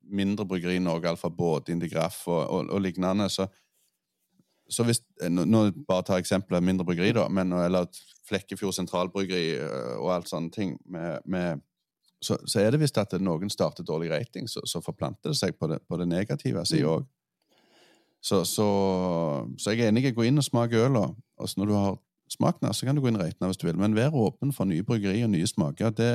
mindre 0.02 0.46
bryggeri 0.46 0.78
i 0.78 0.82
Norge, 0.82 1.10
altså 1.10 1.30
både 1.30 1.74
Indigraf 1.74 2.22
og, 2.26 2.42
og, 2.46 2.70
og 2.70 2.80
lignende. 2.80 3.28
så 3.28 3.46
så 4.72 4.86
hvis, 4.88 5.02
nå, 5.28 5.44
nå 5.48 5.66
bare 5.88 6.06
ta 6.08 6.18
eksempelet 6.20 6.64
mindre 6.64 6.86
bryggeri, 6.88 7.12
da, 7.16 7.26
men, 7.28 7.52
eller 7.52 7.90
Flekkefjord 8.28 8.74
sentralbryggeri 8.76 9.46
eh, 9.58 9.94
og 9.98 10.12
alt 10.16 10.30
sånne 10.30 10.52
ting, 10.54 10.76
med, 10.88 11.20
med, 11.28 11.62
så, 12.22 12.38
så, 12.46 12.62
er 12.62 12.72
det 12.72 12.80
visst 12.82 13.00
at 13.02 13.14
noen 13.20 13.50
starter 13.52 13.86
dårlig 13.86 14.12
rating, 14.12 14.48
så, 14.48 14.62
så 14.68 14.80
forplanter 14.84 15.32
det 15.32 15.38
seg 15.38 15.58
på 15.58 15.68
det, 15.70 15.82
på 15.88 15.98
det 16.00 16.08
negative 16.08 16.64
sida 16.68 16.96
òg. 16.96 17.04
Mm. 17.04 17.18
Så, 18.22 18.44
så, 18.44 18.66
så, 19.58 19.72
jeg 19.74 19.82
er 19.82 19.90
enig 19.90 20.12
gå 20.14 20.28
inn 20.28 20.38
og 20.38 20.46
smake 20.46 20.78
øl. 20.78 20.96
Og 21.02 21.54
når 21.58 21.66
du 21.66 21.74
har 21.74 21.96
smakt 22.30 22.62
den, 22.62 22.70
så 22.74 22.86
kan 22.86 22.94
du 22.94 23.02
gå 23.02 23.10
inn 23.10 23.18
og 23.18 23.24
rate 23.24 23.38
den 23.40 23.50
hvis 23.50 23.58
du 23.58 23.66
vil. 23.66 23.78
Men 23.78 23.96
vær 23.98 24.14
åpen 24.14 24.54
for 24.54 24.70
nye 24.70 24.86
bryggeri 24.86 25.24
og 25.26 25.32
nye 25.34 25.48
smaker. 25.50 25.90
Det, 25.90 26.10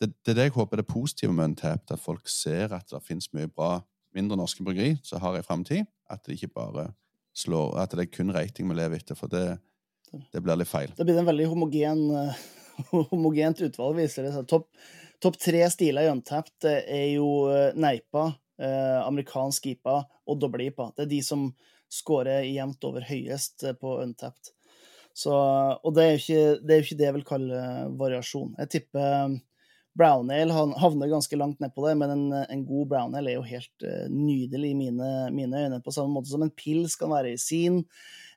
det, 0.00 0.12
det 0.22 0.34
er 0.34 0.38
det 0.38 0.48
jeg 0.48 0.56
håper 0.56 0.78
er 0.78 0.84
det 0.84 0.92
positive 0.92 1.34
med 1.34 1.50
Untapped, 1.50 1.90
at 1.90 2.02
folk 2.02 2.30
ser 2.30 2.76
at 2.78 2.86
det 2.94 3.02
finnes 3.06 3.32
mye 3.34 3.50
bra 3.50 3.80
mindre 4.14 4.38
norske 4.38 4.62
bryggeri 4.64 4.94
som 5.02 5.22
har 5.24 5.40
en 5.40 5.46
framtid. 5.48 5.90
At 6.10 6.22
det 6.26 6.38
ikke 6.38 6.54
bare 6.54 6.92
slår, 7.36 7.76
at 7.82 7.94
det 7.96 8.06
er 8.06 8.12
kun 8.12 8.32
rating 8.34 8.68
vi 8.68 8.76
lever 8.78 9.00
etter, 9.00 9.18
for 9.18 9.32
det, 9.32 9.58
det 10.32 10.42
blir 10.42 10.58
litt 10.60 10.70
feil. 10.70 10.92
Det 10.96 11.06
blir 11.08 11.20
en 11.20 11.28
veldig 11.28 11.46
homogen, 11.52 12.02
homogent 13.12 13.62
utvalg, 13.64 13.96
viser 14.02 14.28
det 14.28 14.34
seg. 14.36 14.48
Topp 14.50 14.68
top 15.22 15.38
tre 15.38 15.62
stiler 15.70 16.06
i 16.06 16.10
Untapped 16.10 16.66
er 16.66 17.12
jo 17.14 17.28
eh, 17.52 17.76
Neipa, 17.78 18.32
eh, 18.58 18.98
amerikansk 19.04 19.70
IPA 19.74 20.00
og 20.02 20.40
doble 20.42 20.66
IPA. 20.70 20.88
Det 20.96 21.06
er 21.06 21.12
de 21.12 21.20
som 21.26 21.46
scorer 21.92 22.48
jevnt 22.48 22.82
over 22.88 23.06
høyest 23.06 23.66
eh, 23.68 23.76
på 23.78 24.00
Untapped. 24.02 24.52
Så, 25.14 25.32
og 25.32 25.94
det 25.94 26.04
er, 26.08 26.18
ikke, 26.18 26.42
det 26.64 26.74
er 26.74 26.80
jo 26.80 26.86
ikke 26.86 26.98
det 26.98 27.06
jeg 27.06 27.16
vil 27.18 27.28
kalle 27.28 27.62
variasjon. 28.00 28.54
Jeg 28.62 28.70
tipper 28.74 29.34
brown 29.98 30.30
ale 30.32 30.54
havner 30.80 31.10
ganske 31.10 31.36
langt 31.36 31.60
nedpå 31.60 31.84
det, 31.86 31.94
men 32.00 32.12
en, 32.14 32.26
en, 32.42 32.64
god 32.66 32.88
brown 32.88 33.16
ale 33.18 33.32
er 33.32 33.38
jo 33.38 33.46
helt 33.46 33.86
uh, 33.86 34.06
nydelig 34.08 34.72
i 34.72 34.78
mine, 34.78 35.08
mine, 35.34 35.64
øyne. 35.66 35.80
På 35.84 35.94
samme 35.94 36.14
måte 36.14 36.32
som 36.32 36.44
en 36.44 36.52
pils 36.56 36.96
kan 37.00 37.12
være 37.12 37.34
i 37.34 37.40
sin, 37.40 37.82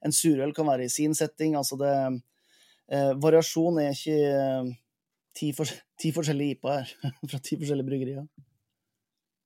en 0.06 0.15
surøl 0.15 0.54
kan 0.56 0.68
være 0.68 0.88
i 0.88 0.91
sin 0.91 1.15
setting. 1.15 1.56
Altså 1.60 1.80
det 1.80 1.94
uh, 1.96 3.13
Variasjon 3.24 3.80
er 3.84 3.96
ikke 3.96 4.18
uh, 4.34 4.74
ti, 5.38 5.54
for, 5.56 5.72
ti, 6.02 6.12
forskjellige 6.15 6.58
IPA 6.58 6.76
her 6.80 6.91
fra 7.32 7.39
ti 7.39 7.60
forskjellige 7.62 7.89
bryggerier. 7.91 8.28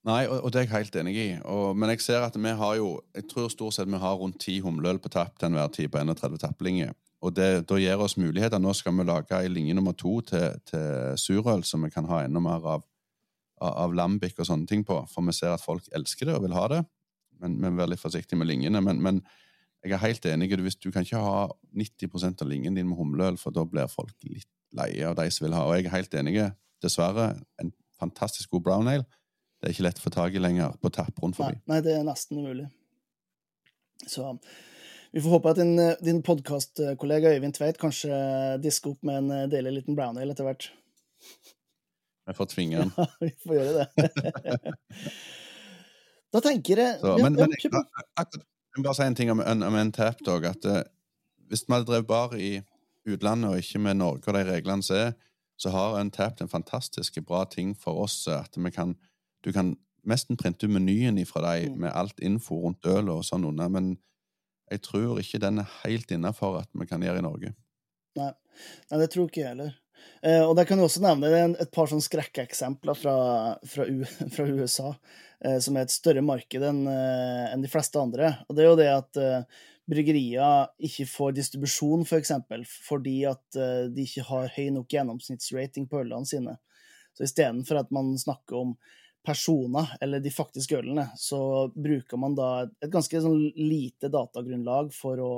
Nei, 0.08 0.24
og, 0.32 0.45
og, 0.45 0.52
det 0.54 0.62
er 0.62 0.65
jeg 0.65 0.76
helt 0.78 0.95
enig 1.02 1.15
i. 1.19 1.30
Og, 1.43 1.76
men 1.78 1.91
jeg 1.91 2.02
ser 2.02 2.24
at 2.24 2.38
vi 2.39 2.54
har 2.56 2.76
jo 2.80 3.02
Jeg 3.13 3.28
tror 3.30 3.50
stort 3.52 3.76
sett 3.76 3.89
vi 3.91 4.00
har 4.00 4.15
rundt 4.15 4.39
ti 4.41 4.62
humleøl 4.63 4.98
på 5.04 5.12
tapp 5.12 5.36
til 5.38 5.52
enhver 5.52 5.67
tid 5.76 5.91
på 5.91 6.00
31 6.02 6.39
tapplinjer. 6.39 6.95
Og 7.19 7.34
det, 7.36 7.47
da 7.67 7.79
gir 7.79 7.99
oss 7.99 8.15
muligheter. 8.19 8.62
Nå 8.63 8.71
skal 8.77 8.95
vi 8.95 9.05
lage 9.08 9.36
ei 9.36 9.49
linje 9.51 9.75
nummer 9.75 9.95
to 9.97 10.19
til, 10.27 10.55
til 10.69 11.17
surøl, 11.19 11.65
som 11.67 11.84
vi 11.84 11.91
kan 11.91 12.08
ha 12.08 12.21
enda 12.23 12.39
mer 12.43 12.63
av, 12.75 12.86
av, 13.60 13.95
lambic 13.95 14.39
og 14.39 14.47
sånne 14.47 14.69
ting 14.69 14.86
på. 14.88 15.01
For 15.12 15.27
vi 15.27 15.36
ser 15.36 15.58
at 15.58 15.63
folk 15.63 15.89
elsker 15.95 16.29
det 16.29 16.38
og 16.38 16.45
vil 16.45 16.55
ha 16.55 16.67
det. 16.71 16.79
Men 17.43 17.60
vi 17.60 17.67
er 17.67 17.82
veldig 17.82 17.99
forsiktige 17.99 18.39
med 18.39 18.47
linjene. 18.51 18.82
Men, 18.84 19.03
men, 19.03 19.21
jeg 19.84 19.95
er 19.95 20.03
helt 20.03 20.25
enig. 20.27 20.51
Hvis 20.63 20.79
du 20.79 20.89
kan 20.91 21.05
ikke 21.08 21.19
ha 21.23 21.43
90 21.75 22.41
av 22.41 22.47
linjen 22.47 22.75
din 22.75 22.88
med 22.88 22.99
humleøl, 22.99 23.38
for 23.39 23.55
da 23.55 23.63
blir 23.67 23.91
folk 23.91 24.15
litt 24.27 24.49
leie 24.75 25.08
av 25.08 25.15
de 25.19 25.27
som 25.32 25.47
vil 25.47 25.55
ha. 25.55 25.67
Og 25.67 25.75
jeg 25.75 25.88
er 25.88 25.95
helt 25.95 26.17
enig. 26.19 26.36
Dessverre, 26.84 27.34
en 27.60 27.71
fantastisk 27.99 28.55
god 28.55 28.63
brown 28.67 28.91
ale. 28.91 29.08
Det 29.60 29.67
er 29.67 29.75
ikke 29.75 29.88
lett 29.89 29.99
å 29.99 30.03
få 30.05 30.12
tak 30.15 30.36
i 30.36 30.39
lenger 30.39 30.75
på 30.79 30.91
tapp 30.95 31.17
rundt 31.19 31.36
forbi. 31.36 31.60
Nei, 31.60 31.73
nei, 31.73 31.79
det 31.84 31.97
er 31.97 32.05
nesten 32.08 32.39
umulig. 32.39 32.69
Så 34.08 34.29
vi 35.12 35.22
får 35.22 35.30
håpe 35.30 35.50
at 35.50 35.58
din, 35.58 35.80
eh, 35.80 35.95
din 36.06 36.22
podkastkollega 36.24 37.34
Øyvind 37.34 37.56
Tveit 37.58 37.80
kanskje 37.82 38.13
disker 38.63 38.93
opp 38.93 39.04
med 39.04 39.17
en 39.17 39.32
eh, 39.32 39.48
deilig 39.50 39.74
liten 39.80 39.98
brown 39.98 40.17
ale 40.17 40.36
etter 40.36 40.45
hvert. 40.45 40.69
Jeg 42.30 42.38
får 42.38 42.50
tvinge 42.54 42.84
han. 42.84 42.91
Ja, 42.98 43.08
vi 43.22 43.32
får 43.43 43.56
gjøre 43.58 43.74
det. 43.80 44.74
da 46.34 46.41
tenker 46.45 46.84
jeg 46.84 47.00
Så, 47.02 47.15
men, 47.17 47.34
men 47.34 47.56
jeg, 47.58 47.72
jeg 47.74 48.84
bare 48.86 48.98
si 48.98 49.08
en 49.08 49.17
ting 49.17 49.32
om, 49.34 49.41
om 49.41 49.80
en 49.80 49.91
tap 49.95 50.22
dog. 50.26 50.45
At 50.45 50.65
uh, 50.69 50.84
hvis 51.50 51.65
vi 51.65 51.74
hadde 51.74 51.89
drevet 51.89 52.08
bar 52.08 52.36
i 52.38 52.60
utlandet 53.10 53.50
og 53.50 53.63
ikke 53.63 53.82
med 53.82 53.98
Norge 53.98 54.30
og 54.30 54.38
de 54.38 54.45
reglene 54.45 54.86
som 54.86 55.00
er, 55.00 55.15
så 55.60 55.74
har 55.74 55.98
Untapped 56.00 56.41
en 56.41 56.52
fantastisk 56.52 57.17
bra 57.28 57.43
ting 57.50 57.74
for 57.76 58.04
oss. 58.06 58.28
at 58.28 58.54
vi 58.56 58.72
kan, 58.72 58.95
Du 59.43 59.52
kan 59.52 59.74
nesten 60.08 60.38
printe 60.38 60.67
menyen 60.67 61.17
ifra 61.17 61.41
deg 61.43 61.72
mm. 61.72 61.80
med 61.82 61.91
alt 61.91 62.22
info 62.22 62.62
rundt 62.62 62.86
øl 62.86 63.10
og 63.10 63.26
sånn 63.26 63.48
unna. 63.50 63.67
men 63.67 63.98
jeg 64.69 64.84
tror 64.86 65.19
ikke 65.21 65.41
den 65.41 65.62
er 65.63 65.77
helt 65.84 66.12
innafor 66.15 66.62
at 66.63 66.69
vi 66.73 66.88
kan 66.89 67.03
gjøre 67.03 67.21
i 67.21 67.25
Norge. 67.25 67.53
Nei, 68.19 68.32
Nei 68.91 68.99
det 69.01 69.12
tror 69.13 69.29
ikke 69.29 69.43
jeg 69.43 69.53
heller. 69.53 69.73
Eh, 70.23 70.43
og 70.43 70.53
der 70.58 70.67
kan 70.67 70.79
du 70.79 70.86
også 70.86 71.01
nevne 71.03 71.32
et 71.60 71.71
par 71.75 71.89
sånn 71.91 72.03
skrekkeksempler 72.03 72.97
fra, 72.97 73.15
fra, 73.67 73.88
fra, 74.36 74.45
USA, 74.47 74.93
eh, 75.43 75.58
som 75.63 75.77
er 75.77 75.88
et 75.88 75.95
større 75.95 76.23
marked 76.25 76.63
enn 76.65 76.86
eh, 76.91 77.49
en 77.53 77.65
de 77.65 77.71
fleste 77.71 77.99
andre. 78.01 78.34
Og 78.47 78.55
det 78.55 78.63
er 78.63 78.69
jo 78.69 78.79
det 78.79 78.89
at 78.93 79.19
eh, 79.19 79.60
bryggerier 79.89 80.69
ikke 80.86 81.08
får 81.10 81.36
distribusjon, 81.38 82.05
f.eks., 82.05 82.12
for 82.12 82.21
eksempel, 82.21 82.65
fordi 82.88 83.17
at 83.29 83.60
eh, 83.60 83.86
de 83.93 84.05
ikke 84.05 84.27
har 84.29 84.51
høy 84.55 84.69
nok 84.75 84.95
gjennomsnittsrating 84.95 85.89
på 85.89 86.03
ølene 86.03 86.29
sine. 86.29 86.58
Så 87.17 87.25
istedenfor 87.25 87.82
at 87.82 87.93
man 87.95 88.13
snakker 88.20 88.59
om 88.61 88.76
personer, 89.26 89.89
eller 90.01 90.22
de 90.24 90.32
faktiske 90.32 90.78
ølene, 90.80 91.09
så 91.17 91.67
bruker 91.76 92.20
man 92.20 92.38
da 92.38 92.51
et 92.65 92.91
ganske 92.91 93.22
sånn 93.22 93.49
lite 93.57 94.09
datagrunnlag 94.11 94.93
for 94.95 95.20
å, 95.22 95.34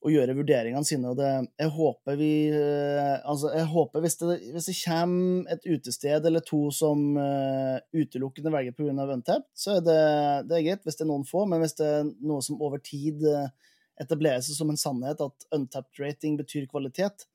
å 0.00 0.12
gjøre 0.12 0.36
vurderingene 0.36 0.86
sine. 0.86 1.10
Og 1.12 1.18
det, 1.18 1.30
jeg 1.60 1.72
håper 1.76 2.18
vi 2.20 2.32
eh, 2.52 3.16
Altså, 3.20 3.50
jeg 3.56 3.68
håper 3.72 4.04
hvis 4.04 4.18
det, 4.20 4.36
hvis 4.54 4.68
det 4.70 4.76
kommer 4.82 5.56
et 5.56 5.66
utested 5.68 6.28
eller 6.30 6.44
to 6.46 6.62
som 6.74 7.02
uh, 7.16 7.80
utelukkende 7.96 8.52
velger 8.54 8.76
pga. 8.76 9.08
Untap, 9.16 9.48
så 9.56 9.78
er 9.78 9.82
det, 9.86 9.98
det 10.50 10.58
er 10.58 10.68
greit 10.68 10.86
hvis 10.86 11.00
det 11.00 11.06
er 11.06 11.12
noen 11.12 11.26
få, 11.28 11.46
men 11.48 11.64
hvis 11.64 11.76
det 11.80 11.90
er 11.98 12.08
noe 12.20 12.44
som 12.44 12.60
over 12.60 12.82
tid 12.84 13.24
uh, 13.24 13.48
etablerer 14.00 14.44
seg 14.44 14.56
som 14.56 14.72
en 14.72 14.80
sannhet 14.80 15.20
at 15.20 15.48
untapped 15.56 16.00
rating 16.00 16.38
betyr 16.40 16.68
kvalitet, 16.70 17.26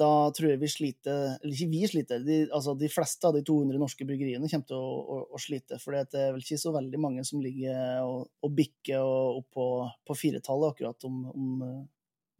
da 0.00 0.10
tror 0.34 0.50
jeg 0.50 0.60
vi 0.60 0.68
sliter 0.70 1.36
Eller 1.36 1.52
ikke 1.54 1.70
vi 1.70 1.82
sliter, 1.90 2.22
de, 2.26 2.38
altså 2.54 2.74
de 2.78 2.88
fleste 2.90 3.28
av 3.28 3.36
de 3.36 3.44
200 3.46 3.78
norske 3.78 4.06
bryggeriene 4.08 4.48
kommer 4.50 4.68
til 4.70 4.80
å, 4.80 4.88
å, 5.00 5.18
å 5.36 5.40
slite. 5.42 5.78
For 5.82 5.94
det 5.94 6.18
er 6.18 6.32
vel 6.34 6.42
ikke 6.42 6.58
så 6.60 6.72
veldig 6.74 7.00
mange 7.02 7.24
som 7.26 7.42
ligger 7.44 8.02
og, 8.02 8.26
og 8.42 8.56
bikker 8.58 9.04
opp 9.04 9.48
på, 9.54 9.68
på 10.06 10.18
firetallet 10.18 10.74
akkurat 10.74 11.08
om, 11.08 11.22
om, 11.30 11.64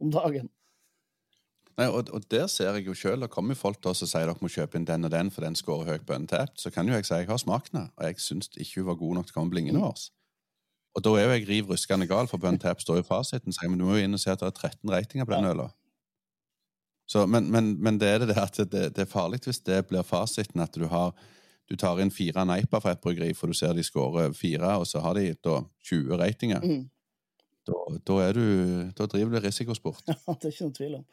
om 0.03 0.13
dagen. 0.13 0.51
Nei, 1.75 1.87
og, 1.91 2.07
og, 2.15 2.23
der 2.31 2.45
ser 2.47 2.77
jeg 2.77 2.85
jo 2.87 2.95
sjøl. 2.95 3.19
Det 3.25 3.31
kommer 3.33 3.57
folk 3.59 3.81
til 3.81 3.91
oss 3.91 4.03
og 4.05 4.11
sier 4.11 4.29
dere 4.29 4.43
må 4.43 4.51
kjøpe 4.51 4.79
inn 4.79 4.87
den 4.87 5.07
og 5.07 5.11
den, 5.11 5.31
for 5.31 5.43
den 5.43 5.57
scorer 5.59 5.95
høyt 5.95 6.05
på 6.07 6.15
NTAP. 6.23 6.59
Så 6.61 6.71
kan 6.71 6.87
jo 6.87 6.95
jeg 6.95 7.07
si 7.07 7.17
jeg 7.19 7.27
har 7.27 7.41
smakt 7.41 7.73
den, 7.75 7.89
og 7.91 8.05
jeg 8.07 8.21
syns 8.23 8.47
ikke 8.55 8.81
hun 8.81 8.91
var 8.93 9.01
god 9.01 9.17
nok 9.19 9.27
til 9.27 9.35
å 9.35 9.39
komme 9.41 9.51
blingende 9.51 9.81
Mm. 9.81 9.87
vårs. 9.89 10.05
Og 10.95 11.03
da 11.03 11.11
er 11.19 11.25
jo 11.25 11.33
jeg 11.35 11.47
riv 11.49 11.71
ruskende 11.73 12.07
gal, 12.07 12.29
for 12.31 12.39
på 12.39 12.47
Untapped 12.47 12.85
står 12.85 13.01
jo 13.01 13.07
fasiten. 13.09 13.51
Så 13.51 13.65
jeg, 13.65 13.71
men 13.71 13.81
du 13.81 13.83
må 13.83 13.97
jo 13.97 14.05
inn 14.07 14.15
og 14.15 14.21
se 14.21 14.31
at 14.31 14.39
det 14.39 14.47
er 14.47 14.55
13 14.55 14.93
ratinger 14.93 15.27
på 15.27 15.35
den 15.35 15.49
øla. 15.51 15.67
Så, 17.05 17.27
men, 17.29 17.51
men, 17.53 17.75
men 17.81 17.99
det 18.01 18.09
er 18.09 18.25
det 18.25 18.37
at 18.41 18.57
det, 18.71 18.89
det 18.95 19.03
er 19.05 19.09
farlig 19.09 19.43
hvis 19.45 19.61
det 19.65 19.83
blir 19.89 20.05
fasiten 20.05 20.63
at 20.63 20.73
du 20.73 20.87
har 20.89 21.13
du 21.65 21.75
tar 21.77 21.97
inn 22.01 22.13
fire 22.13 22.43
neiper 22.45 22.81
fra 22.81 22.93
et 22.93 23.01
bryggeri, 23.01 23.31
for 23.33 23.49
du 23.49 23.57
ser 23.57 23.73
de 23.73 23.83
scorer 23.85 24.33
fire, 24.37 24.75
og 24.77 24.85
så 24.85 25.01
har 25.01 25.17
de 25.17 25.31
da 25.41 25.63
20 25.89 26.19
ratinger. 26.21 26.61
Mm. 26.61 26.83
Da, 27.65 27.79
da, 28.05 28.17
du, 28.33 28.43
da 28.93 29.07
driver 29.09 29.31
du 29.33 29.39
risikosport. 29.47 30.03
Ja, 30.11 30.35
det 30.35 30.51
er 30.51 30.53
ikke 30.53 30.67
noen 30.67 30.75
tvil 30.77 30.91
om. 30.99 31.05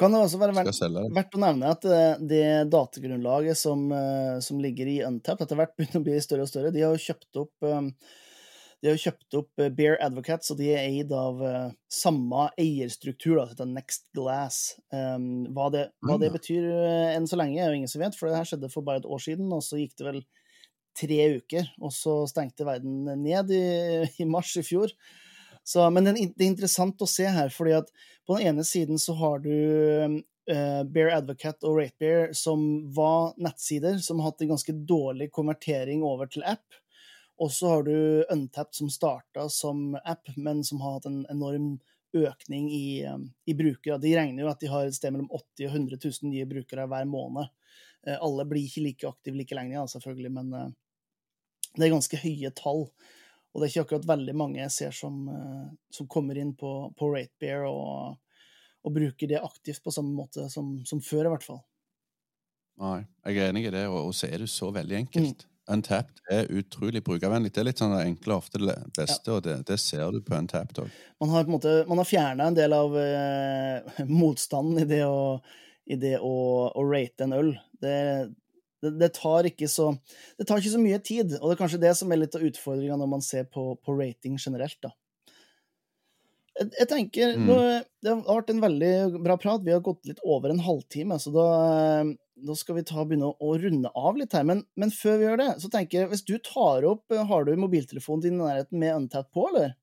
Kan 0.00 0.14
det 0.14 0.22
også 0.24 0.40
være 0.40 0.54
verdt, 0.56 0.80
verdt 1.18 1.36
å 1.36 1.42
nevne 1.42 1.72
at 1.74 1.84
eh, 1.84 2.22
det 2.30 2.46
datagrunnlaget 2.72 3.60
som, 3.60 3.84
eh, 3.92 4.38
som 4.44 4.62
ligger 4.64 4.88
i 4.88 5.02
Untapped, 5.04 5.44
etter 5.44 5.60
hvert 5.60 5.76
begynner 5.76 6.00
å 6.00 6.06
bli 6.08 6.16
større 6.24 6.46
og 6.46 6.50
større. 6.52 6.72
De 6.72 6.86
har 6.86 6.96
jo 6.96 7.04
kjøpt 7.10 7.42
opp 7.44 7.68
eh, 7.68 8.16
de 8.80 8.88
har 8.90 8.94
jo 8.96 9.02
kjøpt 9.08 9.36
opp 9.40 9.62
eh, 9.62 9.70
Bear 9.74 9.96
Advocates, 10.04 10.50
og 10.54 10.58
de 10.60 10.68
er 10.70 10.84
eid 10.86 11.10
av 11.14 11.40
uh, 11.42 11.70
samme 11.90 12.44
eierstruktur, 12.62 13.36
da, 13.40 13.46
som 13.48 13.54
heter 13.56 13.70
Next 13.72 14.04
Glass. 14.14 14.58
Um, 14.94 15.48
hva, 15.56 15.66
det, 15.74 15.88
hva 16.06 16.18
det 16.22 16.28
Ah. 16.30 16.36
betyr 16.36 16.68
uh, 16.70 17.08
enn 17.16 17.26
så 17.26 17.38
lenge, 17.40 17.58
er 17.58 17.72
jo 17.72 17.78
ingen 17.80 17.90
som 17.90 18.04
vet, 18.04 18.14
for 18.18 18.30
det 18.30 18.38
her 18.38 18.46
skjedde 18.52 18.70
for 18.70 18.86
bare 18.86 19.02
et 19.02 19.08
år 19.10 19.24
siden, 19.24 19.50
og 19.52 19.64
så 19.66 19.80
gikk 19.80 19.96
det 19.98 20.06
vel 20.12 20.20
tre 20.98 21.18
uker, 21.40 21.68
og 21.82 21.92
så 21.94 22.20
stengte 22.30 22.66
verden 22.66 23.04
ned 23.22 23.50
i, 23.54 23.64
i 24.22 24.26
mars 24.30 24.54
i 24.58 24.64
fjor. 24.66 24.94
Så, 25.68 25.84
men 25.92 26.06
det, 26.06 26.14
er- 26.16 26.32
er 26.38 26.48
interessant 26.48 27.02
å 27.04 27.10
se 27.10 27.26
her, 27.28 27.50
fordi 27.54 27.74
at 27.82 27.90
på 28.26 28.38
den 28.38 28.52
ene 28.54 28.64
siden 28.66 28.98
så 29.02 29.14
har 29.18 29.42
du 29.44 29.52
uh, 29.52 30.82
Bear 30.88 31.12
Advocate 31.18 31.66
og 31.68 31.78
RateBear, 31.82 32.30
som 32.36 32.62
var 32.96 33.34
nettsider 33.42 33.98
som 34.02 34.22
har 34.22 34.30
hatt 34.32 34.46
en 34.46 34.54
ganske 34.54 34.74
dårlig 34.88 35.30
konvertering 35.34 36.02
over 36.06 36.30
til 36.30 36.46
app. 36.46 36.64
Og 37.38 37.52
så 37.54 37.68
har 37.70 37.84
du 37.86 38.24
Untapped, 38.32 38.74
som 38.74 38.90
starta 38.90 39.48
som 39.52 39.94
app, 40.04 40.26
men 40.36 40.64
som 40.66 40.80
har 40.82 40.98
hatt 40.98 41.06
en 41.06 41.20
enorm 41.30 41.76
økning 42.16 42.70
i, 42.72 43.04
eh, 43.04 43.18
i 43.46 43.54
brukere. 43.54 44.00
De 44.02 44.16
regner 44.16 44.42
jo 44.42 44.50
at 44.50 44.60
de 44.60 44.70
har 44.72 44.86
et 44.88 44.96
sted 44.96 45.12
mellom 45.14 45.28
80 45.30 45.68
og 45.68 45.76
100 45.76 46.00
000 46.02 46.32
nye 46.32 46.48
brukere 46.50 46.88
hver 46.90 47.06
måned. 47.06 47.50
Eh, 48.06 48.16
Alle 48.16 48.46
blir 48.48 48.66
ikke 48.66 48.84
like 48.86 49.08
aktive 49.08 49.38
like 49.38 49.54
lenge, 49.54 49.86
selvfølgelig, 49.92 50.32
men 50.34 50.52
eh, 50.54 50.68
det 51.76 51.86
er 51.86 51.94
ganske 51.94 52.20
høye 52.24 52.52
tall. 52.58 52.88
Og 53.52 53.60
det 53.60 53.68
er 53.68 53.72
ikke 53.72 53.84
akkurat 53.86 54.08
veldig 54.08 54.34
mange 54.36 54.60
jeg 54.60 54.74
ser 54.74 54.96
som, 54.96 55.20
eh, 55.32 55.68
som 55.94 56.08
kommer 56.10 56.38
inn 56.38 56.54
på, 56.58 56.72
på 56.98 57.12
RateBear 57.14 57.68
og, 57.68 58.18
og 58.84 58.94
bruker 58.94 59.30
det 59.30 59.42
aktivt 59.42 59.82
på 59.84 59.94
samme 59.94 60.14
måte 60.16 60.48
som, 60.52 60.78
som 60.88 61.02
før, 61.04 61.28
i 61.28 61.34
hvert 61.36 61.46
fall. 61.46 61.62
Nei, 62.78 62.98
jeg 63.26 63.40
er 63.42 63.52
enig 63.52 63.64
i 63.66 63.74
det, 63.74 63.86
og, 63.90 64.10
og 64.10 64.14
så 64.14 64.28
er 64.30 64.44
det 64.44 64.50
så 64.52 64.70
veldig 64.74 65.00
Mm. 65.44 65.57
Untapped 65.68 66.22
er 66.32 66.48
utrolig 66.56 67.02
brukervennlig. 67.04 67.52
Det 67.52 67.60
er 67.62 67.68
litt 67.68 67.80
sånn 67.82 67.92
det 67.92 68.04
enkle 68.06 68.34
og 68.34 68.42
ofte 68.44 68.60
det 68.62 68.76
beste, 68.96 69.34
og 69.34 69.42
det, 69.44 69.58
det 69.68 69.76
ser 69.82 70.10
du 70.14 70.22
på 70.24 70.36
Untapped 70.38 70.80
òg. 70.84 70.98
Man 71.20 71.32
har 71.34 71.44
på 71.44 71.52
en 71.52 71.56
måte 71.58 71.72
man 71.90 72.00
har 72.00 72.08
fjerna 72.08 72.48
en 72.48 72.56
del 72.56 72.74
av 72.76 72.96
eh, 73.00 74.04
motstanden 74.20 74.80
i 74.84 74.88
det 74.88 75.02
å, 75.06 75.40
i 75.88 75.98
det 76.00 76.16
å, 76.24 76.34
å 76.72 76.84
rate 76.88 77.26
en 77.26 77.36
øl. 77.36 77.50
Det, 77.82 77.96
det, 78.82 78.94
det, 79.00 79.10
tar 79.18 79.48
ikke 79.50 79.68
så, 79.70 79.90
det 80.38 80.46
tar 80.48 80.62
ikke 80.62 80.72
så 80.76 80.80
mye 80.82 81.00
tid, 81.04 81.36
og 81.40 81.50
det 81.50 81.56
er 81.56 81.60
kanskje 81.64 81.82
det 81.84 81.92
som 81.98 82.12
er 82.14 82.22
litt 82.22 82.38
av 82.38 82.46
utfordringa 82.48 82.96
når 83.00 83.12
man 83.18 83.24
ser 83.24 83.44
på, 83.52 83.70
på 83.84 83.98
rating 83.98 84.38
generelt. 84.40 84.78
da. 84.84 84.94
Jeg, 86.58 86.70
jeg 86.80 86.88
tenker, 86.90 87.36
Mm. 87.38 87.46
nå, 87.46 87.58
Det 88.02 88.14
har 88.14 88.22
vært 88.40 88.50
en 88.54 88.62
veldig 88.62 89.22
bra 89.24 89.36
prat. 89.38 89.62
Vi 89.66 89.72
har 89.74 89.80
gått 89.82 90.06
litt 90.06 90.20
over 90.24 90.50
en 90.50 90.62
halvtime, 90.62 91.18
så 91.18 91.32
da, 91.34 91.46
da 92.46 92.54
skal 92.56 92.78
vi 92.78 92.86
ta, 92.86 93.02
begynne 93.04 93.32
å, 93.32 93.50
runde 93.58 93.90
av 93.96 94.16
litt 94.18 94.34
her. 94.36 94.46
Men, 94.46 94.62
men 94.78 94.92
før 94.94 95.18
vi 95.18 95.26
gjør 95.26 95.40
det, 95.40 95.50
så 95.62 95.70
tenker 95.72 96.02
jeg, 96.02 96.10
hvis 96.12 96.24
du 96.28 96.36
tar 96.44 96.86
opp 96.88 97.14
Har 97.28 97.46
du 97.46 97.52
mobiltelefonen 97.58 98.24
din 98.24 98.38
i 98.38 98.42
nærheten 98.44 98.78
med 98.80 98.94
Untapped 98.94 99.34
på, 99.34 99.48
eller? 99.50 99.74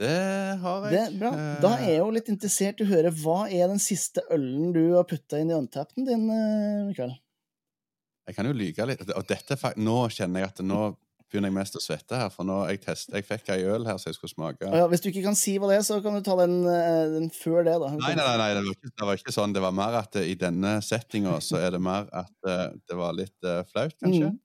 Det 0.00 0.14
har 0.58 0.86
jeg. 0.88 0.94
Det, 0.94 1.18
bra. 1.20 1.30
Da 1.62 1.76
er 1.76 1.92
jeg 1.92 2.00
jo 2.00 2.14
litt 2.16 2.30
interessert 2.32 2.80
i 2.80 2.86
å 2.86 2.90
høre 2.90 3.12
hva 3.14 3.44
er 3.46 3.68
den 3.70 3.82
siste 3.82 4.24
ølen 4.34 4.72
du 4.74 4.82
har 4.96 5.06
putta 5.06 5.38
inn 5.38 5.52
i 5.52 5.56
untappen 5.56 6.08
din, 6.08 6.26
eh, 6.34 6.80
Mikael? 6.88 7.14
Jeg 8.26 8.36
kan 8.38 8.48
jo 8.48 8.56
lyge 8.56 8.86
litt. 8.88 9.04
Og 9.14 9.26
dette, 9.28 9.58
nå 9.78 9.98
kjenner 10.10 10.42
jeg 10.42 10.50
at 10.50 10.62
nå 10.66 10.80
begynner 11.34 11.50
jeg 11.50 11.56
mest 11.56 11.78
å 11.78 11.82
svette 11.82 12.18
her, 12.18 12.30
for 12.30 12.46
nå 12.46 12.60
jeg 12.70 12.80
testet, 12.84 13.16
jeg 13.18 13.26
fikk 13.26 13.50
ei 13.56 13.64
øl 13.66 13.86
her 13.88 13.98
som 13.98 14.10
jeg 14.10 14.18
skulle 14.18 14.32
smake. 14.32 14.68
Ja, 14.70 14.86
hvis 14.90 15.02
du 15.02 15.08
ikke 15.10 15.24
kan 15.26 15.38
si 15.38 15.56
hva 15.58 15.70
det 15.72 15.80
er, 15.80 15.86
så 15.86 15.98
kan 16.04 16.14
du 16.14 16.22
ta 16.24 16.36
den, 16.38 16.60
eh, 16.70 17.02
den 17.16 17.26
før 17.34 17.66
det, 17.66 17.74
da. 17.82 17.90
Nei, 17.98 18.12
nei, 18.14 18.26
nei, 18.28 18.36
nei 18.38 18.50
det, 18.54 18.62
var 18.62 18.76
ikke, 18.76 18.92
det 18.92 19.08
var 19.08 19.20
ikke 19.20 19.34
sånn. 19.34 19.56
Det 19.56 19.64
var 19.64 19.74
mer 19.74 19.98
at 20.04 20.20
eh, 20.20 20.30
i 20.30 20.36
denne 20.38 20.76
settinga 20.84 21.40
så 21.44 21.58
er 21.58 21.74
det 21.74 21.82
mer 21.82 22.06
at 22.14 22.50
eh, 22.50 22.68
det 22.86 22.98
var 22.98 23.16
litt 23.18 23.48
uh, 23.48 23.64
flaut, 23.66 23.96
kanskje. 23.98 24.30
Mm. 24.30 24.40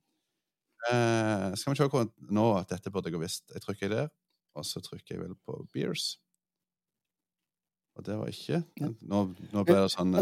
Uh, 0.89 1.45
skal 1.59 1.73
vi 1.73 1.77
se 1.77 1.89
hvor 1.91 2.07
Nå, 2.31 2.47
dette 2.71 2.93
burde 2.93 3.11
jeg 3.11 3.19
ha 3.19 3.21
visst. 3.21 3.45
Jeg 3.53 3.65
trykker 3.67 3.93
der, 3.93 4.09
og 4.57 4.65
så 4.65 4.81
trykker 4.81 5.15
jeg 5.15 5.23
vel 5.27 5.37
på 5.45 5.61
beers. 5.75 6.15
Og 7.99 8.05
det 8.07 8.15
var 8.15 8.29
ikke 8.31 8.61
Nå, 8.79 9.23
nå 9.51 9.63
ble 9.67 9.75
det 9.75 9.89
sånn 9.91 10.13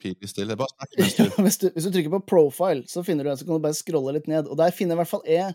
pinlig 0.00 0.30
stille. 0.30 0.56
Bare 0.56 0.72
snakk 0.72 0.94
hvis, 1.44 1.58
hvis 1.68 1.84
du 1.84 1.90
trykker 1.90 2.14
på 2.16 2.22
profile, 2.32 2.86
så 2.88 3.04
finner 3.06 3.26
du 3.26 3.30
den, 3.30 3.40
så 3.40 3.48
kan 3.48 3.58
du 3.58 3.66
bare 3.66 3.76
scrolle 3.76 4.16
litt 4.16 4.30
ned. 4.30 4.48
Og 4.48 4.56
der 4.58 4.72
finner 4.74 4.94
jeg 4.94 4.98
i 4.98 5.02
hvert 5.04 5.12
fall 5.12 5.28
jeg 5.28 5.52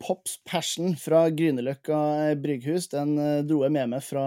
Pops 0.00 0.38
Passion 0.48 0.94
fra 0.96 1.26
Grünerløkka 1.28 1.98
brygghus. 2.40 2.88
Den 2.94 3.14
eh, 3.20 3.44
dro 3.44 3.62
jeg 3.66 3.74
med 3.74 3.92
meg 3.92 4.04
fra, 4.04 4.24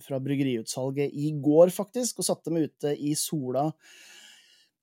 fra 0.00 0.20
bryggeriutsalget 0.24 1.12
i 1.12 1.34
går, 1.44 1.72
faktisk, 1.74 2.22
og 2.22 2.28
satte 2.30 2.54
meg 2.54 2.70
ute 2.70 2.94
i 2.96 3.12
sola 3.18 3.68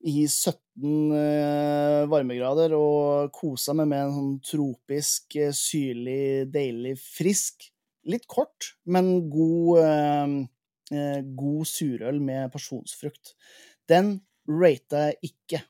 i 0.02 0.24
17 0.26 1.14
eh, 1.14 2.08
varmegrader 2.10 2.74
og 2.78 3.34
kosa 3.36 3.76
meg 3.78 3.90
med 3.92 4.06
en 4.06 4.16
sånn 4.16 4.32
tropisk, 4.46 5.36
eh, 5.38 5.54
syrlig, 5.54 6.50
deilig, 6.54 6.96
frisk 7.02 7.72
Litt 8.10 8.26
kort, 8.26 8.72
men 8.90 9.30
god, 9.30 9.80
eh, 9.84 10.32
eh, 10.98 11.20
god 11.38 11.68
surøl 11.70 12.18
med 12.20 12.50
pasjonsfrukt. 12.54 13.36
Den 13.86 14.16
rata 14.50 15.12
jeg 15.12 15.32
ikke. 15.32 15.62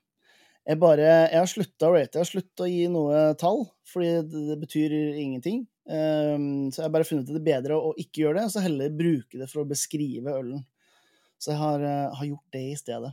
Jeg 0.68 0.78
bare, 0.78 1.06
jeg 1.32 1.40
har 1.42 1.50
slutta 1.50 1.88
å 1.90 1.94
rate, 1.96 2.20
jeg 2.20 2.22
har 2.22 2.30
slutta 2.30 2.66
å 2.68 2.70
gi 2.70 2.84
noe 2.94 3.22
tall, 3.42 3.64
fordi 3.90 4.12
det, 4.30 4.42
det 4.52 4.58
betyr 4.62 4.94
ingenting. 5.18 5.64
Um, 5.90 6.70
så 6.70 6.84
jeg 6.84 6.86
har 6.86 6.94
bare 6.94 7.08
funnet 7.08 7.32
det 7.34 7.42
bedre 7.44 7.76
å, 7.80 7.90
å 7.90 7.96
ikke 8.00 8.22
gjøre 8.22 8.38
det, 8.38 8.44
og 8.46 8.54
så 8.54 8.62
heller 8.64 8.94
bruke 8.94 9.40
det 9.42 9.48
for 9.50 9.64
å 9.64 9.70
beskrive 9.72 10.36
ølen. 10.38 10.62
Så 11.42 11.56
jeg 11.56 11.60
har, 11.64 11.82
uh, 11.82 12.14
har 12.20 12.30
gjort 12.30 12.54
det 12.54 12.62
i 12.70 12.78
stedet. 12.78 13.10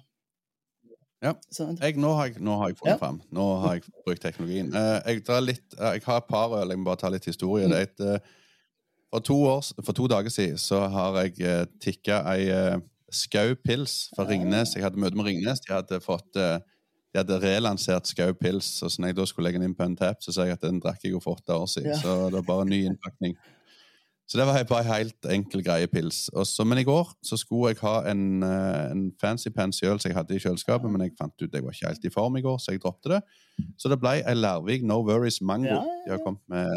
Ja. 1.25 1.33
Jeg, 1.57 1.97
nå, 1.99 2.13
har 2.15 2.29
jeg, 2.29 2.43
nå 2.45 2.59
har 2.61 2.71
jeg 2.71 2.79
funnet 2.79 2.93
Ja. 2.93 2.99
fram. 3.01 3.23
Nå 3.35 3.47
har 3.65 3.79
jeg 3.79 3.89
brukt 4.05 4.23
teknologien. 4.23 4.69
Uh, 4.77 5.01
jeg, 5.09 5.25
litt, 5.49 5.65
uh, 5.81 5.89
jeg 5.97 6.05
har 6.05 6.21
et 6.21 6.29
par 6.29 6.53
øl, 6.61 6.69
jeg 6.71 6.79
må 6.83 6.91
bare 6.93 7.01
ta 7.01 7.11
litt 7.11 7.27
historie. 7.27 7.67
Mm. 7.67 7.75
Det 7.75 7.81
et, 7.89 8.31
for, 9.09 9.25
to 9.25 9.41
år, 9.49 9.65
for 9.81 9.97
to 9.97 10.07
dager 10.13 10.31
siden 10.31 10.61
så 10.63 10.85
har 10.93 11.17
jeg 11.25 11.41
uh, 11.43 11.65
tikka 11.83 12.21
ei 12.37 12.47
Skau 13.09 13.55
pils 13.65 14.11
fra 14.13 14.27
Ah. 14.27 14.29
Ringnes. 14.29 14.75
Jeg 14.77 14.85
hadde 14.85 15.01
møte 15.01 15.17
med 15.17 15.25
Ringnes. 15.31 15.63
De 15.65 15.73
hadde 15.73 15.97
fått 16.05 16.37
de 17.15 17.19
hadde 17.23 17.39
relansert 17.41 18.07
Skau 18.07 18.33
pils, 18.37 18.83
og 18.83 18.91
så 18.91 19.01
når 19.01 19.09
jeg 19.09 19.17
da 19.17 19.25
skulle 19.25 19.49
legge 19.49 19.59
den 19.63 19.71
inn 19.71 19.75
på 19.79 19.85
en 19.85 19.97
tap, 19.97 20.21
så 20.21 20.33
sa 20.33 20.45
jeg 20.45 20.53
at 20.59 20.61
den 20.67 20.81
drakk 20.81 21.01
jeg 21.05 21.13
jo 21.13 21.21
for 21.21 21.37
åtte 21.39 21.55
år 21.57 21.67
siden. 21.67 21.91
Ja. 21.95 22.01
Så 22.03 22.17
det 22.31 22.35
var 22.35 22.43
bare 22.43 22.67
ny 22.69 22.83
innpakning. 22.85 23.37
Så 24.29 24.37
det 24.37 24.45
var 24.47 24.59
bare 24.69 24.85
helt 24.85 25.25
enkel 25.33 25.63
greie 25.65 25.87
pils. 25.89 26.29
Og 26.37 26.45
så- 26.47 26.65
men 26.67 26.79
i 26.79 26.85
går 26.85 27.15
så 27.25 27.37
skulle 27.39 27.69
jeg 27.73 27.79
ha 27.81 28.03
en, 28.11 28.43
eh, 28.43 28.91
en 28.91 29.13
fancy 29.21 29.49
pansy 29.49 29.85
øl 29.85 29.99
som 29.99 30.11
jeg 30.11 30.17
hadde 30.17 30.35
i 30.37 30.39
kjøleskapet, 30.39 30.91
men 30.91 31.01
jeg 31.01 31.13
fant 31.19 31.33
ut 31.43 31.51
jeg 31.53 31.63
var 31.65 31.71
ikke 31.73 31.87
helt 31.89 32.05
i 32.05 32.11
form 32.11 32.37
i 32.37 32.43
går, 32.43 32.59
så 32.59 32.73
jeg 32.73 32.81
droppet 32.83 33.11
det. 33.11 33.23
Så 33.79 33.89
det 33.89 33.99
ble 34.01 34.21
ei 34.27 34.35
Larvik 34.35 34.83
No 34.85 35.01
Worries 35.01 35.41
Mango. 35.41 35.81
De 36.05 36.11
har 36.11 36.19
kommet 36.19 36.43
med 36.49 36.69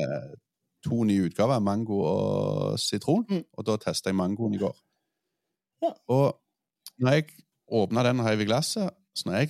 to 0.86 1.04
nye 1.04 1.28
utgaver, 1.30 1.60
mango 1.60 2.00
og 2.02 2.80
sitron, 2.80 3.26
Mm. 3.30 3.44
og 3.58 3.66
da 3.66 3.76
testa 3.78 4.08
jeg 4.10 4.16
mangoen 4.16 4.56
i 4.56 4.58
går. 4.58 4.76
Og 6.08 6.38
når 7.02 7.12
jeg 7.12 7.26
åpna 7.72 8.04
den 8.04 8.20
og 8.20 8.28
heiv 8.28 8.40
i 8.42 8.46
glasset, 8.46 8.90
så 9.16 9.24
når 9.26 9.34
jeg 9.34 9.50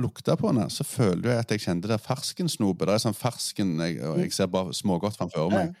lukta 0.00 0.34
på 0.36 0.50
den, 0.52 0.70
så 0.70 0.84
føler 0.84 1.30
jeg 1.30 1.38
at 1.44 1.52
jeg 1.54 1.62
kjente 1.64 1.90
det 1.90 2.00
ferskensnopet. 2.02 2.88
Det 2.88 2.94
er 2.94 3.04
sånn 3.04 3.16
fersken, 3.16 3.76
jeg, 3.80 4.00
og 4.02 4.18
jeg 4.22 4.32
ser 4.34 4.50
bare 4.50 4.74
smågodt 4.74 5.18
framfor 5.18 5.52
meg. 5.52 5.76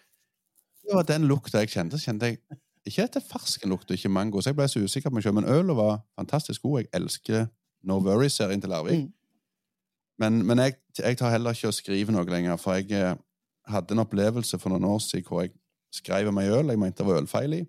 Det 0.84 0.94
var 0.94 1.08
den 1.08 1.26
lukta 1.30 1.64
jeg 1.64 1.72
kjente. 1.72 1.98
Så 1.98 2.10
kjente 2.10 2.30
jeg 2.30 2.38
ikke 2.84 3.08
at 3.08 3.16
det 3.16 3.22
er 3.22 3.28
ferskenlukt 3.30 3.90
og 3.90 3.98
ikke 3.98 4.12
mango. 4.12 4.40
Så 4.40 4.52
jeg 4.52 4.58
ble 4.58 4.68
så 4.70 4.84
usikker 4.84 5.10
på 5.10 5.18
meg 5.18 5.26
selv. 5.26 5.38
Men 5.40 5.50
ølet 5.50 5.76
var 5.76 6.00
fantastisk 6.18 6.62
god. 6.62 6.84
Jeg 6.84 6.90
elsker 7.00 7.46
No 7.88 7.98
Worries-serien 8.04 8.60
til 8.60 8.70
Larvik. 8.70 9.06
Mm. 9.06 9.12
Men, 10.18 10.46
men 10.46 10.58
jeg, 10.58 10.76
jeg 10.98 11.18
tar 11.18 11.32
heller 11.34 11.56
ikke 11.56 11.72
å 11.72 11.74
skrive 11.74 12.14
noe 12.14 12.28
lenger, 12.28 12.58
for 12.60 12.78
jeg 12.78 12.92
eh, 12.94 13.16
hadde 13.66 13.96
en 13.96 14.04
opplevelse 14.04 14.60
for 14.62 14.70
noen 14.70 14.86
år 14.86 15.00
siden 15.02 15.26
hvor 15.26 15.42
jeg 15.42 15.54
skrev 15.94 16.30
meg 16.34 16.52
øl 16.54 16.72
jeg 16.72 16.80
mente 16.80 17.02
det 17.02 17.08
var 17.08 17.20
ølfeil 17.22 17.56
i, 17.58 17.62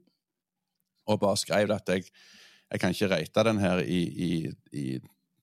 og 1.09 1.19
bare 1.21 1.37
skrev 1.37 1.73
at 1.73 1.89
jeg, 1.89 2.05
jeg 2.71 2.81
kan 2.81 2.93
ikke 2.93 3.09
rate 3.11 3.45
den 3.49 3.61
her 3.61 3.81
i, 3.81 3.99
i, 4.27 4.29
i 4.73 4.85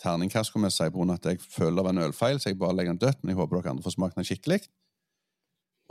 terningkast, 0.02 0.52
kommer 0.52 0.70
jeg 0.70 0.76
si, 0.76 0.86
av 0.90 1.10
at 1.14 1.28
jeg 1.30 1.40
føler 1.42 1.78
det 1.78 1.86
var 1.86 1.94
en 1.94 2.04
ølfeil, 2.06 2.40
så 2.42 2.50
jeg 2.50 2.58
bare 2.60 2.76
legger 2.78 2.96
den 2.96 3.02
dødt. 3.06 3.20
Men 3.22 3.32
jeg 3.32 3.40
håper 3.40 3.58
dere 3.58 3.74
andre 3.74 3.86
får 3.86 3.96
smakt 3.96 4.18
den 4.18 4.28
skikkelig. 4.28 4.60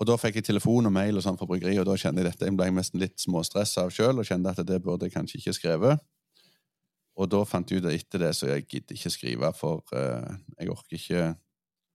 Og 0.01 0.07
da 0.09 0.15
fikk 0.17 0.39
jeg 0.39 0.47
telefon 0.47 0.89
og 0.89 0.95
mail 0.95 1.19
og 1.19 1.23
sånn 1.25 1.37
fra 1.37 1.47
bryggeriet, 1.49 1.83
og 1.83 1.91
da 1.91 1.97
kjente 1.99 2.23
jeg 2.23 2.31
dette. 2.31 2.47
Jeg 2.47 2.57
ble 2.57 2.69
nesten 2.73 3.01
litt 3.01 3.21
småstressa 3.21 3.85
av 3.85 3.93
sjøl 3.93 4.21
og 4.21 4.27
kjente 4.27 4.53
at 4.53 4.63
det 4.65 4.79
burde 4.83 5.07
jeg 5.07 5.13
kanskje 5.13 5.41
ikke 5.41 5.57
skrevet. 5.59 6.05
Og 7.21 7.29
da 7.29 7.41
fant 7.45 7.69
jeg 7.69 7.81
ut 7.81 7.89
at 7.89 7.97
etter 7.97 8.23
det 8.23 8.31
så 8.37 8.49
jeg 8.49 8.65
gidder 8.65 8.97
ikke 8.97 9.11
skrive, 9.13 9.51
for 9.57 9.83
uh, 9.93 10.31
jeg 10.57 10.71
orker 10.73 10.97
ikke 10.97 11.27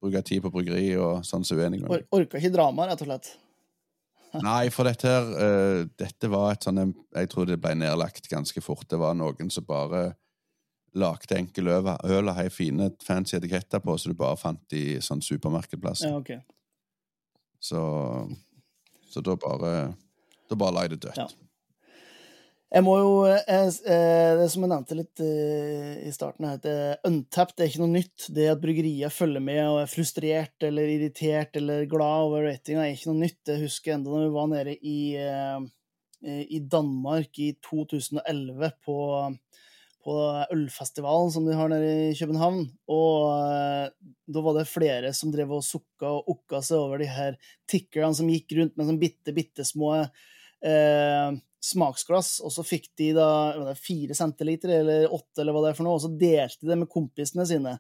bruke 0.03 0.23
tid 0.29 0.45
på 0.45 0.53
bryggeri 0.55 0.91
og 1.01 1.25
sånn 1.27 1.45
så 1.47 1.57
uenig 1.57 1.81
med 1.81 1.89
meg. 1.89 2.07
Or 2.13 2.21
orker 2.21 2.39
ikke 2.39 2.53
drama, 2.55 2.87
rett 2.91 3.03
og 3.03 3.11
slett? 3.11 3.33
Nei, 4.45 4.69
for 4.75 4.89
dette 4.89 5.09
her 5.09 5.29
uh, 5.33 5.83
Dette 5.97 6.29
var 6.29 6.51
et 6.53 6.65
sånn 6.67 6.81
Jeg 7.15 7.29
tror 7.33 7.47
det 7.49 7.61
ble 7.63 7.73
nedlagt 7.79 8.27
ganske 8.29 8.61
fort. 8.63 8.85
Det 8.91 9.01
var 9.01 9.17
noen 9.17 9.51
som 9.51 9.67
bare 9.67 10.11
lagde 10.97 11.39
enkel 11.39 11.71
øl 11.71 11.89
og 11.93 12.35
har 12.37 12.51
fine, 12.53 12.91
fancy 13.05 13.37
etiketter 13.39 13.83
på, 13.85 13.97
så 13.99 14.11
du 14.11 14.19
bare 14.19 14.39
fant 14.41 14.77
i 14.77 14.99
sånn 15.05 15.23
supermarkedplass. 15.25 16.07
Ja, 16.09 16.17
okay. 16.17 16.41
Så, 17.61 17.81
så 19.11 19.23
da 19.25 19.37
bare 19.41 19.73
Da 20.47 20.55
bare 20.55 20.75
la 20.77 20.87
jeg 20.87 20.95
det 20.95 21.09
dødt. 21.09 21.19
Ja. 21.19 21.47
Jeg 22.67 22.83
må 22.83 22.97
jo 22.99 23.11
jeg, 23.29 23.45
eh, 23.47 23.95
eh, 23.95 24.33
Det 24.41 24.47
som 24.51 24.65
jeg 24.65 24.71
nevnte 24.73 24.99
litt 24.99 25.23
eh, 25.23 26.03
i 26.09 26.13
starten, 26.15 26.49
er 26.49 26.59
at 26.59 27.07
Untapped 27.07 27.63
er 27.63 27.71
ikke 27.71 27.83
noe 27.85 27.95
nytt. 27.95 28.27
Det 28.35 28.49
at 28.51 28.63
bryggerier 28.63 29.13
følger 29.13 29.45
med 29.45 29.63
og 29.69 29.81
er 29.85 29.91
frustrert 29.91 30.67
eller 30.67 30.91
irritert 30.97 31.57
eller 31.61 31.87
glad 31.91 32.27
over 32.27 32.49
ratinga, 32.49 32.83
er 32.85 32.97
ikke 32.97 33.13
noe 33.13 33.23
nytt. 33.23 33.41
Jeg 33.53 33.63
husker 33.63 33.95
enda 33.95 34.11
da 34.11 34.25
vi 34.25 34.35
var 34.35 34.51
nede 34.51 34.77
i, 34.83 34.99
i 36.27 36.61
Danmark 36.67 37.39
i 37.43 37.53
2011 37.63 38.73
på, 38.85 38.99
på 40.07 40.15
ølfestivalen 40.55 41.33
som 41.35 41.49
de 41.49 41.57
har 41.59 41.71
nede 41.73 41.91
i 42.13 42.15
København. 42.15 42.63
Og 42.95 43.91
da 44.31 44.45
var 44.45 44.59
det 44.59 44.69
flere 44.71 45.11
som 45.17 45.33
drev 45.35 45.57
og 45.59 45.67
sukka 45.67 46.13
og 46.21 46.31
okka 46.37 46.63
seg 46.63 46.79
over 46.79 47.03
de 47.03 47.11
her 47.11 47.35
tikkerne 47.71 48.15
som 48.15 48.31
gikk 48.31 48.55
rundt 48.61 48.77
med 48.79 48.91
sånn 48.91 49.03
bitte, 49.03 49.35
bitte 49.35 49.67
små 49.67 49.97
eh, 49.99 51.37
smaksglass, 51.67 52.39
og 52.45 52.53
så 52.55 52.65
fikk 52.67 52.91
de 52.99 53.11
da 53.17 53.75
fire 53.81 54.15
centiliter 54.15 54.77
eller 54.81 55.13
åtte, 55.13 55.41
eller 55.43 55.57
hva 55.57 55.65
det 55.65 55.73
er 55.73 55.79
for 55.79 55.89
noe, 55.89 55.99
og 55.99 56.05
så 56.05 56.13
delte 56.13 56.63
de 56.63 56.71
det 56.71 56.81
med 56.85 56.93
kompisene 56.93 57.47
sine. 57.49 57.77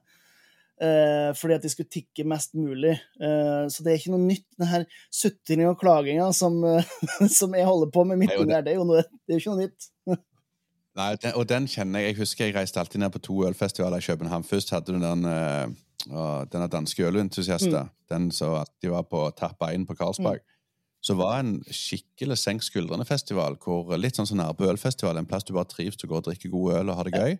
Eh, 0.82 1.30
fordi 1.38 1.56
at 1.56 1.64
de 1.64 1.70
skulle 1.72 1.92
tikke 1.92 2.26
mest 2.28 2.56
mulig. 2.58 2.96
Eh, 3.22 3.64
så 3.72 3.84
det 3.84 3.92
er 3.92 4.00
ikke 4.00 4.16
noe 4.16 4.26
nytt, 4.26 4.48
den 4.58 4.72
her 4.72 4.86
sutringa 5.14 5.70
og 5.72 5.78
klaginga 5.80 6.32
som, 6.36 6.58
som, 7.38 7.54
jeg 7.56 7.68
holder 7.68 7.92
på 7.94 8.04
med 8.08 8.24
midt 8.24 8.34
under. 8.36 8.58
her. 8.58 8.66
Det 8.66 8.74
er 8.74 8.80
jo 8.80 8.88
noe, 8.88 9.04
det 9.24 9.36
er 9.36 9.44
ikke 9.44 9.54
noe 9.54 9.68
nytt. 9.68 9.92
Nei, 10.96 11.10
den, 11.20 11.34
og 11.36 11.44
den 11.48 11.66
kjenner 11.68 12.00
jeg. 12.00 12.14
Jeg 12.14 12.20
husker 12.22 12.48
jeg 12.48 12.56
reiste 12.56 12.80
alltid 12.80 13.02
ned 13.02 13.12
på 13.12 13.20
to 13.26 13.42
ølfestivaler 13.48 14.00
i 14.00 14.06
København. 14.06 14.44
Først 14.48 14.72
hadde 14.72 14.94
du 14.94 15.00
den 15.02 15.26
uh, 15.28 16.44
denne 16.52 16.68
danske 16.72 17.04
ølentusiasten. 17.04 17.74
Mm. 17.74 17.94
Den 18.12 18.30
som 18.32 18.54
alltid 18.56 18.92
var 18.94 19.08
på 19.10 19.26
Tappa 19.36 19.72
1 19.74 19.88
på 19.88 19.98
Karlsberg. 19.98 20.40
Mm 20.40 20.52
så 21.06 21.14
var 21.14 21.40
en 21.40 21.58
skikkelig 21.70 22.38
senk 22.40 22.64
skuldrene-festival, 22.66 23.58
hvor 23.62 23.92
litt 23.98 24.18
sånn 24.18 24.26
som 24.26 24.40
Nærbø-ølfestival, 24.40 25.20
en 25.20 25.28
plass 25.28 25.46
du 25.46 25.54
bare 25.54 25.68
trives 25.70 25.98
til 25.98 26.08
å 26.08 26.14
gå 26.14 26.18
og 26.18 26.26
drikke 26.30 26.50
god 26.50 26.80
øl 26.80 26.90
og 26.90 26.98
ha 26.98 27.04
det 27.06 27.20
gøy. 27.20 27.36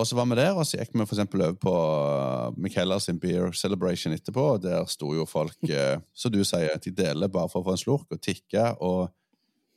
Og 0.00 0.08
så 0.08 0.16
var 0.18 0.26
vi 0.26 0.38
der, 0.40 0.56
og 0.58 0.66
så 0.66 0.80
gikk 0.80 0.94
vi 0.94 1.04
for 1.04 1.14
eksempel 1.14 1.44
over 1.44 1.58
på 1.60 1.74
uh, 1.74 2.56
Michaela 2.58 2.96
sin 3.02 3.20
Beer 3.22 3.52
Celebration 3.54 4.16
etterpå, 4.16 4.46
og 4.56 4.64
der 4.64 4.88
sto 4.90 5.12
jo 5.14 5.26
folk, 5.28 5.58
uh, 5.70 6.00
som 6.16 6.32
du 6.34 6.40
sier, 6.46 6.80
de 6.82 6.94
deler 6.94 7.30
bare 7.30 7.52
for 7.52 7.62
å 7.62 7.68
få 7.68 7.76
en 7.76 7.82
slurk 7.84 8.16
og 8.16 8.22
tikke, 8.24 8.72
og 8.82 9.12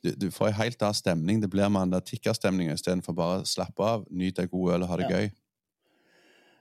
du, 0.04 0.12
du 0.14 0.28
får 0.30 0.50
en 0.50 0.58
helt 0.60 0.82
annen 0.82 0.96
stemning. 0.96 1.40
Det 1.42 1.50
blir 1.50 1.74
der 1.92 2.04
tikkerstemninga 2.06 2.76
istedenfor 2.78 3.16
bare 3.18 3.42
å 3.42 3.48
slappe 3.48 3.84
av, 3.84 4.06
nyte 4.10 4.44
ei 4.44 4.50
god 4.50 4.76
øl 4.76 4.86
og 4.86 4.92
ha 4.92 5.00
det 5.00 5.08
ja. 5.08 5.18
gøy. 5.18 5.30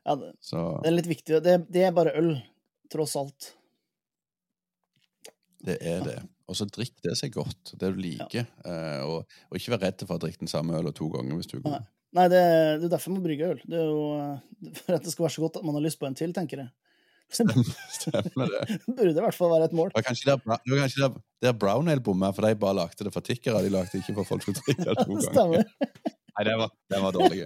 Ja, 0.08 0.16
det, 0.16 0.32
det, 0.40 0.88
er 0.88 0.96
litt 0.96 1.12
viktig. 1.12 1.42
Det, 1.44 1.58
det 1.68 1.84
er 1.84 1.94
bare 1.96 2.16
øl, 2.18 2.32
tross 2.92 3.18
alt. 3.20 3.52
Det 5.68 5.78
er 5.84 6.04
det. 6.06 6.18
Og 6.48 6.56
så 6.56 6.68
drikk 6.72 6.96
det 7.04 7.18
seg 7.20 7.34
godt, 7.36 7.74
det 7.76 7.92
du 7.92 8.00
liker. 8.00 8.48
Ja. 8.64 8.72
Uh, 8.72 9.02
og, 9.04 9.38
og, 9.50 9.60
ikke 9.60 9.76
vær 9.76 9.84
redd 9.90 10.06
for 10.06 10.16
å 10.16 10.24
drikke 10.24 10.46
den 10.46 10.52
samme 10.52 10.78
øla 10.80 10.94
to 10.96 11.10
ganger 11.12 11.36
hvis 11.36 11.50
du 11.52 11.58
er 11.58 11.64
god. 11.66 11.74
Nei, 11.76 11.94
Nei 12.18 12.28
det, 12.32 12.44
det, 12.80 12.88
er 12.88 12.94
derfor 12.94 13.18
man 13.18 13.26
brygger 13.26 13.58
øl. 13.58 13.64
Det 13.68 13.82
er 13.82 13.90
jo 13.92 14.06
for 14.80 14.96
at 14.96 15.04
det 15.04 15.14
skal 15.14 15.28
være 15.28 15.36
så 15.36 15.44
godt 15.44 15.60
at 15.60 15.68
man 15.68 15.76
har 15.78 15.84
lyst 15.84 16.00
på 16.00 16.08
en 16.08 16.18
til, 16.18 16.34
tenker 16.36 16.64
jeg. 16.64 16.72
Stemmer, 17.98 18.52
det. 18.52 18.78
Burde 18.98 19.12
i 19.12 19.24
hvert 19.24 19.36
fall 19.36 19.52
være 19.52 19.68
et 19.68 19.76
mål. 19.76 19.90
Det 19.92 20.00
var 20.00 20.06
kanskje 20.08 20.30
der, 20.30 20.38
det 20.44 20.74
var 20.74 20.84
kanskje 20.84 21.02
der, 21.04 21.18
der 21.44 21.58
Brown 21.60 21.90
Ale 21.92 22.04
bomma, 22.04 22.32
for 22.36 22.48
de 22.48 22.56
bare 22.60 22.78
lagde 22.80 23.08
det 23.08 23.14
for 23.14 23.26
tikkere. 23.26 23.64
De 23.66 23.74
lagde 23.74 24.00
ikke 24.00 24.16
for 24.20 24.30
folk 24.30 24.46
som 24.46 24.56
drikker 24.62 24.94
det 24.94 25.04
to 25.04 25.20
ganger. 25.40 25.68
Nei, 26.38 26.46
den 26.46 26.62
var, 26.62 26.72
den 26.94 27.04
var 27.04 27.18
dårlig. 27.18 27.42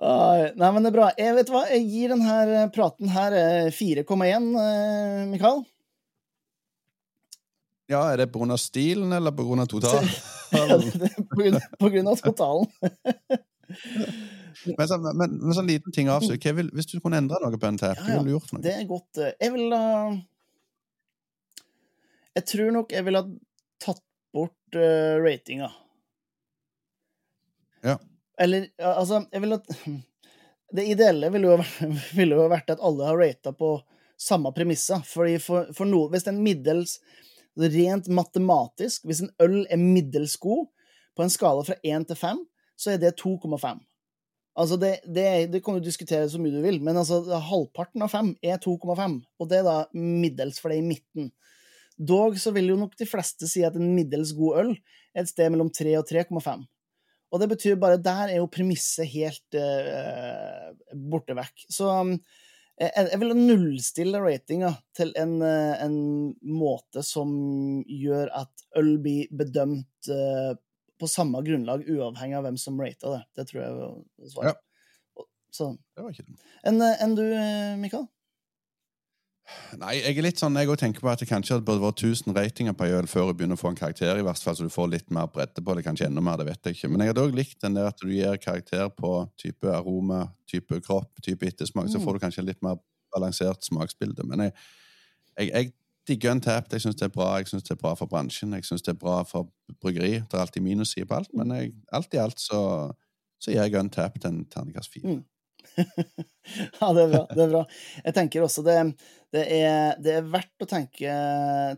Nei, 0.00 0.70
men 0.70 0.80
det 0.86 0.92
er 0.92 0.96
bra. 0.96 1.10
Jeg 1.18 1.36
vet 1.36 1.52
hva, 1.52 1.64
jeg 1.74 1.84
gir 1.90 2.14
denne 2.14 2.64
praten 2.72 3.10
her 3.12 3.36
4,1, 3.74 4.48
eh, 4.64 5.24
Mikael. 5.34 5.64
Ja, 7.90 8.04
er 8.12 8.22
det 8.22 8.30
pga. 8.32 8.56
stilen 8.56 9.12
eller 9.12 9.34
pga. 9.34 9.66
totalen? 9.66 10.10
på 11.78 11.88
grunn 11.90 12.08
av 12.08 12.16
totalen. 12.22 12.66
Men, 14.66 14.88
så, 14.88 14.98
men, 15.00 15.36
men 15.40 15.56
sånn 15.56 15.68
liten 15.70 15.94
ting 15.94 16.10
avslutt. 16.12 16.44
Hvis 16.74 16.90
du 16.90 16.98
kunne 17.00 17.20
endre 17.20 17.40
noe 17.42 17.60
på 17.60 17.68
en 17.68 17.78
ja, 17.80 17.94
hva 17.98 18.06
ville 18.08 18.26
du 18.28 18.34
gjort 18.34 18.52
noe? 18.54 18.62
Det 18.64 18.74
er 18.76 18.88
godt. 18.88 19.20
Eh, 19.20 19.34
jeg 19.40 19.54
ville 19.54 19.80
uh, 19.80 20.18
Jeg 22.38 22.46
tror 22.52 22.74
nok 22.76 22.94
jeg 22.94 23.06
ville 23.06 23.22
ha 23.22 23.28
tatt 23.82 24.04
bort 24.34 24.78
uh, 24.78 25.16
ratinga. 25.22 25.70
Ja. 27.86 27.96
Eller 28.40 28.68
altså, 28.78 29.24
jeg 29.32 29.44
vil 29.46 29.58
at 29.58 29.74
Det 30.70 30.84
ideelle 30.86 31.26
ville 31.34 31.48
jo, 31.50 31.56
ville 32.18 32.36
jo 32.38 32.50
vært 32.50 32.68
at 32.70 32.82
alle 32.86 33.08
har 33.08 33.18
rata 33.18 33.50
på 33.56 33.72
samme 34.20 34.52
premisser. 34.54 35.02
Fordi 35.02 35.40
for, 35.42 35.72
for 35.74 35.88
noe, 35.88 36.12
hvis 36.12 36.28
en 36.30 36.38
middels 36.44 37.00
Rent 37.60 38.06
matematisk, 38.08 39.02
hvis 39.04 39.24
en 39.24 39.32
øl 39.42 39.64
er 39.68 39.76
middels 39.76 40.36
god, 40.40 40.68
på 41.16 41.24
en 41.24 41.32
skala 41.32 41.64
fra 41.66 41.74
1 41.82 42.06
til 42.08 42.16
5, 42.16 42.38
så 42.78 42.94
er 42.94 43.00
det 43.02 43.18
2,5. 43.20 43.80
Altså, 44.58 44.76
det, 44.80 44.96
det, 45.06 45.26
det, 45.52 45.60
kan 45.64 45.76
du 45.76 45.84
diskutere 45.84 46.28
så 46.28 46.40
mye 46.42 46.54
du 46.54 46.62
vil, 46.64 46.80
men 46.82 46.98
altså, 46.98 47.22
halvparten 47.50 48.02
av 48.02 48.10
fem 48.12 48.32
er 48.42 48.58
2,5, 48.62 49.20
og 49.38 49.50
det 49.50 49.60
er 49.60 49.68
da 49.68 49.76
middels, 49.94 50.58
for 50.60 50.72
det 50.72 50.80
i 50.80 50.88
midten. 50.88 51.30
Dog 52.00 52.38
så 52.40 52.52
vil 52.56 52.72
jo 52.72 52.78
nok 52.80 52.96
de 52.98 53.06
fleste 53.08 53.48
si 53.50 53.62
at 53.66 53.76
en 53.76 53.94
middels 53.94 54.32
god 54.36 54.62
øl 54.62 54.70
er 55.14 55.22
et 55.22 55.30
sted 55.30 55.52
mellom 55.52 55.70
3 55.74 55.94
og 56.00 56.06
3,5. 56.08 56.62
Og 57.30 57.42
det 57.42 57.50
betyr 57.52 57.78
bare 57.78 58.00
Der 58.02 58.32
er 58.32 58.38
jo 58.40 58.50
premisset 58.50 59.06
helt 59.12 59.58
uh, 59.58 60.70
borte 61.10 61.36
vekk. 61.38 61.66
Så 61.70 61.90
um, 62.00 62.14
jeg, 62.80 63.20
vil 63.20 63.36
nullstille 63.36 64.22
ratinga 64.24 64.72
til 64.96 65.12
en, 65.20 65.36
uh, 65.44 65.76
en, 65.84 65.98
måte 66.40 67.04
som 67.06 67.30
gjør 67.84 68.32
at 68.40 68.66
øl 68.80 68.96
blir 69.04 69.30
bedømt 69.36 70.10
uh, 70.10 70.56
på 71.00 71.08
samme 71.10 71.40
grunnlag, 71.46 71.84
uavhengig 71.88 72.38
av 72.38 72.46
hvem 72.46 72.58
som 72.60 72.80
rata 72.80 73.16
det. 73.16 73.20
Det 73.38 73.48
tror 73.50 73.62
jeg 73.62 73.76
var 73.78 74.32
svaret. 74.34 74.56
Ja. 74.56 75.26
Så. 75.50 75.72
Det 75.96 76.04
var 76.04 76.14
ikke 76.14 76.28
det. 76.28 76.40
Enn 76.68 76.82
en 76.84 77.14
du, 77.18 77.24
Mikael? 77.80 78.06
Nei, 79.80 79.96
jeg 79.98 80.18
er 80.18 80.24
litt 80.24 80.40
sånn, 80.40 80.58
jeg 80.60 80.78
tenker 80.78 81.02
på 81.02 81.10
at 81.10 81.22
det 81.22 81.28
kanskje 81.30 81.58
burde 81.64 81.82
vært 81.82 82.02
1000 82.02 82.34
ratinger 82.36 82.74
på 82.76 82.86
øl 82.90 83.08
før 83.10 83.30
du 83.30 83.38
begynner 83.38 83.58
å 83.58 83.60
få 83.60 83.72
en 83.72 83.78
karakter, 83.78 84.18
i 84.18 84.24
hvert 84.26 84.42
fall, 84.42 84.56
så 84.56 84.66
du 84.66 84.72
får 84.72 84.90
litt 84.92 85.10
mer 85.14 85.30
bredde 85.32 85.62
på 85.64 85.74
det. 85.76 85.84
Kanskje 85.86 86.06
enda 86.06 86.22
mer, 86.24 86.38
det 86.40 86.46
vet 86.50 86.68
jeg 86.68 86.78
ikke. 86.78 86.90
Men 86.92 87.04
jeg 87.04 87.12
hadde 87.12 87.24
òg 87.24 87.36
likt 87.38 87.58
den 87.64 87.78
der 87.78 87.90
at 87.90 87.98
du 88.02 88.12
gir 88.12 88.38
karakter 88.42 88.90
på 88.94 89.12
type 89.40 89.74
aroma, 89.74 90.24
type 90.50 90.80
kropp, 90.86 91.22
type 91.24 91.48
ettersmak. 91.48 91.88
Mm. 91.88 91.94
Så 91.94 92.02
får 92.04 92.16
du 92.16 92.24
kanskje 92.26 92.46
litt 92.46 92.62
mer 92.66 92.78
balansert 93.14 93.66
smaksbilde. 93.66 94.26
Men 94.28 94.46
jeg, 94.46 94.56
jeg, 95.38 95.50
jeg 95.50 95.72
digger 96.08 96.34
Untapped. 96.34 96.72
Jeg 96.72 96.86
syns 96.86 96.98
det 96.98 97.08
er 97.08 97.14
bra 97.14 97.32
Jeg 97.38 97.50
synes 97.50 97.66
det 97.66 97.74
er 97.74 97.82
bra 97.82 97.94
for 97.98 98.10
bransjen. 98.10 98.54
Jeg 98.56 98.68
syns 98.68 98.82
det 98.86 98.94
er 98.94 99.00
bra 99.00 99.20
for 99.28 99.50
bryggeri. 99.80 100.18
Det 100.20 100.36
er 100.36 100.44
alltid 100.44 100.64
minussider 100.64 101.08
på 101.08 101.20
alt, 101.20 101.34
men 101.36 101.52
jeg, 101.56 101.74
alt 101.92 102.14
i 102.14 102.22
alt 102.22 102.40
så, 102.40 102.62
så 103.40 103.52
gir 103.52 103.62
jeg 103.62 103.78
Untapped 103.80 104.26
en 104.28 104.44
terningkast 104.50 104.92
fire. 104.92 105.18
Mm. 105.18 105.24
ja, 106.80 106.92
det 106.92 107.02
er 107.02 107.12
bra. 107.12 107.22
Det 107.30 107.44
er 107.44 107.52
bra. 107.52 107.62
Jeg 108.04 108.16
tenker 108.16 108.44
også 108.44 108.64
det, 108.66 108.76
det, 109.34 109.44
er, 109.60 109.94
det 110.02 110.16
er, 110.18 110.28
verdt 110.32 110.64
å 110.64 110.68
tenke, 110.68 111.14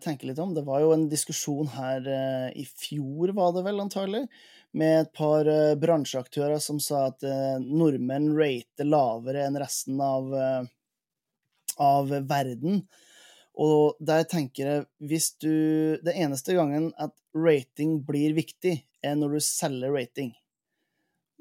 tenke, 0.04 0.28
litt 0.28 0.40
om. 0.42 0.54
Det 0.56 0.64
var 0.66 0.82
jo 0.84 0.92
en 0.94 1.08
diskusjon 1.10 1.70
her 1.74 2.06
uh, 2.06 2.48
i 2.58 2.64
fjor, 2.68 3.34
var 3.36 3.54
det 3.56 3.64
vel 3.66 3.82
antagelig, 3.84 4.24
med 4.78 5.02
et 5.02 5.12
par 5.16 5.48
uh, 5.48 5.74
bransjeaktører 5.80 6.62
som 6.62 6.80
sa 6.82 7.08
at 7.10 7.26
uh, 7.26 7.58
nordmenn 7.62 8.32
rater 8.38 8.88
lavere 8.88 9.46
enn 9.46 9.60
resten 9.60 10.00
av, 10.02 10.32
av 11.82 12.14
verden. 12.30 12.84
Og 13.60 13.98
der 14.00 14.24
tenker 14.24 14.68
jeg, 14.68 14.84
hvis 15.04 15.34
du 15.42 15.98
Det 16.00 16.14
eneste 16.16 16.54
gangen 16.56 16.92
at 16.96 17.12
rating 17.36 17.98
blir 18.06 18.32
viktig, 18.36 18.78
er 19.02 19.18
når 19.18 19.36
du 19.36 19.40
selger 19.44 19.92
rating. 19.92 20.32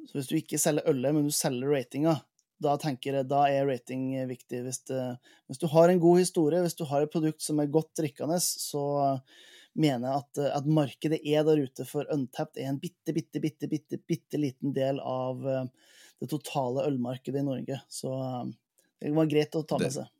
Så 0.09 0.17
hvis 0.17 0.27
du 0.31 0.35
ikke 0.39 0.59
selger 0.59 0.89
ølet, 0.89 1.13
men 1.15 1.27
du 1.27 1.31
selger 1.31 1.71
ratinga, 1.71 2.17
da 2.61 2.75
tenker 2.77 3.19
jeg, 3.19 3.29
da 3.29 3.45
er 3.49 3.67
rating 3.69 4.09
viktig. 4.29 4.63
Hvis, 4.65 4.81
det, 4.89 4.99
hvis, 5.49 5.61
du 5.61 5.67
har 5.71 5.89
en 5.89 6.01
god 6.01 6.19
historie, 6.21 6.61
hvis 6.61 6.77
du 6.77 6.83
har 6.89 7.05
et 7.05 7.13
produkt 7.13 7.41
som 7.41 7.61
er 7.61 7.71
godt 7.73 7.93
drikkende, 7.97 8.37
så 8.41 8.83
mener 9.73 10.17
at, 10.19 10.37
eh, 10.37 10.51
at 10.51 10.67
markedet 10.67 11.21
er 11.23 11.45
der 11.47 11.61
ute 11.63 11.85
for 11.87 12.07
Untapped 12.13 12.59
er 12.61 12.71
en 12.71 12.79
bitte, 12.81 13.13
bitte, 13.15 13.41
bitte, 13.43 13.69
bitte, 13.71 13.99
bitte 14.07 14.39
liten 14.41 14.73
del 14.75 14.99
av 14.99 15.45
eh, 15.47 15.69
det 16.21 16.29
totale 16.33 16.85
ølmarkedet 16.89 17.41
i 17.41 17.47
Norge. 17.47 17.79
Så 17.89 18.11
eh, 18.19 18.49
det 19.01 19.15
var 19.15 19.31
greit 19.31 19.55
å 19.57 19.63
ta 19.63 19.79
med 19.79 19.87
Det- 19.89 19.95
seg. 20.01 20.17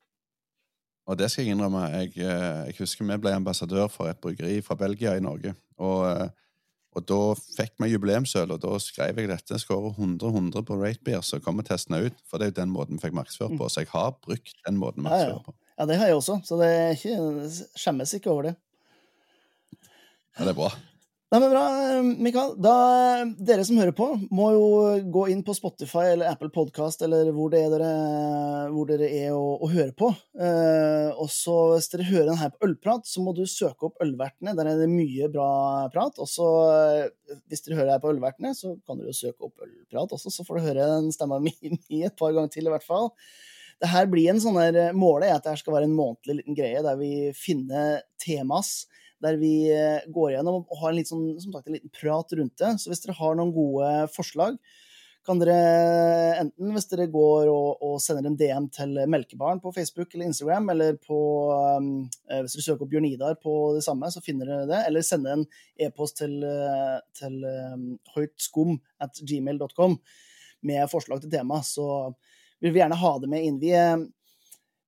Og 1.09 1.17
det 1.17 1.31
skal 1.31 1.45
jeg 1.47 1.55
innrømme. 1.55 1.87
Jeg, 1.95 2.13
eh, 2.21 2.67
jeg 2.69 2.77
husker 2.79 3.07
vi 3.07 3.17
ble 3.23 3.33
ambassadør 3.35 3.89
for 3.91 4.11
et 4.11 4.19
bryggeri 4.21 4.61
fra 4.65 4.77
Belgia 4.79 5.15
i 5.17 5.23
Norge. 5.23 5.55
Og, 5.81 6.05
eh, 6.11 6.29
og 6.95 7.05
da 7.07 7.19
fikk 7.55 7.73
vi 7.81 7.89
jubileumsøl, 7.93 8.51
og 8.51 8.61
da 8.61 8.75
skrev 8.83 9.17
jeg 9.19 9.31
dette. 9.31 9.59
Skårer 9.59 9.95
100-100 9.95 10.65
på 10.67 10.77
Ratebeer, 10.77 11.23
så 11.25 11.39
kommer 11.43 11.65
testene 11.67 12.03
ut. 12.05 12.21
For 12.27 12.37
det 12.37 12.49
er 12.49 12.53
jo 12.53 12.59
den 12.61 12.73
måten 12.75 12.99
vi 12.99 13.05
fikk 13.07 13.17
markedsført 13.17 13.57
på. 13.57 13.69
Så 13.71 13.85
jeg 13.85 13.91
har 13.93 14.13
brukt 14.19 14.53
den 14.67 14.77
måten 14.77 15.07
Ja, 15.07 15.15
vi 15.15 15.31
ja. 15.31 15.39
på. 15.39 15.55
Ja, 15.79 15.87
det 15.89 15.97
har 15.97 16.11
jeg 16.11 16.19
også, 16.19 16.41
så 16.45 16.59
det 16.59 16.67
er 16.69 16.91
ikke, 16.93 17.67
skjemmes 17.79 18.13
ikke 18.13 18.29
over 18.29 18.51
det. 18.51 18.55
Ja, 20.37 20.45
det 20.45 20.51
er 20.53 20.59
bra. 20.59 20.69
Nei, 21.32 21.39
men 21.39 21.51
bra, 21.53 21.65
Mikael. 22.03 22.49
Da, 22.59 22.71
dere 23.39 23.63
som 23.63 23.77
hører 23.79 23.93
på, 23.95 24.05
må 24.36 24.49
jo 24.51 24.63
gå 25.15 25.21
inn 25.32 25.45
på 25.47 25.53
Spotify 25.55 26.09
eller 26.09 26.27
Apple 26.27 26.49
Podcast 26.51 27.05
eller 27.07 27.29
hvor 27.32 27.53
det 27.53 27.61
er 27.63 27.71
dere, 27.71 27.91
dere 28.89 29.07
er 29.07 29.29
å, 29.32 29.53
å, 29.63 29.69
høre 29.71 29.95
på. 29.95 30.09
Eh, 30.36 31.07
og 31.15 31.32
så 31.32 31.55
hvis 31.77 31.88
dere 31.93 32.09
hører 32.09 32.27
den 32.34 32.41
her 32.41 32.51
på 32.51 32.67
Ølprat, 32.67 33.07
så 33.07 33.23
må 33.23 33.32
du 33.38 33.45
søke 33.47 33.88
opp 33.88 34.03
Ølvertene. 34.03 34.57
Der 34.59 34.73
er 34.73 34.84
det 34.84 34.91
mye 34.91 35.32
bra 35.32 35.47
prat. 35.95 36.19
Og 36.19 36.27
så, 36.27 36.51
eh, 36.75 37.39
hvis 37.47 37.63
dere 37.63 37.79
hører 37.79 37.93
her 37.93 38.03
på 38.03 38.11
Ølvertene, 38.11 38.51
så 38.51 38.75
kan 38.84 38.99
dere 38.99 39.15
jo 39.15 39.19
søke 39.21 39.47
opp 39.47 39.63
Ølprat 39.63 40.19
også, 40.19 40.36
så 40.36 40.43
får 40.43 40.59
du 40.59 40.67
høre 40.67 40.93
den 40.97 41.15
stemma 41.15 41.39
mi 41.47 41.55
et 42.03 42.19
par 42.19 42.36
ganger 42.36 42.51
til, 42.57 42.67
i 42.67 42.75
hvert 42.75 42.89
fall. 42.91 43.13
Det 43.79 43.95
her 43.95 44.11
blir 44.11 44.34
en 44.34 44.43
sånn 44.43 44.59
der, 44.59 44.91
Målet 44.91 45.32
er 45.32 45.39
at 45.39 45.47
det 45.47 45.55
her 45.55 45.63
skal 45.63 45.79
være 45.79 45.88
en 45.88 45.95
månedlig 45.95 46.41
liten 46.41 46.59
greie 46.59 46.84
der 46.84 46.99
vi 46.99 47.13
finner 47.39 48.01
temas 48.19 48.82
der 49.22 49.39
vi 49.41 49.55
eh, 49.74 50.05
går 50.11 50.36
gjennom 50.36 50.61
og 50.61 50.80
har 50.82 50.93
en, 50.93 51.07
sånn, 51.07 51.28
sagt, 51.43 51.67
en 51.67 51.78
liten 51.78 51.93
prat 51.93 52.38
rundt 52.38 52.55
det. 52.61 52.72
Så 52.82 52.91
hvis 52.91 53.03
dere 53.03 53.17
har 53.19 53.38
noen 53.38 53.53
gode 53.55 53.91
forslag, 54.15 54.57
kan 55.26 55.38
dere 55.38 55.55
enten 56.41 56.72
hvis 56.74 56.88
dere 56.89 57.05
går 57.13 57.49
og, 57.51 57.84
og 57.86 57.99
sender 58.01 58.26
en 58.26 58.38
DM 58.39 58.67
til 58.74 58.95
Melkebarn 59.11 59.61
på 59.61 59.74
Facebook 59.76 60.15
eller 60.15 60.32
Instagram, 60.32 60.72
eller 60.74 60.97
på, 60.97 61.19
um, 61.78 61.91
eh, 62.26 62.41
hvis 62.41 62.57
dere 62.57 62.65
søker 62.65 62.88
opp 62.88 62.93
Bjørn 62.93 63.09
Idar 63.11 63.38
på 63.41 63.53
det 63.76 63.84
samme, 63.86 64.09
så 64.09 64.24
finner 64.26 64.49
dere 64.49 64.69
det, 64.72 64.82
eller 64.88 65.05
sende 65.05 65.36
en 65.36 65.45
e-post 65.78 66.17
til, 66.24 66.39
eh, 66.47 66.97
til 67.17 67.38
um, 67.45 67.86
høytskum 68.15 68.80
at 69.03 69.22
gmail.com 69.22 69.99
med 70.65 70.89
forslag 70.89 71.22
til 71.22 71.34
tema, 71.34 71.61
så 71.65 71.86
vil 72.61 72.74
vi 72.74 72.82
gjerne 72.82 72.97
ha 73.01 73.13
det 73.22 73.30
med 73.30 73.45
inn. 73.45 73.61
Vi 73.61 73.74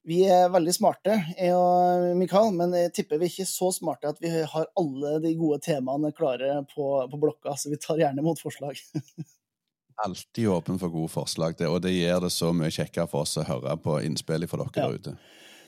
vi 0.08 0.22
er 0.28 0.49
veldig 0.51 0.74
smarte, 0.76 1.14
jeg 1.38 1.54
og 1.56 2.18
Mikael, 2.20 2.51
men 2.58 2.74
jeg 2.76 2.91
tipper 2.97 3.22
vi 3.22 3.30
er 3.30 3.32
ikke 3.34 3.47
så 3.47 3.70
smarte 3.76 4.10
at 4.12 4.20
vi 4.24 4.30
har 4.30 4.68
alle 4.80 5.14
de 5.24 5.32
gode 5.39 5.62
temaene 5.64 6.12
klare 6.16 6.58
på, 6.74 6.88
på 7.12 7.20
blokka, 7.22 7.56
så 7.58 7.72
vi 7.72 7.80
tar 7.82 8.01
gjerne 8.01 8.20
imot 8.24 8.41
forslag. 8.43 8.80
Alltid 10.04 10.49
åpen 10.49 10.80
for 10.82 10.89
gode 10.89 11.12
forslag, 11.14 11.56
det, 11.60 11.68
og 11.70 11.82
det 11.86 11.93
gjør 11.93 12.26
det 12.26 12.32
så 12.34 12.49
mye 12.56 12.72
kjekkere 12.74 13.08
for 13.12 13.24
oss 13.28 13.38
å 13.38 13.45
høre 13.47 13.76
på 13.80 13.99
innspillet 14.04 14.49
fra 14.49 14.64
dere 14.64 14.74
Ja. 14.82 14.88
der 14.89 14.97
ute. 14.99 15.18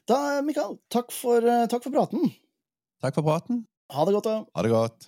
Da, 0.09 0.17
Mikael, 0.45 0.79
takk 0.93 1.11
for, 1.13 1.41
eh, 1.45 1.65
takk 1.69 1.83
for 1.85 1.93
praten. 1.93 2.31
Takk 3.01 3.15
for 3.15 3.25
praten. 3.25 3.63
Ha 3.93 4.05
det 4.05 4.13
godt, 4.17 4.25
da. 4.29 4.35
Ha 4.55 4.61
det 4.65 4.71
godt. 4.73 5.07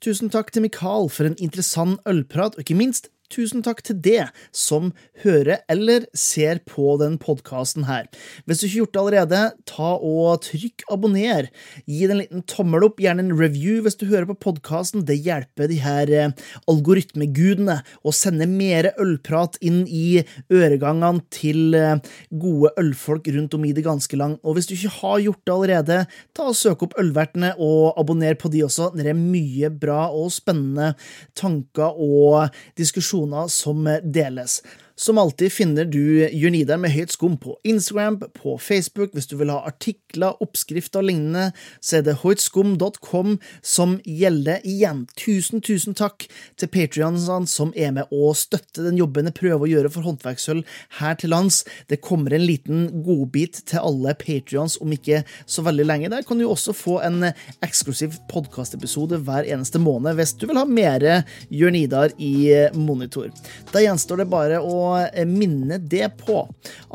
Tusen 0.00 0.28
takk 0.32 0.50
til 0.52 0.64
Mikael 0.64 1.08
for 1.12 1.24
en 1.28 1.36
interessant 1.40 2.00
ølprat, 2.08 2.56
og 2.56 2.64
ikke 2.64 2.76
minst 2.76 3.08
tusen 3.32 3.64
takk 3.66 3.82
til 3.86 3.98
det 4.02 4.28
som 4.54 4.92
hører 5.22 5.62
eller 5.72 6.06
ser 6.16 6.60
på 6.68 6.96
den 7.00 7.16
podkasten 7.20 7.86
her. 7.88 8.06
Hvis 8.46 8.60
du 8.60 8.66
ikke 8.66 8.72
har 8.72 8.82
gjort 8.82 8.94
det 8.94 9.02
allerede, 9.02 9.40
ta 9.68 9.90
og 9.96 10.42
trykk 10.46 10.84
abonner. 10.92 11.48
Gi 11.86 12.02
det 12.04 12.14
en 12.14 12.22
liten 12.22 12.44
tommel 12.48 12.86
opp, 12.86 13.00
gjerne 13.02 13.24
en 13.26 13.34
review 13.36 13.82
hvis 13.84 13.98
du 14.00 14.06
hører 14.10 14.28
på 14.30 14.38
podkasten. 14.48 15.04
Det 15.08 15.18
hjelper 15.26 15.70
de 15.70 15.80
her 15.82 16.12
eh, 16.12 16.46
algoritmegudene 16.70 17.80
å 18.06 18.14
sende 18.14 18.48
mer 18.50 18.92
ølprat 19.02 19.58
inn 19.64 19.84
i 19.88 20.22
øregangene 20.52 21.24
til 21.34 21.76
eh, 21.78 21.98
gode 22.30 22.72
ølfolk 22.80 23.30
rundt 23.34 23.56
om 23.56 23.66
i 23.66 23.74
det 23.76 23.86
ganske 23.86 24.20
land. 24.20 24.38
Og 24.46 24.56
hvis 24.56 24.70
du 24.70 24.76
ikke 24.76 24.94
har 25.00 25.22
gjort 25.24 25.42
det 25.44 25.56
allerede, 25.56 26.00
ta 26.36 26.50
og 26.50 26.58
søk 26.58 26.86
opp 26.86 26.94
Ølvertene 27.00 27.52
og 27.62 27.98
abonner 28.00 28.36
på 28.38 28.48
de 28.52 28.62
også. 28.64 28.90
Det 28.96 29.04
er 29.10 29.18
mye 29.18 29.70
bra 29.72 30.06
og 30.14 30.30
spennende 30.34 30.92
tanker 31.36 31.96
og 32.00 32.54
diskusjoner 32.78 33.15
som 33.48 33.98
deles. 34.02 34.62
Som 34.98 35.18
alltid 35.18 35.52
finner 35.52 35.84
du 35.84 36.24
Idar 36.24 36.78
med 36.80 36.94
høyt 36.94 37.12
skum 37.12 37.34
på 37.36 37.58
Instagram, 37.68 38.16
på 38.32 38.54
Facebook. 38.56 39.10
Hvis 39.12 39.26
du 39.28 39.34
vil 39.36 39.50
ha 39.52 39.58
artikler, 39.68 40.38
oppskrifter 40.40 41.02
og 41.02 41.10
lignende, 41.10 41.50
så 41.84 41.98
er 41.98 42.06
det 42.06 42.14
høytskum.com 42.22 43.34
som 43.60 43.98
gjelder 44.08 44.64
igjen. 44.64 45.02
Tusen, 45.20 45.60
tusen 45.60 45.92
takk 45.98 46.24
til 46.56 46.70
patrionsene 46.72 47.44
som 47.50 47.74
er 47.76 47.92
med 47.92 48.08
og 48.08 48.38
støtter 48.40 48.86
den 48.88 48.96
jobben 48.96 49.28
jeg 49.28 49.36
prøver 49.36 49.66
å 49.66 49.68
gjøre 49.68 49.90
for 49.92 50.06
håndverksøl 50.08 50.62
her 51.02 51.20
til 51.20 51.34
lands. 51.34 51.60
Det 51.92 52.00
kommer 52.00 52.32
en 52.32 52.46
liten 52.48 52.88
godbit 53.04 53.66
til 53.68 53.84
alle 53.84 54.16
patrions 54.16 54.78
om 54.80 54.96
ikke 54.96 55.26
så 55.44 55.66
veldig 55.66 55.88
lenge. 55.90 56.12
Der 56.14 56.24
kan 56.24 56.40
du 56.40 56.46
også 56.48 56.72
få 56.72 57.02
en 57.04 57.34
eksklusiv 57.60 58.16
podkastepisode 58.32 59.20
hver 59.28 59.44
eneste 59.44 59.76
måned 59.82 60.16
hvis 60.16 60.32
du 60.40 60.48
vil 60.48 60.62
ha 60.62 60.64
mer 60.64 61.04
Jørn 61.52 61.76
Idar 61.84 62.16
i 62.16 62.32
monitor. 62.72 63.28
Da 63.76 63.84
gjenstår 63.84 64.24
det 64.24 64.30
bare 64.32 64.64
Eh, 64.94 65.26
minne 65.28 65.78
det 65.78 66.08
på 66.22 66.42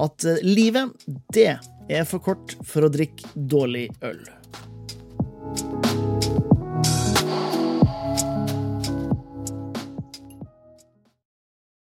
at 0.06 0.28
eh, 0.28 0.44
livet, 0.46 0.94
det 1.34 1.58
er 1.92 2.08
for 2.08 2.24
kort 2.24 2.56
for 2.68 2.88
å 2.88 2.94
drikke 2.94 3.34
dårlig 3.36 3.90
øl. 4.06 4.24